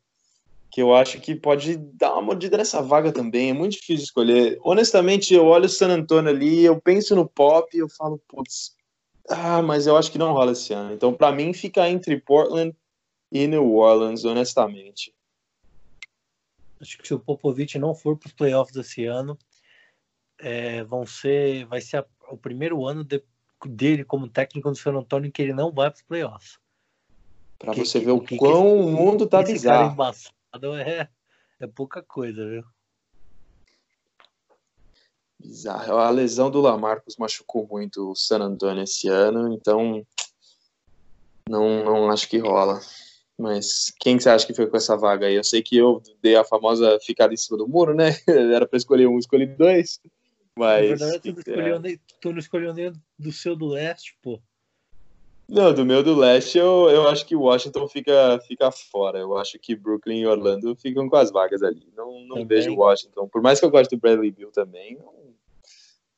Que 0.71 0.83
eu 0.83 0.95
acho 0.95 1.21
que 1.21 1.35
pode 1.35 1.77
dar 1.77 2.13
uma 2.13 2.23
mordida 2.23 2.57
nessa 2.57 2.81
vaga 2.83 3.13
também. 3.13 3.51
É 3.51 3.53
muito 3.53 3.73
difícil 3.73 4.05
escolher. 4.05 4.59
Honestamente, 4.63 5.35
eu 5.35 5.47
olho 5.47 5.67
o 5.67 5.69
San 5.69 5.89
Antonio 5.89 6.31
ali, 6.31 6.65
eu 6.65 6.81
penso 6.81 7.15
no 7.15 7.29
pop 7.29 7.75
e 7.75 7.81
eu 7.81 7.89
falo, 7.89 8.21
putz, 8.29 8.75
ah, 9.29 9.63
mas 9.63 9.87
eu 9.87 9.97
acho 9.97 10.11
que 10.11 10.19
não 10.19 10.33
rola 10.33 10.53
esse 10.53 10.73
ano. 10.73 10.93
Então, 10.93 11.13
para 11.13 11.33
mim, 11.33 11.53
fica 11.53 11.89
entre 11.89 12.19
Portland 12.21 12.75
e 13.31 13.47
New 13.47 13.75
Orleans, 13.75 14.25
honestamente. 14.25 15.15
Acho 16.81 16.97
que 16.99 17.07
se 17.07 17.15
o 17.15 17.19
Popovich 17.19 17.79
não 17.79 17.95
for 17.95 18.17
para 18.17 18.29
os 18.29 18.33
playoffs 18.33 18.77
esse 18.77 19.05
ano, 19.05 19.37
é, 20.39 20.85
vão 20.85 21.05
ser, 21.05 21.67
vai 21.67 21.81
ser 21.81 21.99
a, 21.99 22.07
o 22.31 22.37
primeiro 22.37 22.87
ano 22.87 23.05
de, 23.05 23.23
dele 23.67 24.05
como 24.05 24.29
técnico 24.29 24.71
do 24.71 24.77
San 24.77 24.93
Antonio 24.93 25.33
que 25.33 25.43
ele 25.43 25.53
não 25.53 25.73
vai 25.73 25.91
para 25.91 25.97
os 25.97 26.03
playoffs. 26.03 26.59
Para 27.59 27.73
você 27.73 27.99
ver 27.99 28.13
o 28.13 28.21
que, 28.21 28.37
quão 28.37 28.63
que, 28.63 28.85
o 28.85 28.89
mundo 28.89 29.27
tá 29.27 29.43
bizarro. 29.43 29.93
Embaçado 29.93 30.77
é, 30.77 31.09
é 31.59 31.67
pouca 31.67 32.03
coisa, 32.03 32.47
viu? 32.49 32.65
Bizarro. 35.41 35.97
A 35.97 36.11
lesão 36.11 36.51
do 36.51 36.61
Lamarcus 36.61 37.17
machucou 37.17 37.67
muito 37.67 38.11
o 38.11 38.15
San 38.15 38.41
Antonio 38.41 38.85
esse 38.85 39.09
ano, 39.09 39.53
então 39.53 40.05
não, 41.49 41.85
não 41.85 42.11
acho 42.11 42.29
que 42.29 42.39
rola. 42.39 42.81
Mas 43.39 43.93
quem 44.01 44.17
que 44.17 44.23
você 44.23 44.31
acha 44.31 44.47
que 44.47 44.55
foi 44.55 44.67
com 44.67 44.77
essa 44.77 44.97
vaga 44.97 45.27
aí? 45.27 45.35
Eu 45.37 45.45
sei 45.45 45.63
que 45.63 45.77
eu 45.77 46.03
dei 46.21 46.35
a 46.35 46.45
famosa 46.45 46.99
ficada 47.01 47.33
em 47.33 47.37
cima 47.37 47.57
do 47.57 47.69
muro, 47.69 47.95
né? 47.95 48.17
Era 48.27 48.67
para 48.67 48.77
escolher 48.77 49.07
um, 49.07 49.19
escolhi 49.19 49.47
dois. 49.47 50.01
Mas. 50.59 51.01
Na 51.01 51.07
verdade, 51.07 51.21
tu 51.21 51.33
não, 51.33 51.39
escolheu 51.39 51.81
nem, 51.81 52.01
tu 52.21 52.33
não 52.33 52.39
escolheu 52.39 52.75
nem 52.75 52.93
do 53.19 53.33
seu 53.33 53.55
do 53.55 53.69
leste, 53.69 54.19
pô. 54.21 54.41
Não, 55.49 55.73
do 55.73 55.87
meu 55.87 56.03
do 56.03 56.15
leste 56.15 56.59
eu, 56.59 56.91
eu 56.91 57.09
acho 57.09 57.25
que 57.25 57.35
Washington 57.35 57.89
fica, 57.89 58.39
fica 58.47 58.71
fora. 58.71 59.19
Eu 59.19 59.39
acho 59.39 59.59
que 59.59 59.75
Brooklyn 59.75 60.21
e 60.21 60.27
Orlando 60.27 60.77
ficam 60.77 61.09
com 61.09 61.17
as 61.17 61.31
vagas 61.31 61.63
ali. 61.63 61.91
Não, 61.97 62.21
não 62.27 62.47
vejo 62.47 62.75
Washington. 62.75 63.27
Por 63.29 63.41
mais 63.41 63.59
que 63.59 63.65
eu 63.65 63.71
goste 63.71 63.97
do 63.97 64.01
Bradley 64.01 64.31
Bill 64.31 64.51
também, 64.51 64.99
não, 64.99 65.15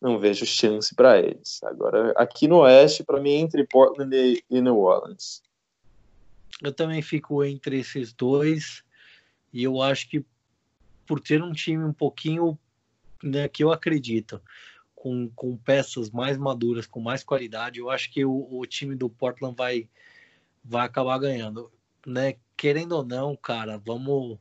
não 0.01 0.18
vejo 0.18 0.45
chance 0.45 0.93
para 0.95 1.20
eles. 1.20 1.62
Agora, 1.62 2.12
aqui 2.16 2.49
no 2.49 2.59
Oeste, 2.62 3.05
para 3.05 3.20
mim, 3.20 3.34
entre 3.34 3.64
Portland 3.64 4.16
e, 4.16 4.43
e 4.51 4.61
New 4.61 4.78
Orleans. 4.78 5.43
Eu 6.61 6.72
também 6.72 7.01
fico 7.01 7.45
entre 7.45 7.78
esses 7.78 8.12
dois. 8.12 8.82
E 9.53 9.62
eu 9.62 9.80
acho 9.80 10.09
que 10.09 10.24
por 11.07 11.20
ter 11.20 11.43
um 11.43 11.53
time 11.53 11.84
um 11.84 11.93
pouquinho 11.93 12.59
né, 13.23 13.49
que 13.49 13.62
eu 13.62 13.73
acredito, 13.73 14.41
com, 14.95 15.31
com 15.35 15.57
peças 15.57 16.11
mais 16.11 16.37
maduras, 16.37 16.87
com 16.87 17.01
mais 17.01 17.25
qualidade, 17.25 17.79
eu 17.79 17.89
acho 17.89 18.11
que 18.12 18.25
o, 18.25 18.47
o 18.51 18.66
time 18.66 18.95
do 18.95 19.09
Portland 19.09 19.57
vai, 19.57 19.89
vai 20.64 20.87
acabar 20.87 21.18
ganhando. 21.18 21.71
Né? 22.07 22.37
Querendo 22.57 22.93
ou 22.93 23.05
não, 23.05 23.35
cara, 23.37 23.79
vamos, 23.79 24.39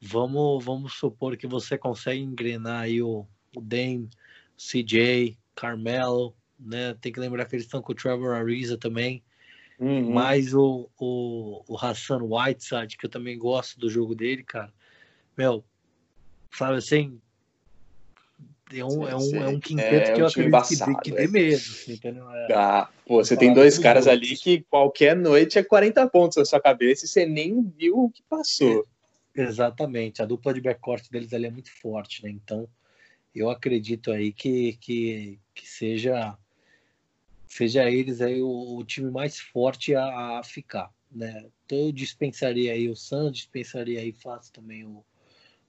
vamos, 0.00 0.64
vamos 0.64 0.94
supor 0.94 1.36
que 1.36 1.46
você 1.46 1.76
consegue 1.76 2.20
engrenar 2.20 2.82
aí 2.82 3.02
o, 3.02 3.26
o 3.56 3.60
Dame, 3.60 4.08
CJ, 4.56 5.36
Carmelo, 5.54 6.34
né? 6.58 6.94
Tem 7.00 7.12
que 7.12 7.20
lembrar 7.20 7.44
que 7.44 7.56
eles 7.56 7.66
estão 7.66 7.82
com 7.82 7.92
o 7.92 7.94
Trevor 7.94 8.34
Ariza 8.34 8.78
também. 8.78 9.22
Uhum. 9.78 10.12
Mais 10.12 10.54
o, 10.54 10.88
o, 10.98 11.64
o 11.66 11.76
Hassan 11.76 12.20
Whiteside, 12.22 12.96
que 12.96 13.06
eu 13.06 13.10
também 13.10 13.36
gosto 13.36 13.78
do 13.78 13.90
jogo 13.90 14.14
dele, 14.14 14.44
cara. 14.44 14.72
Meu, 15.36 15.64
sabe 16.52 16.76
assim? 16.76 17.20
É 18.72 18.84
um, 18.84 19.06
é 19.06 19.14
um, 19.14 19.44
é 19.44 19.48
um 19.48 19.60
quinteto 19.60 20.10
é 20.10 20.14
que 20.14 20.20
eu 20.22 20.26
acredito 20.26 20.48
embaçado, 20.48 20.98
que, 21.00 21.10
dê, 21.10 21.16
que 21.16 21.26
dê 21.26 21.32
medo. 21.32 21.62
Entendeu? 21.86 22.30
É. 22.30 22.52
Ah, 22.54 22.88
pô, 23.06 23.22
você 23.22 23.36
tem 23.36 23.52
dois 23.52 23.78
caras 23.78 24.06
ali 24.06 24.36
que 24.36 24.62
qualquer 24.70 25.14
noite 25.14 25.58
é 25.58 25.62
40 25.62 26.08
pontos 26.08 26.38
na 26.38 26.44
sua 26.44 26.60
cabeça 26.60 27.04
e 27.04 27.08
você 27.08 27.26
nem 27.26 27.62
viu 27.62 28.04
o 28.04 28.10
que 28.10 28.22
passou. 28.22 28.86
Exatamente, 29.36 30.22
a 30.22 30.24
dupla 30.24 30.54
de 30.54 30.60
backcourt 30.60 31.10
deles 31.10 31.32
ali 31.32 31.46
é 31.46 31.50
muito 31.50 31.70
forte, 31.80 32.22
né? 32.22 32.30
Então, 32.30 32.68
eu 33.34 33.50
acredito 33.50 34.12
aí 34.12 34.32
que, 34.32 34.74
que, 34.80 35.40
que 35.54 35.68
seja 35.68 36.38
seja 37.46 37.88
eles 37.88 38.20
aí 38.20 38.42
o, 38.42 38.78
o 38.78 38.84
time 38.84 39.10
mais 39.10 39.38
forte 39.38 39.94
a, 39.94 40.38
a, 40.38 40.42
ficar, 40.42 40.90
né? 41.10 41.46
Então 41.64 41.78
eu 41.78 41.92
dispensaria 41.92 42.72
aí 42.72 42.88
o 42.88 42.96
San, 42.96 43.30
dispensaria 43.30 44.00
aí 44.00 44.12
fácil 44.12 44.52
também 44.52 44.84
o, 44.84 45.04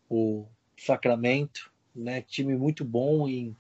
o 0.09 0.47
Sacramento, 0.77 1.71
né? 1.95 2.21
Time 2.21 2.55
muito 2.55 2.83
bom 2.83 3.27
em, 3.27 3.55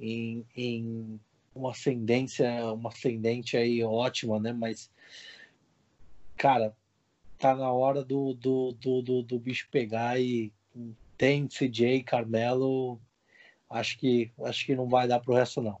em, 0.00 0.44
em 0.56 1.20
uma 1.54 1.70
ascendência, 1.70 2.48
uma 2.72 2.90
ascendente 2.90 3.56
aí 3.56 3.82
ótima, 3.82 4.38
né? 4.38 4.52
Mas, 4.52 4.90
cara, 6.36 6.74
tá 7.38 7.54
na 7.54 7.70
hora 7.70 8.04
do, 8.04 8.34
do, 8.34 8.72
do, 8.72 9.02
do, 9.02 9.22
do 9.22 9.38
bicho 9.38 9.68
pegar 9.70 10.20
e 10.20 10.52
tem 11.16 11.46
CJ, 11.46 12.02
Carmelo, 12.02 13.00
acho 13.70 13.98
que 13.98 14.30
acho 14.44 14.66
que 14.66 14.76
não 14.76 14.88
vai 14.88 15.08
dar 15.08 15.20
pro 15.20 15.34
resto 15.34 15.62
não. 15.62 15.78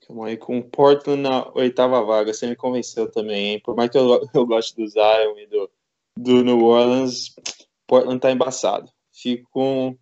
Estamos 0.00 0.26
aí 0.26 0.36
com 0.36 0.58
o 0.58 0.64
Portland 0.64 1.22
na 1.22 1.48
oitava 1.54 2.02
vaga. 2.02 2.32
Você 2.32 2.46
me 2.46 2.56
convenceu 2.56 3.10
também, 3.10 3.52
hein? 3.52 3.60
Por 3.60 3.76
mais 3.76 3.90
que 3.90 3.98
eu, 3.98 4.26
eu 4.34 4.46
goste 4.46 4.74
do 4.74 4.86
Zion 4.88 5.38
e 5.38 5.46
do, 5.46 5.70
do 6.16 6.42
New 6.42 6.64
Orleans, 6.64 7.34
Portland 7.86 8.20
tá 8.20 8.32
embaçado. 8.32 8.90
Fico 9.20 9.48
com. 9.50 9.96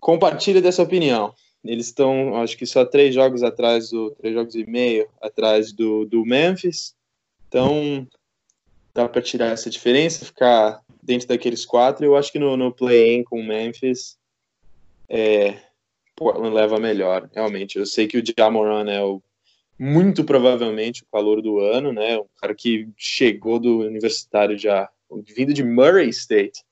Compartilho 0.00 0.62
dessa 0.62 0.82
opinião. 0.82 1.34
Eles 1.64 1.86
estão, 1.86 2.36
acho 2.36 2.56
que 2.56 2.66
só 2.66 2.84
três 2.84 3.14
jogos 3.14 3.42
atrás, 3.42 3.90
do, 3.90 4.10
três 4.12 4.34
jogos 4.34 4.54
e 4.54 4.64
meio 4.64 5.08
atrás 5.20 5.72
do, 5.72 6.04
do 6.04 6.24
Memphis. 6.24 6.94
Então, 7.48 8.06
dá 8.94 9.08
para 9.08 9.22
tirar 9.22 9.46
essa 9.46 9.68
diferença, 9.68 10.24
ficar 10.24 10.80
dentro 11.02 11.26
daqueles 11.26 11.64
quatro. 11.64 12.04
Eu 12.04 12.16
acho 12.16 12.30
que 12.30 12.38
no, 12.38 12.56
no 12.56 12.72
play-in 12.72 13.24
com 13.24 13.40
o 13.40 13.44
Memphis, 13.44 14.16
é, 15.08 15.58
Portland 16.14 16.54
leva 16.54 16.78
melhor, 16.78 17.28
realmente. 17.32 17.78
Eu 17.78 17.86
sei 17.86 18.06
que 18.06 18.18
o 18.18 18.22
Jamoran 18.24 18.88
é 18.90 19.02
o, 19.02 19.20
muito 19.78 20.24
provavelmente 20.24 21.02
o 21.02 21.06
calor 21.12 21.42
do 21.42 21.58
ano, 21.58 21.92
né? 21.92 22.18
Um 22.18 22.26
cara 22.40 22.54
que 22.54 22.88
chegou 22.96 23.58
do 23.58 23.80
universitário 23.80 24.56
já, 24.56 24.88
vindo 25.36 25.52
de 25.52 25.62
Murray 25.62 26.08
State, 26.08 26.64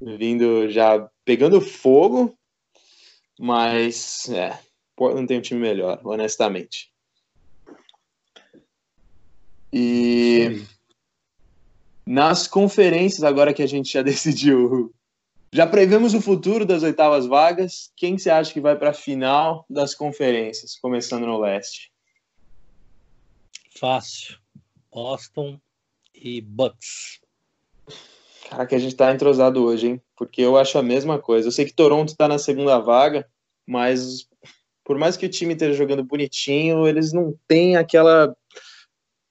vindo 0.00 0.68
já 0.70 1.08
pegando 1.24 1.60
fogo, 1.60 2.36
mas 3.38 4.28
é, 4.28 4.58
Portland 4.96 5.26
tem 5.26 5.38
um 5.38 5.42
time 5.42 5.60
melhor, 5.60 6.00
honestamente. 6.04 6.92
E 9.72 10.62
nas 12.06 12.46
conferências, 12.46 13.24
agora 13.24 13.52
que 13.52 13.62
a 13.62 13.66
gente 13.66 13.92
já 13.92 14.02
decidiu 14.02 14.94
já 15.54 15.68
prevemos 15.68 16.14
o 16.14 16.20
futuro 16.20 16.66
das 16.66 16.82
oitavas 16.82 17.26
vagas. 17.26 17.92
Quem 17.96 18.18
você 18.18 18.28
acha 18.28 18.52
que 18.52 18.60
vai 18.60 18.76
para 18.76 18.90
a 18.90 18.92
final 18.92 19.64
das 19.70 19.94
conferências, 19.94 20.76
começando 20.76 21.26
no 21.26 21.38
leste? 21.38 21.92
Fácil. 23.78 24.36
Boston 24.92 25.60
e 26.12 26.40
Bucks. 26.40 27.20
Cara, 28.48 28.66
que 28.66 28.74
a 28.74 28.78
gente 28.78 28.94
tá 28.94 29.12
entrosado 29.12 29.64
hoje, 29.64 29.88
hein? 29.88 30.02
Porque 30.16 30.42
eu 30.42 30.56
acho 30.56 30.78
a 30.78 30.82
mesma 30.82 31.18
coisa. 31.18 31.48
Eu 31.48 31.52
sei 31.52 31.64
que 31.64 31.72
Toronto 31.72 32.16
tá 32.16 32.28
na 32.28 32.38
segunda 32.38 32.78
vaga, 32.78 33.26
mas 33.66 34.28
por 34.84 34.98
mais 34.98 35.16
que 35.16 35.26
o 35.26 35.30
time 35.30 35.54
esteja 35.54 35.72
jogando 35.72 36.04
bonitinho, 36.04 36.86
eles 36.86 37.12
não 37.12 37.34
têm 37.48 37.76
aquela 37.76 38.36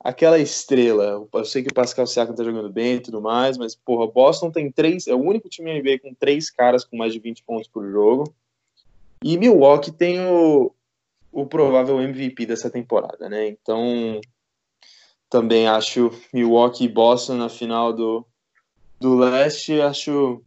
aquela 0.03 0.37
estrela. 0.37 1.25
Eu 1.31 1.45
sei 1.45 1.63
que 1.63 1.69
o 1.69 1.73
Pascal 1.73 2.05
Siakam 2.05 2.35
tá 2.35 2.43
jogando 2.43 2.69
bem 2.69 2.95
e 2.95 2.99
tudo 2.99 3.21
mais, 3.21 3.57
mas, 3.57 3.73
porra, 3.73 4.11
Boston 4.11 4.51
tem 4.51 4.69
três, 4.69 5.07
é 5.07 5.13
o 5.13 5.21
único 5.21 5.47
time 5.47 5.79
NBA 5.79 5.99
com 5.99 6.13
três 6.13 6.49
caras 6.49 6.83
com 6.83 6.97
mais 6.97 7.13
de 7.13 7.19
20 7.19 7.43
pontos 7.43 7.69
por 7.69 7.89
jogo. 7.89 8.33
E 9.23 9.37
Milwaukee 9.37 9.91
tem 9.91 10.19
o, 10.19 10.73
o 11.31 11.45
provável 11.45 12.01
MVP 12.01 12.45
dessa 12.45 12.69
temporada, 12.69 13.29
né? 13.29 13.47
Então, 13.47 14.19
também 15.29 15.67
acho 15.67 16.11
Milwaukee 16.33 16.83
e 16.83 16.89
Boston 16.89 17.35
na 17.35 17.47
final 17.47 17.93
do, 17.93 18.25
do 19.03 19.15
leste, 19.15 19.81
acho 19.81 20.41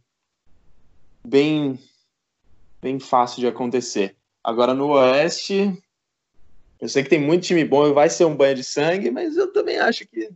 bem, 1.23 1.79
bem 2.81 2.99
fácil 2.99 3.39
de 3.39 3.45
acontecer. 3.45 4.17
Agora 4.43 4.73
no 4.73 4.87
oeste, 4.87 5.79
eu 6.81 6.89
sei 6.89 7.03
que 7.03 7.09
tem 7.09 7.21
muito 7.21 7.45
time 7.45 7.63
bom 7.63 7.87
e 7.87 7.93
vai 7.93 8.09
ser 8.09 8.25
um 8.25 8.35
banho 8.35 8.55
de 8.55 8.63
sangue, 8.63 9.11
mas 9.11 9.37
eu 9.37 9.53
também 9.53 9.77
acho 9.77 10.07
que 10.07 10.31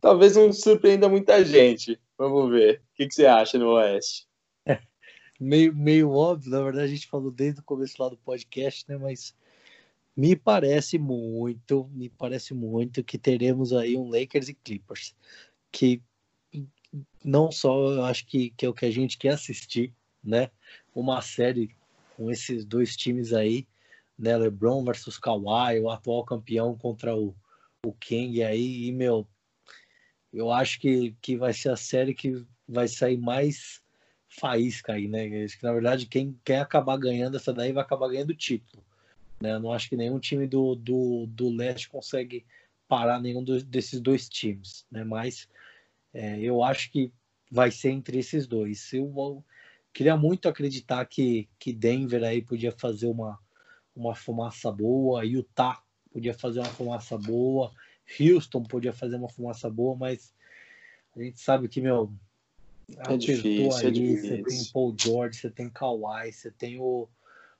talvez 0.00 0.34
não 0.34 0.52
surpreenda 0.52 1.08
muita 1.08 1.44
gente. 1.44 2.00
Vamos 2.18 2.50
ver. 2.50 2.82
O 2.92 2.96
que, 2.96 3.06
que 3.06 3.14
você 3.14 3.26
acha 3.26 3.58
no 3.58 3.74
Oeste? 3.74 4.26
É, 4.66 4.80
meio, 5.38 5.72
meio 5.72 6.10
óbvio, 6.10 6.50
na 6.50 6.62
verdade 6.64 6.86
a 6.86 6.94
gente 6.96 7.06
falou 7.06 7.30
desde 7.30 7.60
o 7.60 7.64
começo 7.64 7.94
lá 8.02 8.08
do 8.08 8.16
podcast, 8.16 8.84
né? 8.88 8.98
Mas 8.98 9.36
me 10.16 10.34
parece 10.34 10.98
muito, 10.98 11.88
me 11.92 12.08
parece 12.08 12.54
muito 12.54 13.04
que 13.04 13.18
teremos 13.18 13.72
aí 13.72 13.96
um 13.96 14.10
Lakers 14.10 14.48
e 14.48 14.54
Clippers. 14.54 15.14
Que 15.70 16.02
não 17.24 17.50
só 17.50 17.92
eu 17.92 18.04
acho 18.04 18.26
que, 18.26 18.50
que 18.50 18.66
é 18.66 18.68
o 18.68 18.74
que 18.74 18.86
a 18.86 18.90
gente 18.90 19.18
quer 19.18 19.34
assistir, 19.34 19.92
né? 20.22 20.50
Uma 20.94 21.20
série 21.22 21.74
com 22.16 22.30
esses 22.30 22.64
dois 22.64 22.96
times 22.96 23.32
aí, 23.32 23.66
né? 24.18 24.36
LeBron 24.36 24.84
versus 24.84 25.18
Kawhi, 25.18 25.80
o 25.80 25.90
atual 25.90 26.24
campeão 26.24 26.76
contra 26.76 27.16
o, 27.16 27.34
o 27.84 27.92
King 27.92 28.42
aí, 28.42 28.86
e 28.86 28.92
meu, 28.92 29.26
eu 30.32 30.50
acho 30.50 30.80
que, 30.80 31.14
que 31.20 31.36
vai 31.36 31.52
ser 31.52 31.70
a 31.70 31.76
série 31.76 32.14
que 32.14 32.44
vai 32.68 32.88
sair 32.88 33.16
mais 33.16 33.82
faísca 34.28 34.94
aí, 34.94 35.06
né? 35.08 35.44
Acho 35.44 35.58
que 35.58 35.64
na 35.64 35.72
verdade 35.72 36.06
quem 36.06 36.38
quer 36.44 36.60
acabar 36.60 36.96
ganhando 36.96 37.36
essa 37.36 37.52
daí 37.52 37.72
vai 37.72 37.82
acabar 37.82 38.08
ganhando 38.08 38.30
o 38.30 38.36
título. 38.36 38.82
Né? 39.40 39.52
Eu 39.52 39.60
não 39.60 39.72
acho 39.72 39.88
que 39.88 39.96
nenhum 39.96 40.18
time 40.18 40.46
do, 40.46 40.74
do, 40.74 41.26
do 41.28 41.50
leste 41.50 41.88
consegue 41.88 42.44
parar 42.88 43.20
nenhum 43.20 43.44
desses 43.44 44.00
dois 44.00 44.28
times, 44.28 44.86
né? 44.90 45.04
Mas 45.04 45.48
é, 46.14 46.40
eu 46.40 46.62
acho 46.62 46.90
que 46.90 47.12
vai 47.50 47.70
ser 47.70 47.90
entre 47.90 48.18
esses 48.18 48.46
dois. 48.46 48.92
Eu, 48.92 49.12
eu 49.16 49.44
queria 49.92 50.16
muito 50.16 50.48
acreditar 50.48 51.04
que, 51.04 51.48
que 51.58 51.72
Denver 51.72 52.22
aí 52.22 52.40
podia 52.40 52.72
fazer 52.72 53.08
uma, 53.08 53.38
uma 53.94 54.14
fumaça 54.14 54.70
boa, 54.70 55.24
Utah 55.24 55.82
podia 56.12 56.32
fazer 56.32 56.60
uma 56.60 56.70
fumaça 56.70 57.18
boa, 57.18 57.72
Houston 58.20 58.62
podia 58.62 58.92
fazer 58.92 59.16
uma 59.16 59.28
fumaça 59.28 59.68
boa, 59.68 59.96
mas 59.96 60.32
a 61.16 61.20
gente 61.20 61.40
sabe 61.40 61.68
que, 61.68 61.80
meu, 61.80 62.12
é 62.96 63.16
difícil, 63.16 63.72
aí, 63.74 64.14
é 64.14 64.16
você 64.16 64.42
tem 64.42 64.64
Paul 64.72 64.94
George, 64.96 65.38
você 65.38 65.50
tem 65.50 65.68
Kawhi, 65.68 66.32
você 66.32 66.50
tem 66.50 66.78
o 66.78 67.08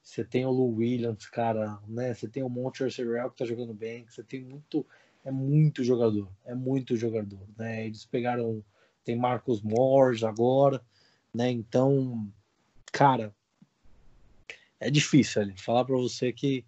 você 0.03 0.23
tem 0.23 0.45
o 0.45 0.51
Lou 0.51 0.75
Williams, 0.75 1.27
cara, 1.27 1.79
né? 1.89 2.13
Você 2.13 2.29
tem 2.29 2.43
o 2.43 2.49
Montreal 2.49 3.31
que 3.31 3.39
tá 3.39 3.45
jogando 3.47 3.73
bem, 3.73 4.05
você 4.07 4.23
tem 4.23 4.45
muito 4.45 4.87
é 5.25 5.31
muito 5.31 5.83
jogador, 5.83 6.29
é 6.45 6.55
muito 6.55 6.97
jogador, 6.97 7.47
né? 7.57 7.87
Eles 7.87 8.05
pegaram 8.05 8.63
tem 9.05 9.15
Marcos 9.15 9.61
Morris 9.61 10.25
agora, 10.25 10.81
né? 11.33 11.51
Então, 11.51 12.27
cara, 12.91 13.33
é 14.81 14.91
difícil 14.91 15.43
ali. 15.43 15.55
Falar 15.57 15.85
para 15.85 15.97
você 15.97 16.33
que, 16.33 16.65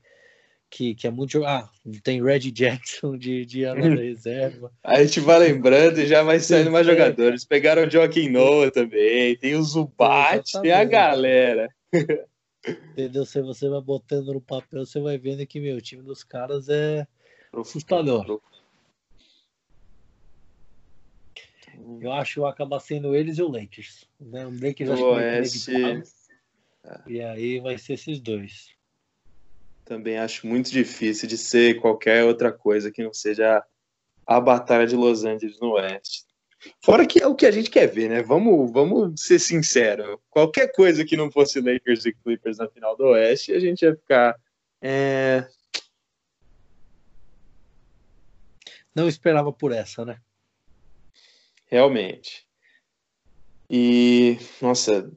que, 0.68 0.94
que 0.94 1.06
é 1.06 1.10
muito. 1.10 1.44
Ah, 1.44 1.68
tem 2.02 2.22
Reggie 2.22 2.50
Jackson 2.50 3.16
de, 3.16 3.46
de 3.46 3.64
ala 3.66 3.80
da 3.80 4.02
reserva. 4.02 4.70
A 4.84 5.02
gente 5.02 5.20
vai 5.20 5.38
lembrando 5.38 5.98
e 5.98 6.06
já 6.06 6.22
vai 6.22 6.38
saindo 6.38 6.70
mais 6.70 6.86
jogadores. 6.86 7.44
Pegaram 7.46 7.86
o 7.86 7.90
Joaquim 7.90 8.28
Noah 8.28 8.70
também, 8.70 9.36
tem 9.36 9.54
o 9.54 9.62
Zubat, 9.62 10.60
tem 10.60 10.72
a 10.72 10.84
galera. 10.84 11.68
Entendeu? 12.90 13.24
Se 13.24 13.40
você 13.40 13.68
vai 13.68 13.80
botando 13.80 14.34
no 14.34 14.40
papel, 14.40 14.84
você 14.84 15.00
vai 15.00 15.16
vendo 15.16 15.46
que 15.46 15.58
meu, 15.58 15.76
o 15.76 15.80
time 15.80 16.02
dos 16.02 16.22
caras 16.22 16.68
é 16.68 17.06
assustador. 17.62 18.40
Eu 22.00 22.12
acho 22.12 22.34
que 22.34 22.40
vai 22.40 22.50
acabar 22.50 22.80
sendo 22.80 23.14
eles 23.14 23.38
e 23.38 23.42
o 23.42 23.48
Lakers. 23.48 24.08
Né? 24.18 24.46
O 24.46 24.50
Lakers 24.50 24.90
acho 24.90 25.02
que 25.02 25.10
vai 25.10 25.42
ter 25.42 26.02
é. 26.86 27.00
E 27.06 27.20
aí 27.20 27.60
vai 27.60 27.76
ser 27.76 27.94
esses 27.94 28.20
dois. 28.20 28.70
Também 29.84 30.18
acho 30.18 30.46
muito 30.46 30.70
difícil 30.70 31.28
de 31.28 31.36
ser 31.36 31.80
qualquer 31.80 32.24
outra 32.24 32.52
coisa 32.52 32.90
que 32.90 33.02
não 33.02 33.12
seja 33.12 33.64
a 34.26 34.40
Batalha 34.40 34.86
de 34.86 34.96
Los 34.96 35.24
Angeles 35.24 35.58
no 35.60 35.72
Oeste. 35.72 36.24
Fora 36.84 37.06
que 37.06 37.22
é 37.22 37.26
o 37.26 37.34
que 37.34 37.46
a 37.46 37.50
gente 37.50 37.70
quer 37.70 37.86
ver, 37.86 38.08
né? 38.08 38.22
Vamos, 38.22 38.72
vamos 38.72 39.20
ser 39.20 39.38
sinceros. 39.38 40.18
Qualquer 40.30 40.72
coisa 40.72 41.04
que 41.04 41.16
não 41.16 41.30
fosse 41.30 41.60
Lakers 41.60 42.06
e 42.06 42.12
Clippers 42.12 42.58
na 42.58 42.68
final 42.68 42.96
do 42.96 43.04
Oeste, 43.04 43.52
a 43.52 43.60
gente 43.60 43.82
ia 43.82 43.94
ficar. 43.94 44.34
É... 44.82 45.46
Não 48.96 49.06
esperava 49.06 49.52
por 49.52 49.72
essa, 49.72 50.06
né? 50.06 50.18
Realmente. 51.66 52.46
E, 53.68 54.38
nossa, 54.62 55.12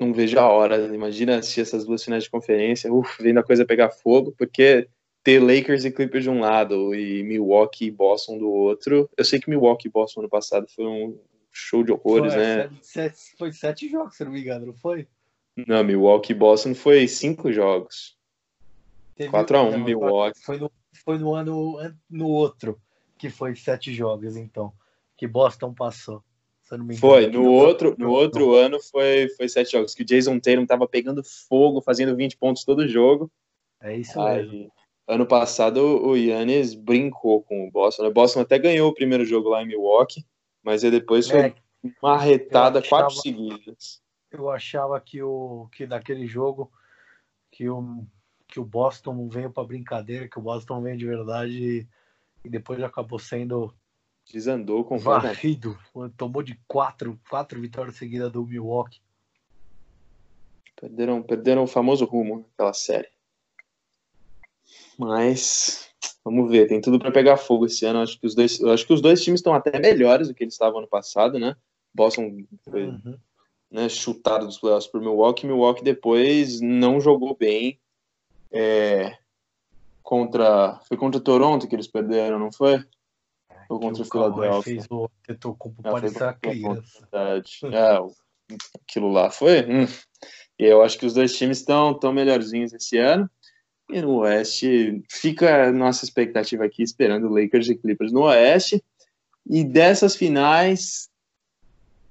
não 0.00 0.12
vejo 0.12 0.36
a 0.36 0.48
hora. 0.48 0.92
Imagina 0.92 1.36
assistir 1.36 1.60
essas 1.60 1.84
duas 1.84 2.02
finais 2.02 2.24
de 2.24 2.30
conferência, 2.30 2.90
vendo 3.20 3.38
a 3.38 3.44
coisa 3.44 3.64
pegar 3.64 3.90
fogo, 3.90 4.34
porque 4.36 4.88
ter 5.22 5.38
Lakers 5.38 5.84
e 5.84 5.92
Clippers 5.92 6.24
de 6.24 6.30
um 6.30 6.40
lado 6.40 6.92
e 6.92 7.22
Milwaukee 7.22 7.84
e 7.84 7.90
Boston 7.92 8.36
do 8.36 8.50
outro. 8.50 9.08
Eu 9.16 9.24
sei 9.24 9.38
que 9.38 9.48
Milwaukee 9.48 9.86
e 9.86 9.92
Boston 9.92 10.22
ano 10.22 10.28
passado 10.28 10.66
foi 10.68 10.86
um 10.86 11.16
show 11.52 11.84
de 11.84 11.92
horrores, 11.92 12.34
foi, 12.34 12.42
né? 12.42 12.70
Sete, 12.82 13.18
foi 13.38 13.52
sete 13.52 13.88
jogos, 13.88 14.16
se 14.16 14.24
não 14.24 14.32
me 14.32 14.40
engano, 14.40 14.66
não 14.66 14.74
foi? 14.74 15.06
Não, 15.68 15.84
Milwaukee 15.84 16.32
e 16.32 16.36
Boston 16.36 16.74
foi 16.74 17.06
cinco 17.06 17.52
jogos. 17.52 18.18
4x1 19.16 19.74
um, 19.74 19.84
Milwaukee. 19.84 20.40
Foi 20.42 20.58
no, 20.58 20.72
foi 21.04 21.18
no 21.18 21.32
ano 21.32 21.78
no 22.08 22.26
outro 22.26 22.80
que 23.20 23.28
foi 23.28 23.54
sete 23.54 23.92
jogos, 23.92 24.34
então. 24.34 24.72
Que 25.14 25.28
Boston 25.28 25.74
passou. 25.74 26.24
Foi, 26.98 27.26
no 27.26 27.50
outro, 27.50 27.96
no 27.98 28.12
outro 28.12 28.54
ano 28.54 28.78
foi, 28.80 29.28
foi 29.30 29.48
sete 29.48 29.72
jogos, 29.72 29.92
que 29.92 30.02
o 30.02 30.06
Jason 30.06 30.38
Tatum 30.38 30.64
tava 30.64 30.86
pegando 30.86 31.20
fogo, 31.24 31.82
fazendo 31.82 32.14
20 32.14 32.36
pontos 32.36 32.64
todo 32.64 32.86
jogo. 32.86 33.30
É 33.82 33.96
isso 33.96 34.18
Aí, 34.20 34.46
mesmo. 34.46 34.72
Ano 35.06 35.26
passado 35.26 35.78
o 35.80 36.16
Yannis 36.16 36.74
brincou 36.74 37.42
com 37.42 37.66
o 37.66 37.70
Boston. 37.70 38.06
O 38.06 38.12
Boston 38.12 38.40
até 38.40 38.56
ganhou 38.56 38.88
o 38.88 38.94
primeiro 38.94 39.24
jogo 39.24 39.48
lá 39.48 39.62
em 39.62 39.66
Milwaukee, 39.66 40.24
mas 40.62 40.82
depois 40.82 41.28
foi 41.28 41.40
é, 41.40 41.54
uma 42.00 42.16
retada 42.16 42.78
achava, 42.78 43.02
quatro 43.02 43.16
seguidas. 43.16 44.00
Eu 44.30 44.48
achava 44.48 44.98
que 45.00 45.20
o 45.20 45.68
que 45.72 45.88
naquele 45.88 46.26
jogo 46.26 46.70
que 47.50 47.68
o 47.68 48.06
que 48.46 48.60
o 48.60 48.64
Boston 48.64 49.28
veio 49.28 49.50
para 49.50 49.66
brincadeira, 49.66 50.28
que 50.28 50.38
o 50.38 50.42
Boston 50.42 50.80
veio 50.82 50.96
de 50.96 51.06
verdade 51.06 51.52
e, 51.52 51.88
e 52.44 52.48
depois 52.48 52.82
acabou 52.82 53.18
sendo 53.18 53.72
desandou 54.32 54.84
com 54.84 54.98
varrido. 54.98 55.78
Tomou 56.16 56.42
de 56.42 56.58
quatro, 56.66 57.18
quatro 57.28 57.60
vitórias 57.60 57.96
seguidas 57.96 58.30
do 58.30 58.46
Milwaukee. 58.46 59.00
Perderam, 60.80 61.22
perderam 61.22 61.64
o 61.64 61.66
famoso 61.66 62.04
rumo 62.04 62.46
naquela 62.50 62.72
série. 62.72 63.08
Mas 64.96 65.90
vamos 66.24 66.50
ver, 66.50 66.68
tem 66.68 66.80
tudo 66.80 66.98
para 66.98 67.10
pegar 67.10 67.36
fogo 67.36 67.66
esse 67.66 67.84
ano. 67.84 68.00
Acho 68.00 68.18
que 68.18 68.26
os 68.26 68.34
dois, 68.34 68.62
acho 68.62 68.86
que 68.86 68.92
os 68.92 69.00
dois 69.00 69.22
times 69.22 69.40
estão 69.40 69.52
até 69.52 69.78
melhores 69.78 70.28
do 70.28 70.34
que 70.34 70.44
eles 70.44 70.54
estavam 70.54 70.78
ano 70.78 70.88
passado, 70.88 71.38
né? 71.38 71.56
Boston 71.92 72.44
foi 72.62 72.86
uhum. 72.86 73.18
né, 73.70 73.88
chutado 73.88 74.46
dos 74.46 74.58
playoffs 74.58 74.90
por 74.90 75.00
Milwaukee. 75.00 75.46
Milwaukee 75.46 75.82
depois 75.82 76.60
não 76.60 77.00
jogou 77.00 77.36
bem. 77.36 77.78
É, 78.52 79.16
contra 80.02 80.80
foi 80.88 80.96
contra 80.96 81.20
Toronto 81.20 81.68
que 81.68 81.74
eles 81.74 81.86
perderam, 81.86 82.38
não 82.38 82.52
foi? 82.52 82.84
Foi 83.68 83.78
contra 83.78 84.02
o 84.02 84.06
Philadelphia. 84.06 84.62
fez 84.62 84.86
o 84.90 85.08
Tetocumpo 85.24 85.80
ah, 85.84 85.92
parecer 85.92 86.24
a 86.24 86.32
criança. 86.32 87.08
É, 87.12 87.98
aquilo 88.82 89.10
lá 89.10 89.30
foi. 89.30 89.62
Hum. 89.62 89.86
E 90.58 90.64
eu 90.64 90.82
acho 90.82 90.98
que 90.98 91.06
os 91.06 91.14
dois 91.14 91.36
times 91.36 91.58
estão 91.58 91.94
tão 91.94 92.12
melhorzinhos 92.12 92.72
esse 92.72 92.98
ano. 92.98 93.30
E 93.88 94.00
no 94.02 94.18
Oeste, 94.18 95.02
fica 95.08 95.68
a 95.68 95.72
nossa 95.72 96.04
expectativa 96.04 96.64
aqui, 96.64 96.82
esperando 96.82 97.28
Lakers 97.28 97.68
e 97.68 97.76
Clippers 97.76 98.12
no 98.12 98.22
Oeste. 98.22 98.82
E 99.48 99.64
dessas 99.64 100.14
finais, 100.14 101.08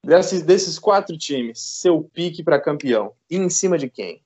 desses, 0.03 0.41
desses 0.41 0.79
quatro 0.79 1.17
times, 1.17 1.59
seu 1.59 2.03
pique 2.03 2.43
para 2.43 2.59
campeão, 2.59 3.13
e 3.29 3.37
em 3.37 3.49
cima 3.49 3.77
de 3.77 3.89
quem? 3.89 4.21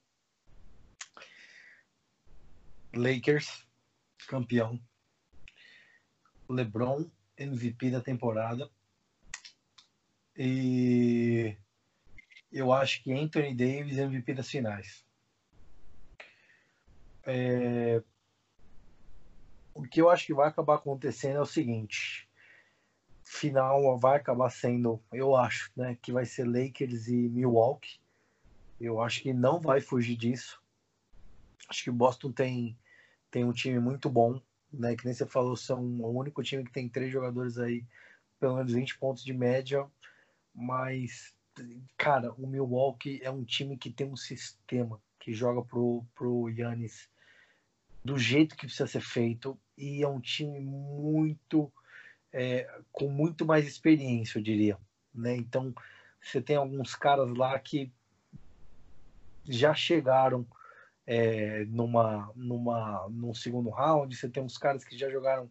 Lakers, 2.96 3.68
campeão. 4.28 4.80
LeBron, 6.50 7.10
MVP 7.38 7.90
da 7.90 8.02
temporada. 8.02 8.70
E 10.38 11.56
eu 12.52 12.72
acho 12.72 13.04
que 13.04 13.12
Anthony 13.12 13.56
Davis 13.56 13.98
MVP 13.98 14.34
das 14.34 14.50
finais. 14.50 15.06
É... 17.26 18.02
O 19.74 19.82
que 19.84 20.02
eu 20.02 20.10
acho 20.10 20.26
que 20.26 20.34
vai 20.34 20.48
acabar 20.48 20.76
acontecendo 20.76 21.38
é 21.38 21.42
o 21.42 21.46
seguinte: 21.46 22.30
final 23.24 23.98
vai 23.98 24.18
acabar 24.18 24.50
sendo, 24.50 25.02
eu 25.12 25.36
acho, 25.36 25.72
né, 25.76 25.98
que 26.02 26.12
vai 26.12 26.26
ser 26.26 26.46
Lakers 26.46 27.08
e 27.08 27.16
Milwaukee. 27.30 28.00
Eu 28.80 29.02
acho 29.02 29.22
que 29.22 29.34
não 29.34 29.60
vai 29.60 29.82
fugir 29.82 30.16
disso. 30.16 30.62
Acho 31.70 31.86
que 31.86 31.92
Boston 31.92 32.32
tem 32.32 32.78
tem 33.34 33.44
um 33.44 33.52
time 33.52 33.80
muito 33.80 34.10
bom 34.10 34.40
né? 34.74 34.96
Que 34.96 35.06
nem 35.06 35.14
você 35.14 35.26
falou, 35.26 35.56
são 35.56 35.80
o 35.80 36.18
único 36.18 36.42
time 36.42 36.64
que 36.64 36.72
tem 36.72 36.90
três 36.90 37.12
jogadores 37.12 37.58
aí, 37.60 37.86
pelo 38.40 38.56
menos 38.56 38.74
20 38.74 38.98
pontos 38.98 39.24
de 39.24 39.34
média, 39.34 39.86
mas, 40.54 41.34
cara, 41.96 42.34
o 42.34 42.48
Milwaukee 42.48 43.22
é 43.22 43.30
um 43.30 43.44
time 43.44 43.78
que 43.78 43.92
tem 43.92 44.08
um 44.08 44.18
sistema 44.18 45.00
que 45.20 45.32
joga 45.32 45.62
pro, 45.62 46.04
pro 46.16 46.50
Yannis 46.50 47.08
do 48.04 48.18
jeito 48.18 48.58
que 48.58 48.66
precisa 48.66 48.88
ser 48.88 49.02
feito 49.02 49.58
e 49.78 50.04
é 50.04 50.08
um 50.08 50.20
time 50.20 50.60
muito 50.60 51.72
é, 52.34 52.70
com 52.92 53.08
muito 53.08 53.46
mais 53.46 53.66
experiência, 53.66 54.40
eu 54.40 54.44
diria, 54.44 54.78
né? 55.14 55.36
Então 55.36 55.74
você 56.22 56.42
tem 56.42 56.56
alguns 56.56 56.96
caras 56.96 57.30
lá 57.38 57.58
que 57.60 57.92
já 59.46 59.74
chegaram 59.74 60.46
é, 61.06 61.66
numa, 61.66 62.32
numa, 62.36 63.08
num 63.10 63.34
segundo 63.34 63.70
round. 63.70 64.16
Você 64.16 64.30
tem 64.30 64.44
uns 64.44 64.58
caras 64.58 64.84
que 64.84 64.98
já 64.98 65.10
jogaram 65.10 65.50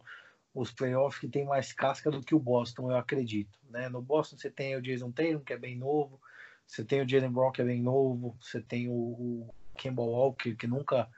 os 0.53 0.71
playoffs 0.71 1.19
que 1.19 1.27
tem 1.27 1.45
mais 1.45 1.73
casca 1.73 2.11
do 2.11 2.21
que 2.21 2.35
o 2.35 2.39
Boston, 2.39 2.91
eu 2.91 2.97
acredito. 2.97 3.57
Né? 3.69 3.89
No 3.89 4.01
Boston 4.01 4.37
você 4.37 4.49
tem 4.49 4.75
o 4.75 4.81
Jason 4.81 5.11
Tatum, 5.11 5.39
que 5.39 5.53
é 5.53 5.57
bem 5.57 5.75
novo, 5.75 6.21
você 6.67 6.83
tem 6.83 7.01
o 7.01 7.09
Jalen 7.09 7.31
Brown, 7.31 7.51
que 7.51 7.61
é 7.61 7.65
bem 7.65 7.81
novo, 7.81 8.37
você 8.39 8.61
tem 8.61 8.87
o, 8.87 8.93
o 8.93 9.55
Kemba 9.77 10.03
Walker, 10.03 10.55
que 10.55 10.67
nunca 10.67 11.09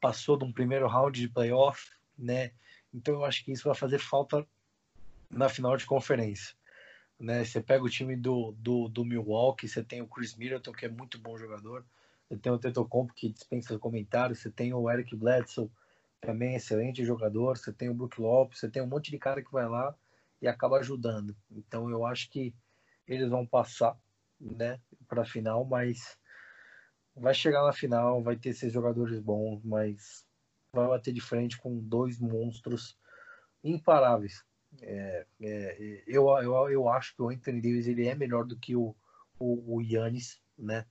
passou 0.00 0.36
de 0.36 0.44
um 0.44 0.52
primeiro 0.52 0.86
round 0.86 1.18
de 1.18 1.28
playoff, 1.28 1.90
né? 2.18 2.52
Então 2.92 3.14
eu 3.14 3.24
acho 3.24 3.44
que 3.44 3.52
isso 3.52 3.64
vai 3.64 3.74
fazer 3.74 3.98
falta 3.98 4.46
na 5.30 5.48
final 5.48 5.76
de 5.76 5.86
conferência. 5.86 6.54
Né? 7.18 7.44
Você 7.44 7.60
pega 7.60 7.84
o 7.84 7.88
time 7.88 8.16
do, 8.16 8.52
do, 8.58 8.88
do 8.88 9.04
Milwaukee, 9.04 9.68
você 9.68 9.82
tem 9.82 10.02
o 10.02 10.06
Chris 10.06 10.34
Middleton, 10.34 10.72
que 10.72 10.84
é 10.84 10.88
muito 10.88 11.18
bom 11.18 11.38
jogador, 11.38 11.84
você 12.28 12.36
tem 12.36 12.52
o 12.52 12.58
Tetocompo 12.58 13.12
que 13.14 13.30
dispensa 13.30 13.78
comentários, 13.78 14.40
você 14.40 14.50
tem 14.50 14.72
o 14.72 14.90
Eric 14.90 15.14
Bledsoe, 15.14 15.70
também 16.20 16.54
excelente 16.54 17.04
jogador, 17.04 17.58
você 17.58 17.72
tem 17.72 17.88
o 17.88 17.94
Brook 17.94 18.20
Lopes, 18.20 18.60
você 18.60 18.70
tem 18.70 18.82
um 18.82 18.86
monte 18.86 19.10
de 19.10 19.18
cara 19.18 19.42
que 19.42 19.52
vai 19.52 19.68
lá 19.68 19.94
e 20.40 20.48
acaba 20.48 20.78
ajudando. 20.78 21.36
Então 21.50 21.90
eu 21.90 22.06
acho 22.06 22.30
que 22.30 22.54
eles 23.06 23.28
vão 23.28 23.46
passar, 23.46 23.96
né, 24.40 24.80
para 25.08 25.22
a 25.22 25.26
final, 25.26 25.64
mas 25.64 26.16
vai 27.14 27.34
chegar 27.34 27.62
na 27.64 27.72
final, 27.72 28.22
vai 28.22 28.36
ter 28.36 28.50
esses 28.50 28.72
jogadores 28.72 29.18
bons, 29.20 29.62
mas 29.64 30.24
vai 30.72 30.88
bater 30.88 31.12
de 31.12 31.20
frente 31.20 31.58
com 31.58 31.78
dois 31.78 32.18
monstros 32.18 32.96
imparáveis. 33.62 34.44
É, 34.80 35.26
é, 35.42 36.02
eu, 36.06 36.26
eu, 36.38 36.70
eu 36.70 36.88
acho 36.88 37.14
que 37.14 37.22
o 37.22 37.28
Anthony 37.28 37.60
Davis 37.60 37.86
ele 37.86 38.06
é 38.06 38.14
melhor 38.14 38.46
do 38.46 38.56
que 38.56 38.74
o, 38.74 38.94
o, 39.38 39.76
o 39.76 39.82
né? 40.56 40.86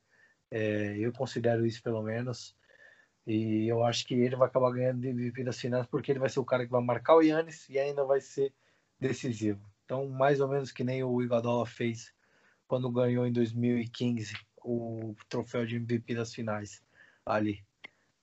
É, 0.51 0.97
eu 0.97 1.13
considero 1.13 1.65
isso 1.65 1.81
pelo 1.81 2.03
menos. 2.03 2.55
E 3.25 3.67
eu 3.67 3.83
acho 3.83 4.05
que 4.05 4.13
ele 4.13 4.35
vai 4.35 4.47
acabar 4.47 4.71
ganhando 4.71 4.99
de 4.99 5.07
MVP 5.07 5.43
das 5.43 5.59
finais 5.59 5.87
porque 5.87 6.11
ele 6.11 6.19
vai 6.19 6.29
ser 6.29 6.39
o 6.39 6.45
cara 6.45 6.65
que 6.65 6.71
vai 6.71 6.83
marcar 6.83 7.15
o 7.15 7.21
Yannis 7.21 7.69
e 7.69 7.79
ainda 7.79 8.03
vai 8.03 8.19
ser 8.19 8.53
decisivo. 8.99 9.61
Então, 9.85 10.07
mais 10.09 10.39
ou 10.41 10.47
menos 10.47 10.71
que 10.71 10.83
nem 10.83 11.03
o 11.03 11.21
Iguodala 11.21 11.65
fez 11.65 12.13
quando 12.67 12.89
ganhou 12.91 13.25
em 13.25 13.31
2015 13.31 14.33
o 14.63 15.15
troféu 15.27 15.65
de 15.65 15.75
MVP 15.75 16.15
das 16.15 16.33
finais 16.33 16.83
ali. 17.25 17.63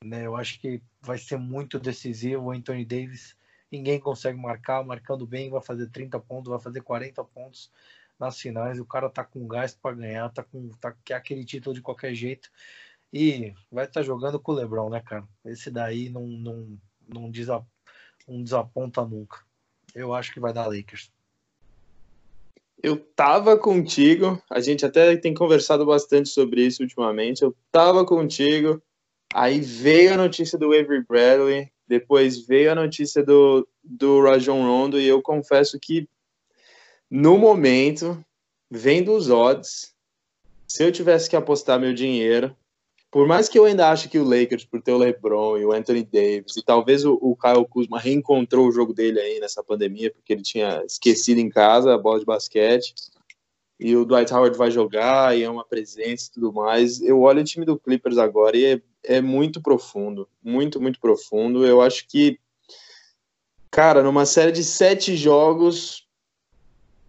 Né? 0.04 0.26
Eu 0.26 0.36
acho 0.36 0.60
que 0.60 0.82
vai 1.00 1.18
ser 1.18 1.36
muito 1.36 1.78
decisivo 1.78 2.44
o 2.44 2.50
Anthony 2.50 2.84
Davis. 2.84 3.36
Ninguém 3.70 4.00
consegue 4.00 4.38
marcar, 4.38 4.84
marcando 4.84 5.26
bem, 5.26 5.50
vai 5.50 5.60
fazer 5.60 5.88
30 5.90 6.18
pontos, 6.20 6.50
vai 6.50 6.60
fazer 6.60 6.80
40 6.80 7.22
pontos 7.24 7.70
nas 8.18 8.40
finais. 8.40 8.78
O 8.78 8.84
cara 8.84 9.08
tá 9.08 9.24
com 9.24 9.46
gás 9.46 9.74
para 9.74 9.94
ganhar, 9.96 10.28
tá 10.30 10.42
com 10.42 10.68
tá, 10.80 10.94
quer 11.04 11.14
aquele 11.14 11.44
título 11.44 11.74
de 11.74 11.82
qualquer 11.82 12.14
jeito. 12.14 12.50
E 13.12 13.54
vai 13.70 13.84
estar 13.84 14.00
tá 14.00 14.06
jogando 14.06 14.38
com 14.38 14.52
o 14.52 14.54
LeBron, 14.54 14.90
né, 14.90 15.00
cara? 15.00 15.26
Esse 15.44 15.70
daí 15.70 16.10
não, 16.10 16.26
não, 16.26 16.78
não, 17.08 17.30
desap, 17.30 17.66
não 18.26 18.42
desaponta 18.42 19.04
nunca. 19.04 19.38
Eu 19.94 20.12
acho 20.12 20.32
que 20.32 20.40
vai 20.40 20.52
dar 20.52 20.66
Lakers. 20.66 21.10
Eu 22.80 22.96
tava 22.96 23.56
contigo, 23.56 24.40
a 24.48 24.60
gente 24.60 24.86
até 24.86 25.16
tem 25.16 25.34
conversado 25.34 25.84
bastante 25.84 26.28
sobre 26.28 26.64
isso 26.64 26.82
ultimamente. 26.82 27.42
Eu 27.42 27.56
tava 27.72 28.04
contigo, 28.04 28.80
aí 29.34 29.60
veio 29.60 30.14
a 30.14 30.16
notícia 30.16 30.56
do 30.56 30.66
Avery 30.66 31.04
Bradley, 31.04 31.72
depois 31.88 32.46
veio 32.46 32.70
a 32.70 32.76
notícia 32.76 33.24
do, 33.24 33.66
do 33.82 34.22
Rajon 34.22 34.62
Rondo, 34.62 35.00
e 35.00 35.08
eu 35.08 35.20
confesso 35.20 35.78
que 35.80 36.08
no 37.10 37.38
momento, 37.38 38.22
vendo 38.70 39.12
os 39.12 39.30
odds, 39.30 39.94
se 40.66 40.84
eu 40.84 40.92
tivesse 40.92 41.28
que 41.28 41.36
apostar 41.36 41.80
meu 41.80 41.94
dinheiro, 41.94 42.54
por 43.10 43.26
mais 43.26 43.48
que 43.48 43.58
eu 43.58 43.64
ainda 43.64 43.88
ache 43.88 44.08
que 44.08 44.18
o 44.18 44.24
Lakers, 44.24 44.66
por 44.66 44.82
ter 44.82 44.92
o 44.92 44.98
LeBron 44.98 45.56
e 45.56 45.64
o 45.64 45.72
Anthony 45.72 46.04
Davis, 46.04 46.56
e 46.56 46.62
talvez 46.62 47.04
o, 47.06 47.36
Kyle 47.36 47.66
Kuzma 47.66 47.98
reencontrou 47.98 48.68
o 48.68 48.72
jogo 48.72 48.92
dele 48.92 49.18
aí 49.18 49.40
nessa 49.40 49.64
pandemia, 49.64 50.10
porque 50.10 50.32
ele 50.32 50.42
tinha 50.42 50.84
esquecido 50.84 51.38
em 51.38 51.48
casa 51.48 51.94
a 51.94 51.98
bola 51.98 52.18
de 52.18 52.26
basquete, 52.26 52.94
e 53.80 53.96
o 53.96 54.04
Dwight 54.04 54.34
Howard 54.34 54.58
vai 54.58 54.70
jogar 54.70 55.38
e 55.38 55.44
é 55.44 55.48
uma 55.48 55.64
presença 55.64 56.26
e 56.28 56.32
tudo 56.32 56.52
mais. 56.52 57.00
Eu 57.00 57.20
olho 57.20 57.40
o 57.40 57.44
time 57.44 57.64
do 57.64 57.78
Clippers 57.78 58.18
agora 58.18 58.56
e 58.56 58.64
é, 58.64 58.82
é 59.04 59.20
muito 59.20 59.62
profundo, 59.62 60.28
muito, 60.42 60.80
muito 60.80 60.98
profundo. 61.00 61.64
Eu 61.64 61.80
acho 61.80 62.06
que, 62.08 62.40
cara, 63.70 64.02
numa 64.02 64.26
série 64.26 64.50
de 64.50 64.64
sete 64.64 65.16
jogos, 65.16 66.07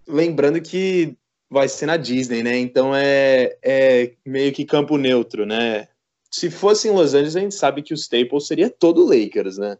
lembrando 0.09 0.61
que 0.61 1.15
vai 1.49 1.67
ser 1.67 1.85
na 1.85 1.97
Disney, 1.97 2.43
né? 2.43 2.57
Então 2.57 2.95
é, 2.95 3.57
é 3.61 4.13
meio 4.25 4.51
que 4.51 4.65
campo 4.65 4.97
neutro, 4.97 5.45
né? 5.45 5.87
Se 6.31 6.51
fosse 6.51 6.87
em 6.87 6.91
Los 6.91 7.13
Angeles, 7.13 7.35
a 7.35 7.39
gente 7.39 7.55
sabe 7.55 7.81
que 7.81 7.93
o 7.93 7.97
Staples 7.97 8.47
seria 8.47 8.69
todo 8.69 9.05
Lakers, 9.05 9.57
né? 9.57 9.77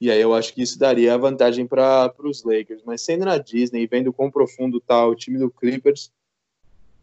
E 0.00 0.10
aí 0.10 0.20
eu 0.20 0.34
acho 0.34 0.52
que 0.52 0.62
isso 0.62 0.78
daria 0.78 1.14
a 1.14 1.18
vantagem 1.18 1.64
para 1.64 2.12
os 2.24 2.42
Lakers. 2.42 2.82
Mas 2.84 3.02
sendo 3.02 3.24
na 3.24 3.38
Disney 3.38 3.86
vendo 3.86 4.12
quão 4.12 4.30
profundo 4.30 4.80
tá 4.80 5.06
o 5.06 5.14
time 5.14 5.38
do 5.38 5.48
Clippers, 5.48 6.10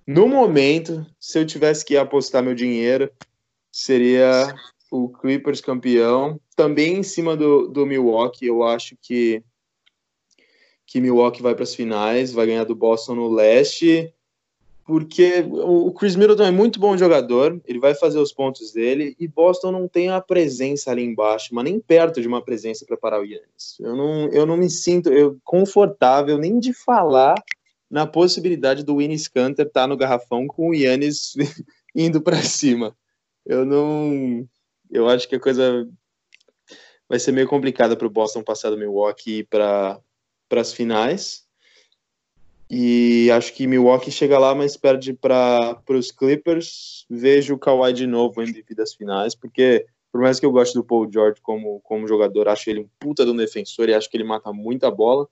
no 0.06 0.28
momento, 0.28 1.06
se 1.20 1.40
eu 1.40 1.46
tivesse 1.46 1.86
que 1.86 1.96
apostar 1.96 2.44
meu 2.44 2.56
dinheiro, 2.56 3.10
seria 3.72 4.54
o 4.92 5.08
Clippers 5.08 5.62
campeão. 5.62 6.42
Também 6.56 6.98
em 6.98 7.04
cima 7.04 7.38
do, 7.38 7.68
do 7.68 7.86
Milwaukee, 7.86 8.48
eu 8.48 8.64
acho 8.64 8.98
que 9.02 9.42
que 10.90 11.00
Milwaukee 11.00 11.44
vai 11.44 11.54
para 11.54 11.64
as 11.64 11.76
finais, 11.76 12.34
vai 12.34 12.48
ganhar 12.48 12.64
do 12.64 12.74
Boston 12.74 13.14
no 13.14 13.32
leste, 13.32 14.12
porque 14.84 15.46
o 15.48 15.92
Chris 15.92 16.16
Middleton 16.16 16.46
é 16.46 16.52
muito 16.52 16.80
bom 16.80 16.98
jogador, 16.98 17.62
ele 17.68 17.78
vai 17.78 17.94
fazer 17.94 18.18
os 18.18 18.34
pontos 18.34 18.72
dele, 18.72 19.16
e 19.20 19.28
Boston 19.28 19.72
não 19.72 19.88
tem 19.88 20.10
a 20.10 20.20
presença 20.20 20.90
ali 20.90 21.04
embaixo, 21.04 21.54
mas 21.54 21.64
nem 21.64 21.80
perto 21.80 22.20
de 22.20 22.28
uma 22.28 22.44
presença 22.44 22.88
para 22.88 22.98
parar 22.98 23.22
o 23.22 23.24
Yannis. 23.24 23.78
Eu 23.80 23.96
não, 23.96 24.30
eu 24.30 24.48
não 24.48 24.58
me 24.58 24.68
sinto 24.68 25.10
eu, 25.10 25.38
confortável 25.44 26.40
nem 26.40 26.60
de 26.60 26.74
falar 26.74 27.36
na 27.88 28.08
possibilidade 28.08 28.84
do 28.84 28.98
Winnie 28.98 29.20
Scanter 29.20 29.68
estar 29.68 29.82
tá 29.82 29.88
no 29.88 29.96
garrafão 29.96 30.48
com 30.48 30.70
o 30.70 30.74
Yannis 30.74 31.36
indo 31.96 32.20
para 32.20 32.42
cima. 32.42 32.98
Eu 33.46 33.64
não. 33.64 34.44
Eu 34.90 35.08
acho 35.08 35.30
que 35.30 35.36
a 35.36 35.40
coisa 35.40 35.88
vai 37.08 37.20
ser 37.20 37.32
meio 37.32 37.48
complicada 37.48 37.96
para 37.96 38.08
o 38.08 38.12
Boston 38.12 38.42
passar 38.42 38.72
do 38.72 38.78
Milwaukee 38.78 39.44
para 39.44 40.00
para 40.50 40.62
as 40.62 40.74
finais. 40.74 41.48
E 42.70 43.32
acho 43.32 43.54
que 43.54 43.66
Milwaukee 43.66 44.12
chega 44.12 44.38
lá, 44.38 44.54
mas 44.54 44.76
perde 44.76 45.14
para 45.14 45.82
os 45.90 46.12
Clippers. 46.12 47.06
Vejo 47.10 47.56
o 47.56 47.60
Kawhi 47.60 47.94
de 47.94 48.06
novo 48.06 48.42
MVP 48.42 48.76
das 48.76 48.94
finais, 48.94 49.34
porque 49.34 49.88
por 50.12 50.22
mais 50.22 50.40
que 50.40 50.46
eu 50.46 50.52
goste 50.52 50.74
do 50.74 50.84
Paul 50.84 51.10
George 51.12 51.40
como, 51.42 51.80
como 51.82 52.08
jogador, 52.08 52.48
acho 52.48 52.70
ele 52.70 52.82
um 52.82 52.90
puta 53.00 53.24
de 53.24 53.32
um 53.32 53.36
defensor 53.36 53.90
e 53.90 53.94
acho 53.94 54.10
que 54.10 54.18
ele 54.18 54.24
mata 54.24 54.52
muita 54.52 54.92
bola. 54.92 55.28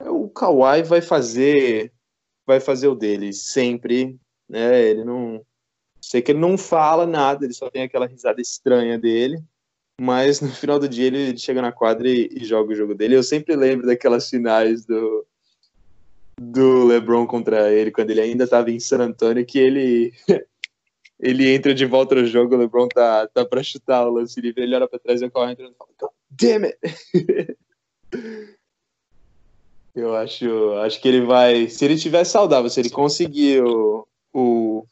O 0.00 0.28
Kawhi 0.28 0.82
vai 0.82 1.00
fazer 1.00 1.92
vai 2.46 2.60
fazer 2.60 2.86
o 2.86 2.94
dele 2.94 3.32
sempre, 3.32 4.16
né? 4.48 4.80
Ele 4.80 5.02
não 5.02 5.44
sei 6.00 6.22
que 6.22 6.30
ele 6.30 6.38
não 6.38 6.56
fala 6.56 7.06
nada, 7.06 7.44
ele 7.44 7.54
só 7.54 7.68
tem 7.68 7.82
aquela 7.82 8.06
risada 8.06 8.40
estranha 8.40 8.96
dele 8.96 9.42
mas 10.00 10.40
no 10.40 10.50
final 10.50 10.78
do 10.78 10.88
dia 10.88 11.06
ele 11.06 11.36
chega 11.38 11.62
na 11.62 11.72
quadra 11.72 12.08
e, 12.08 12.28
e, 12.32 12.44
joga 12.44 12.72
o 12.72 12.74
jogo 12.74 12.94
dele. 12.94 13.16
Eu 13.16 13.22
sempre 13.22 13.56
lembro 13.56 13.86
daquelas 13.86 14.28
finais 14.28 14.84
do, 14.84 15.26
do 16.38 16.84
LeBron 16.84 17.26
contra 17.26 17.72
ele, 17.72 17.90
quando 17.90 18.10
ele 18.10 18.20
ainda 18.20 18.44
estava 18.44 18.70
em 18.70 18.78
San 18.78 18.98
Antonio, 18.98 19.46
que 19.46 19.58
ele 19.58 20.12
ele 21.18 21.50
entra 21.50 21.74
de 21.74 21.86
volta 21.86 22.14
no 22.14 22.26
jogo, 22.26 22.54
o 22.54 22.58
LeBron 22.58 22.88
tá, 22.88 23.26
tá 23.28 23.44
para 23.44 23.62
chutar 23.62 24.06
o 24.06 24.12
lance 24.12 24.40
livre, 24.40 24.62
ele 24.62 24.74
olha 24.74 24.86
para 24.86 24.98
trás 24.98 25.22
e 25.22 25.24
o 25.24 25.30
carro 25.30 25.50
entra 25.50 25.66
e 25.66 25.72
fala, 25.74 26.12
damn 26.30 26.64
it! 26.66 26.78
Eu 29.94 30.14
acho, 30.14 30.74
acho 30.84 31.00
que 31.00 31.08
ele 31.08 31.22
vai, 31.22 31.70
se 31.70 31.82
ele 31.82 31.94
estiver 31.94 32.22
saudável, 32.24 32.68
se 32.68 32.78
ele 32.78 32.90
conseguir 32.90 33.62
o, 33.62 34.06
o 34.30 34.86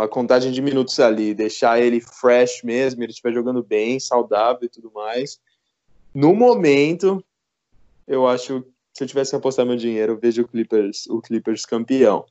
a 0.00 0.08
contagem 0.08 0.52
de 0.52 0.62
minutos 0.62 0.98
ali, 1.00 1.34
deixar 1.34 1.80
ele 1.80 2.00
fresh 2.00 2.62
mesmo, 2.62 3.02
ele 3.02 3.12
estiver 3.12 3.32
jogando 3.32 3.62
bem, 3.62 3.98
saudável 3.98 4.64
e 4.64 4.68
tudo 4.68 4.90
mais. 4.92 5.40
No 6.14 6.34
momento, 6.34 7.24
eu 8.06 8.26
acho 8.26 8.64
se 8.94 9.02
eu 9.02 9.08
tivesse 9.08 9.30
que 9.30 9.36
apostar 9.36 9.66
meu 9.66 9.76
dinheiro, 9.76 10.12
eu 10.12 10.18
vejo 10.18 10.42
o 10.42 10.48
Clippers, 10.48 11.06
o 11.06 11.20
Clippers 11.20 11.66
campeão. 11.66 12.24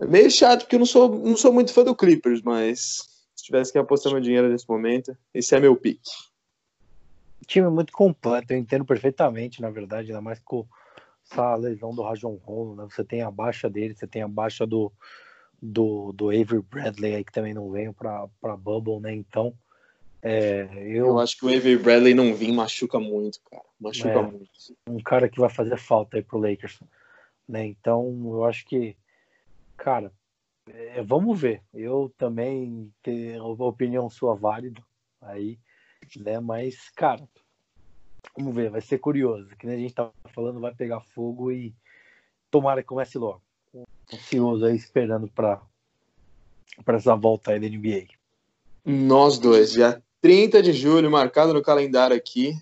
É 0.00 0.06
meio 0.06 0.28
chato 0.28 0.62
porque 0.62 0.74
eu 0.74 0.80
não 0.80 0.86
sou, 0.86 1.08
não 1.16 1.36
sou 1.36 1.52
muito 1.52 1.72
fã 1.72 1.84
do 1.84 1.94
Clippers, 1.94 2.42
mas 2.42 3.22
se 3.36 3.44
tivesse 3.44 3.70
que 3.70 3.78
apostar 3.78 4.12
meu 4.12 4.20
dinheiro 4.20 4.48
nesse 4.48 4.68
momento, 4.68 5.16
esse 5.32 5.54
é 5.54 5.60
meu 5.60 5.76
pique. 5.76 6.10
Time 7.46 7.70
muito 7.70 7.92
completo, 7.92 8.52
eu 8.52 8.58
entendo 8.58 8.84
perfeitamente, 8.84 9.62
na 9.62 9.70
verdade, 9.70 10.08
ainda 10.08 10.20
mais 10.20 10.40
com 10.40 10.66
essa 11.30 11.54
lesão 11.54 11.94
do 11.94 12.02
Rajon 12.02 12.34
Rondo, 12.42 12.74
né? 12.74 12.88
Você 12.90 13.04
tem 13.04 13.22
a 13.22 13.30
baixa 13.30 13.70
dele, 13.70 13.94
você 13.94 14.08
tem 14.08 14.22
a 14.22 14.28
baixa 14.28 14.66
do 14.66 14.92
do, 15.62 16.12
do 16.12 16.30
Avery 16.30 16.60
Bradley 16.60 17.14
aí 17.14 17.24
que 17.24 17.30
também 17.30 17.54
não 17.54 17.70
veio 17.70 17.94
para 17.94 18.56
Bubble, 18.56 18.98
né? 18.98 19.14
Então, 19.14 19.54
é, 20.20 20.68
eu... 20.72 21.06
eu 21.06 21.18
acho 21.20 21.38
que 21.38 21.46
o 21.46 21.48
Avery 21.48 21.78
Bradley 21.78 22.14
não 22.14 22.34
vir 22.34 22.52
machuca 22.52 22.98
muito, 22.98 23.40
cara. 23.48 23.62
Machuca 23.80 24.10
é, 24.10 24.22
muito. 24.22 24.50
Um 24.88 25.00
cara 25.00 25.28
que 25.28 25.38
vai 25.38 25.48
fazer 25.48 25.78
falta 25.78 26.16
aí 26.16 26.22
pro 26.22 26.40
Lakers, 26.40 26.80
né? 27.48 27.64
Então, 27.64 28.04
eu 28.24 28.44
acho 28.44 28.66
que, 28.66 28.96
cara, 29.76 30.12
é, 30.68 31.00
vamos 31.02 31.40
ver. 31.40 31.62
Eu 31.72 32.12
também 32.18 32.92
tenho 33.00 33.44
a 33.44 33.66
opinião 33.66 34.10
sua 34.10 34.34
válida 34.34 34.82
aí, 35.20 35.60
né? 36.16 36.40
Mas, 36.40 36.90
cara, 36.90 37.22
vamos 38.36 38.52
ver, 38.52 38.68
vai 38.68 38.80
ser 38.80 38.98
curioso. 38.98 39.48
Que 39.56 39.66
nem 39.66 39.76
a 39.76 39.78
gente 39.78 39.94
tá 39.94 40.10
falando, 40.34 40.58
vai 40.58 40.74
pegar 40.74 41.00
fogo 41.00 41.52
e 41.52 41.72
tomara 42.50 42.82
que 42.82 42.88
comece 42.88 43.16
logo 43.16 43.40
ansioso 44.12 44.64
aí 44.64 44.76
esperando 44.76 45.28
para 45.28 45.60
para 46.84 46.96
essa 46.96 47.14
volta 47.14 47.52
aí 47.52 47.60
da 47.60 47.68
NBA. 47.68 48.06
Nós 48.84 49.38
dois, 49.38 49.72
dia 49.72 50.02
30 50.20 50.62
de 50.62 50.72
julho, 50.72 51.10
marcado 51.10 51.52
no 51.52 51.62
calendário 51.62 52.16
aqui, 52.16 52.56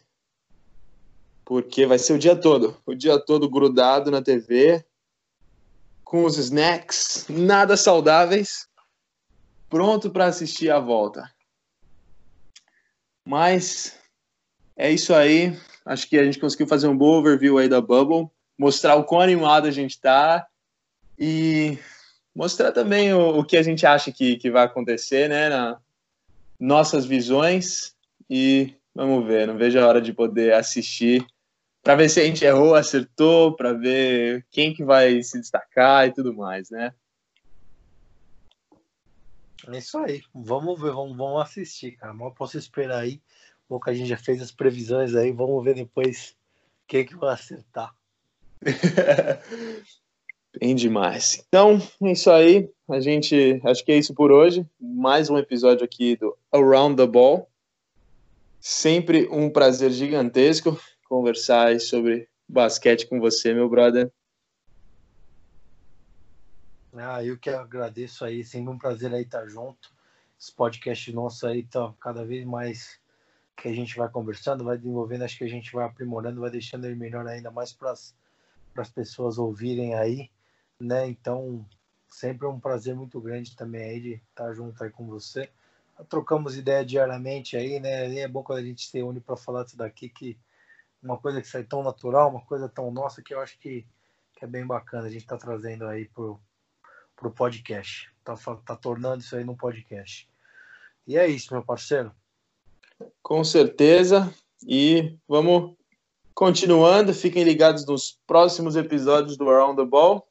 porque 1.45 1.87
vai 1.87 1.99
ser 1.99 2.15
o 2.15 2.19
dia 2.19 2.35
todo, 2.35 2.77
o 2.87 2.95
dia 2.95 3.19
todo 3.19 3.49
grudado 3.49 4.11
na 4.11 4.23
TV, 4.23 4.85
com 6.03 6.25
os 6.25 6.39
snacks 6.39 7.27
nada 7.29 7.77
saudáveis, 7.77 8.69
pronto 9.69 10.11
para 10.11 10.27
assistir 10.27 10.71
a 10.71 10.81
volta. 10.81 11.31
Mas 13.25 13.97
é 14.77 14.91
isso 14.91 15.15
aí. 15.15 15.57
Acho 15.85 16.09
que 16.09 16.19
a 16.19 16.25
gente 16.25 16.39
conseguiu 16.39 16.67
fazer 16.67 16.89
um 16.89 16.97
bom 16.97 17.19
overview 17.19 17.59
aí 17.59 17.69
da 17.69 17.81
Bubble, 17.81 18.29
mostrar 18.59 18.97
o 18.97 19.05
quão 19.05 19.21
animado 19.21 19.67
a 19.67 19.71
gente 19.71 20.01
tá 20.01 20.47
e 21.21 21.79
mostrar 22.35 22.73
também 22.73 23.13
o, 23.13 23.41
o 23.41 23.45
que 23.45 23.59
a 23.59 23.63
gente 23.63 23.85
acha 23.85 24.11
que, 24.11 24.37
que 24.37 24.51
vai 24.51 24.65
acontecer, 24.65 25.29
né? 25.29 25.51
Na, 25.51 25.79
nossas 26.59 27.05
visões 27.05 27.95
e 28.29 28.75
vamos 28.95 29.27
ver, 29.27 29.47
não 29.47 29.57
vejo 29.57 29.79
a 29.79 29.87
hora 29.87 30.01
de 30.01 30.13
poder 30.13 30.55
assistir 30.55 31.27
para 31.83 31.95
ver 31.95 32.09
se 32.09 32.21
a 32.21 32.25
gente 32.25 32.45
errou, 32.45 32.75
acertou, 32.75 33.55
para 33.55 33.73
ver 33.73 34.47
quem 34.51 34.75
que 34.75 34.85
vai 34.85 35.23
se 35.23 35.39
destacar 35.39 36.07
e 36.07 36.13
tudo 36.13 36.35
mais, 36.35 36.71
né? 36.71 36.93
É 39.69 39.79
isso 39.79 39.99
aí. 39.99 40.23
Vamos 40.35 40.81
ver, 40.81 40.93
vamos, 40.93 41.17
vamos 41.17 41.43
assistir, 41.43 41.93
cara. 41.93 42.13
Mal 42.13 42.33
posso 42.33 42.59
esperar 42.59 43.01
aí. 43.01 43.21
Bom 43.69 43.79
que 43.79 43.89
a 43.89 43.95
gente 43.95 44.09
já 44.09 44.17
fez 44.17 44.43
as 44.43 44.51
previsões 44.51 45.15
aí, 45.15 45.33
vamos 45.33 45.63
ver 45.65 45.75
depois 45.75 46.37
quem 46.87 47.05
que 47.05 47.17
vai 47.17 47.33
acertar. 47.33 47.95
Bem 50.59 50.75
demais. 50.75 51.45
Então, 51.49 51.79
é 52.03 52.11
isso 52.11 52.31
aí. 52.31 52.69
A 52.89 52.99
gente, 52.99 53.61
acho 53.65 53.85
que 53.85 53.93
é 53.93 53.99
isso 53.99 54.13
por 54.13 54.33
hoje. 54.33 54.67
Mais 54.81 55.31
um 55.31 55.39
episódio 55.39 55.85
aqui 55.85 56.17
do 56.17 56.37
Around 56.51 56.97
the 56.97 57.07
Ball. 57.07 57.49
Sempre 58.59 59.29
um 59.31 59.49
prazer 59.49 59.93
gigantesco 59.93 60.79
conversar 61.09 61.79
sobre 61.81 62.29
basquete 62.49 63.07
com 63.07 63.21
você, 63.21 63.55
meu 63.55 63.69
brother. 63.69 64.11
Ah, 66.95 67.25
eu 67.25 67.39
que 67.39 67.49
agradeço 67.49 68.25
aí, 68.25 68.45
sempre 68.45 68.73
um 68.73 68.79
prazer 68.79 69.15
aí 69.15 69.23
estar 69.23 69.47
junto. 69.47 69.89
Esse 70.39 70.53
podcast 70.53 71.13
nosso 71.13 71.47
aí 71.47 71.63
tá 71.63 71.95
cada 72.01 72.25
vez 72.25 72.45
mais 72.45 72.99
que 73.57 73.69
a 73.69 73.73
gente 73.73 73.97
vai 73.97 74.09
conversando, 74.09 74.65
vai 74.65 74.77
desenvolvendo, 74.77 75.23
acho 75.23 75.39
que 75.39 75.45
a 75.45 75.49
gente 75.49 75.73
vai 75.73 75.85
aprimorando, 75.85 76.41
vai 76.41 76.51
deixando 76.51 76.87
ele 76.87 76.97
melhor 76.97 77.27
ainda 77.27 77.53
mais 77.53 77.73
para 77.73 77.93
as 77.93 78.91
pessoas 78.93 79.39
ouvirem 79.39 79.95
aí 79.95 80.29
né? 80.81 81.07
Então, 81.09 81.65
sempre 82.09 82.47
é 82.47 82.51
um 82.51 82.59
prazer 82.59 82.95
muito 82.95 83.21
grande 83.21 83.55
também 83.55 83.83
aí 83.83 84.01
de 84.01 84.23
estar 84.31 84.53
junto 84.55 84.83
aí 84.83 84.91
com 84.91 85.07
você. 85.07 85.49
Trocamos 86.09 86.57
ideia 86.57 86.85
diariamente 86.85 87.57
aí, 87.57 87.79
né? 87.79 88.11
E 88.11 88.19
é 88.21 88.29
bom 88.29 88.43
quando 88.43 88.59
a 88.59 88.63
gente 88.63 88.87
se 88.87 89.03
une 89.03 89.21
para 89.21 89.37
falar 89.37 89.65
disso 89.65 89.77
daqui, 89.77 90.09
que 90.09 90.39
uma 91.03 91.19
coisa 91.19 91.41
que 91.41 91.49
sai 91.49 91.63
tão 91.63 91.83
natural, 91.83 92.31
uma 92.31 92.45
coisa 92.45 92.69
tão 92.69 92.91
nossa, 92.91 93.23
que 93.23 93.35
eu 93.35 93.41
acho 93.41 93.59
que, 93.59 93.87
que 94.35 94.45
é 94.45 94.49
bem 94.49 94.67
bacana 94.67 95.07
a 95.07 95.11
gente 95.11 95.27
tá 95.27 95.37
trazendo 95.37 95.87
aí 95.87 96.07
pro, 96.07 96.41
pro 97.17 97.31
podcast. 97.31 98.11
Tá, 98.25 98.35
tá 98.65 98.77
tornando 98.77 99.23
isso 99.23 99.37
aí 99.37 99.45
num 99.45 99.57
podcast. 99.57 100.29
E 101.07 101.17
é 101.19 101.27
isso, 101.27 101.53
meu 101.53 101.63
parceiro. 101.63 102.13
Com 103.23 103.43
certeza. 103.45 104.33
E 104.67 105.17
vamos 105.29 105.77
continuando. 106.35 107.13
Fiquem 107.13 107.45
ligados 107.45 107.87
nos 107.87 108.19
próximos 108.27 108.77
episódios 108.77 109.37
do 109.37 109.49
Around 109.49 109.77
the 109.77 109.85
Ball. 109.85 110.27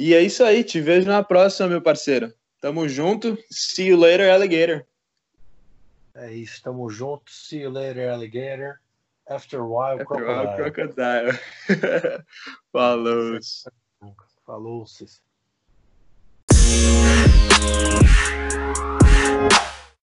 E 0.00 0.14
é 0.14 0.22
isso 0.22 0.42
aí, 0.42 0.64
te 0.64 0.80
vejo 0.80 1.06
na 1.06 1.22
próxima, 1.22 1.68
meu 1.68 1.82
parceiro. 1.82 2.32
Tamo 2.58 2.88
junto. 2.88 3.36
See 3.50 3.88
you 3.88 3.98
later, 3.98 4.30
alligator. 4.30 4.86
É 6.14 6.32
isso, 6.32 6.62
tamo 6.62 6.88
junto. 6.88 7.30
See 7.30 7.60
you 7.60 7.70
later, 7.70 8.08
alligator. 8.08 8.80
After 9.28 9.60
a 9.60 9.62
while, 9.62 10.00
After 10.00 10.06
crocodile. 10.06 10.46
While, 10.46 10.72
crocodile. 10.72 11.38
Falou. 12.72 13.38
Falou, 14.46 14.86
-se. 14.86 15.20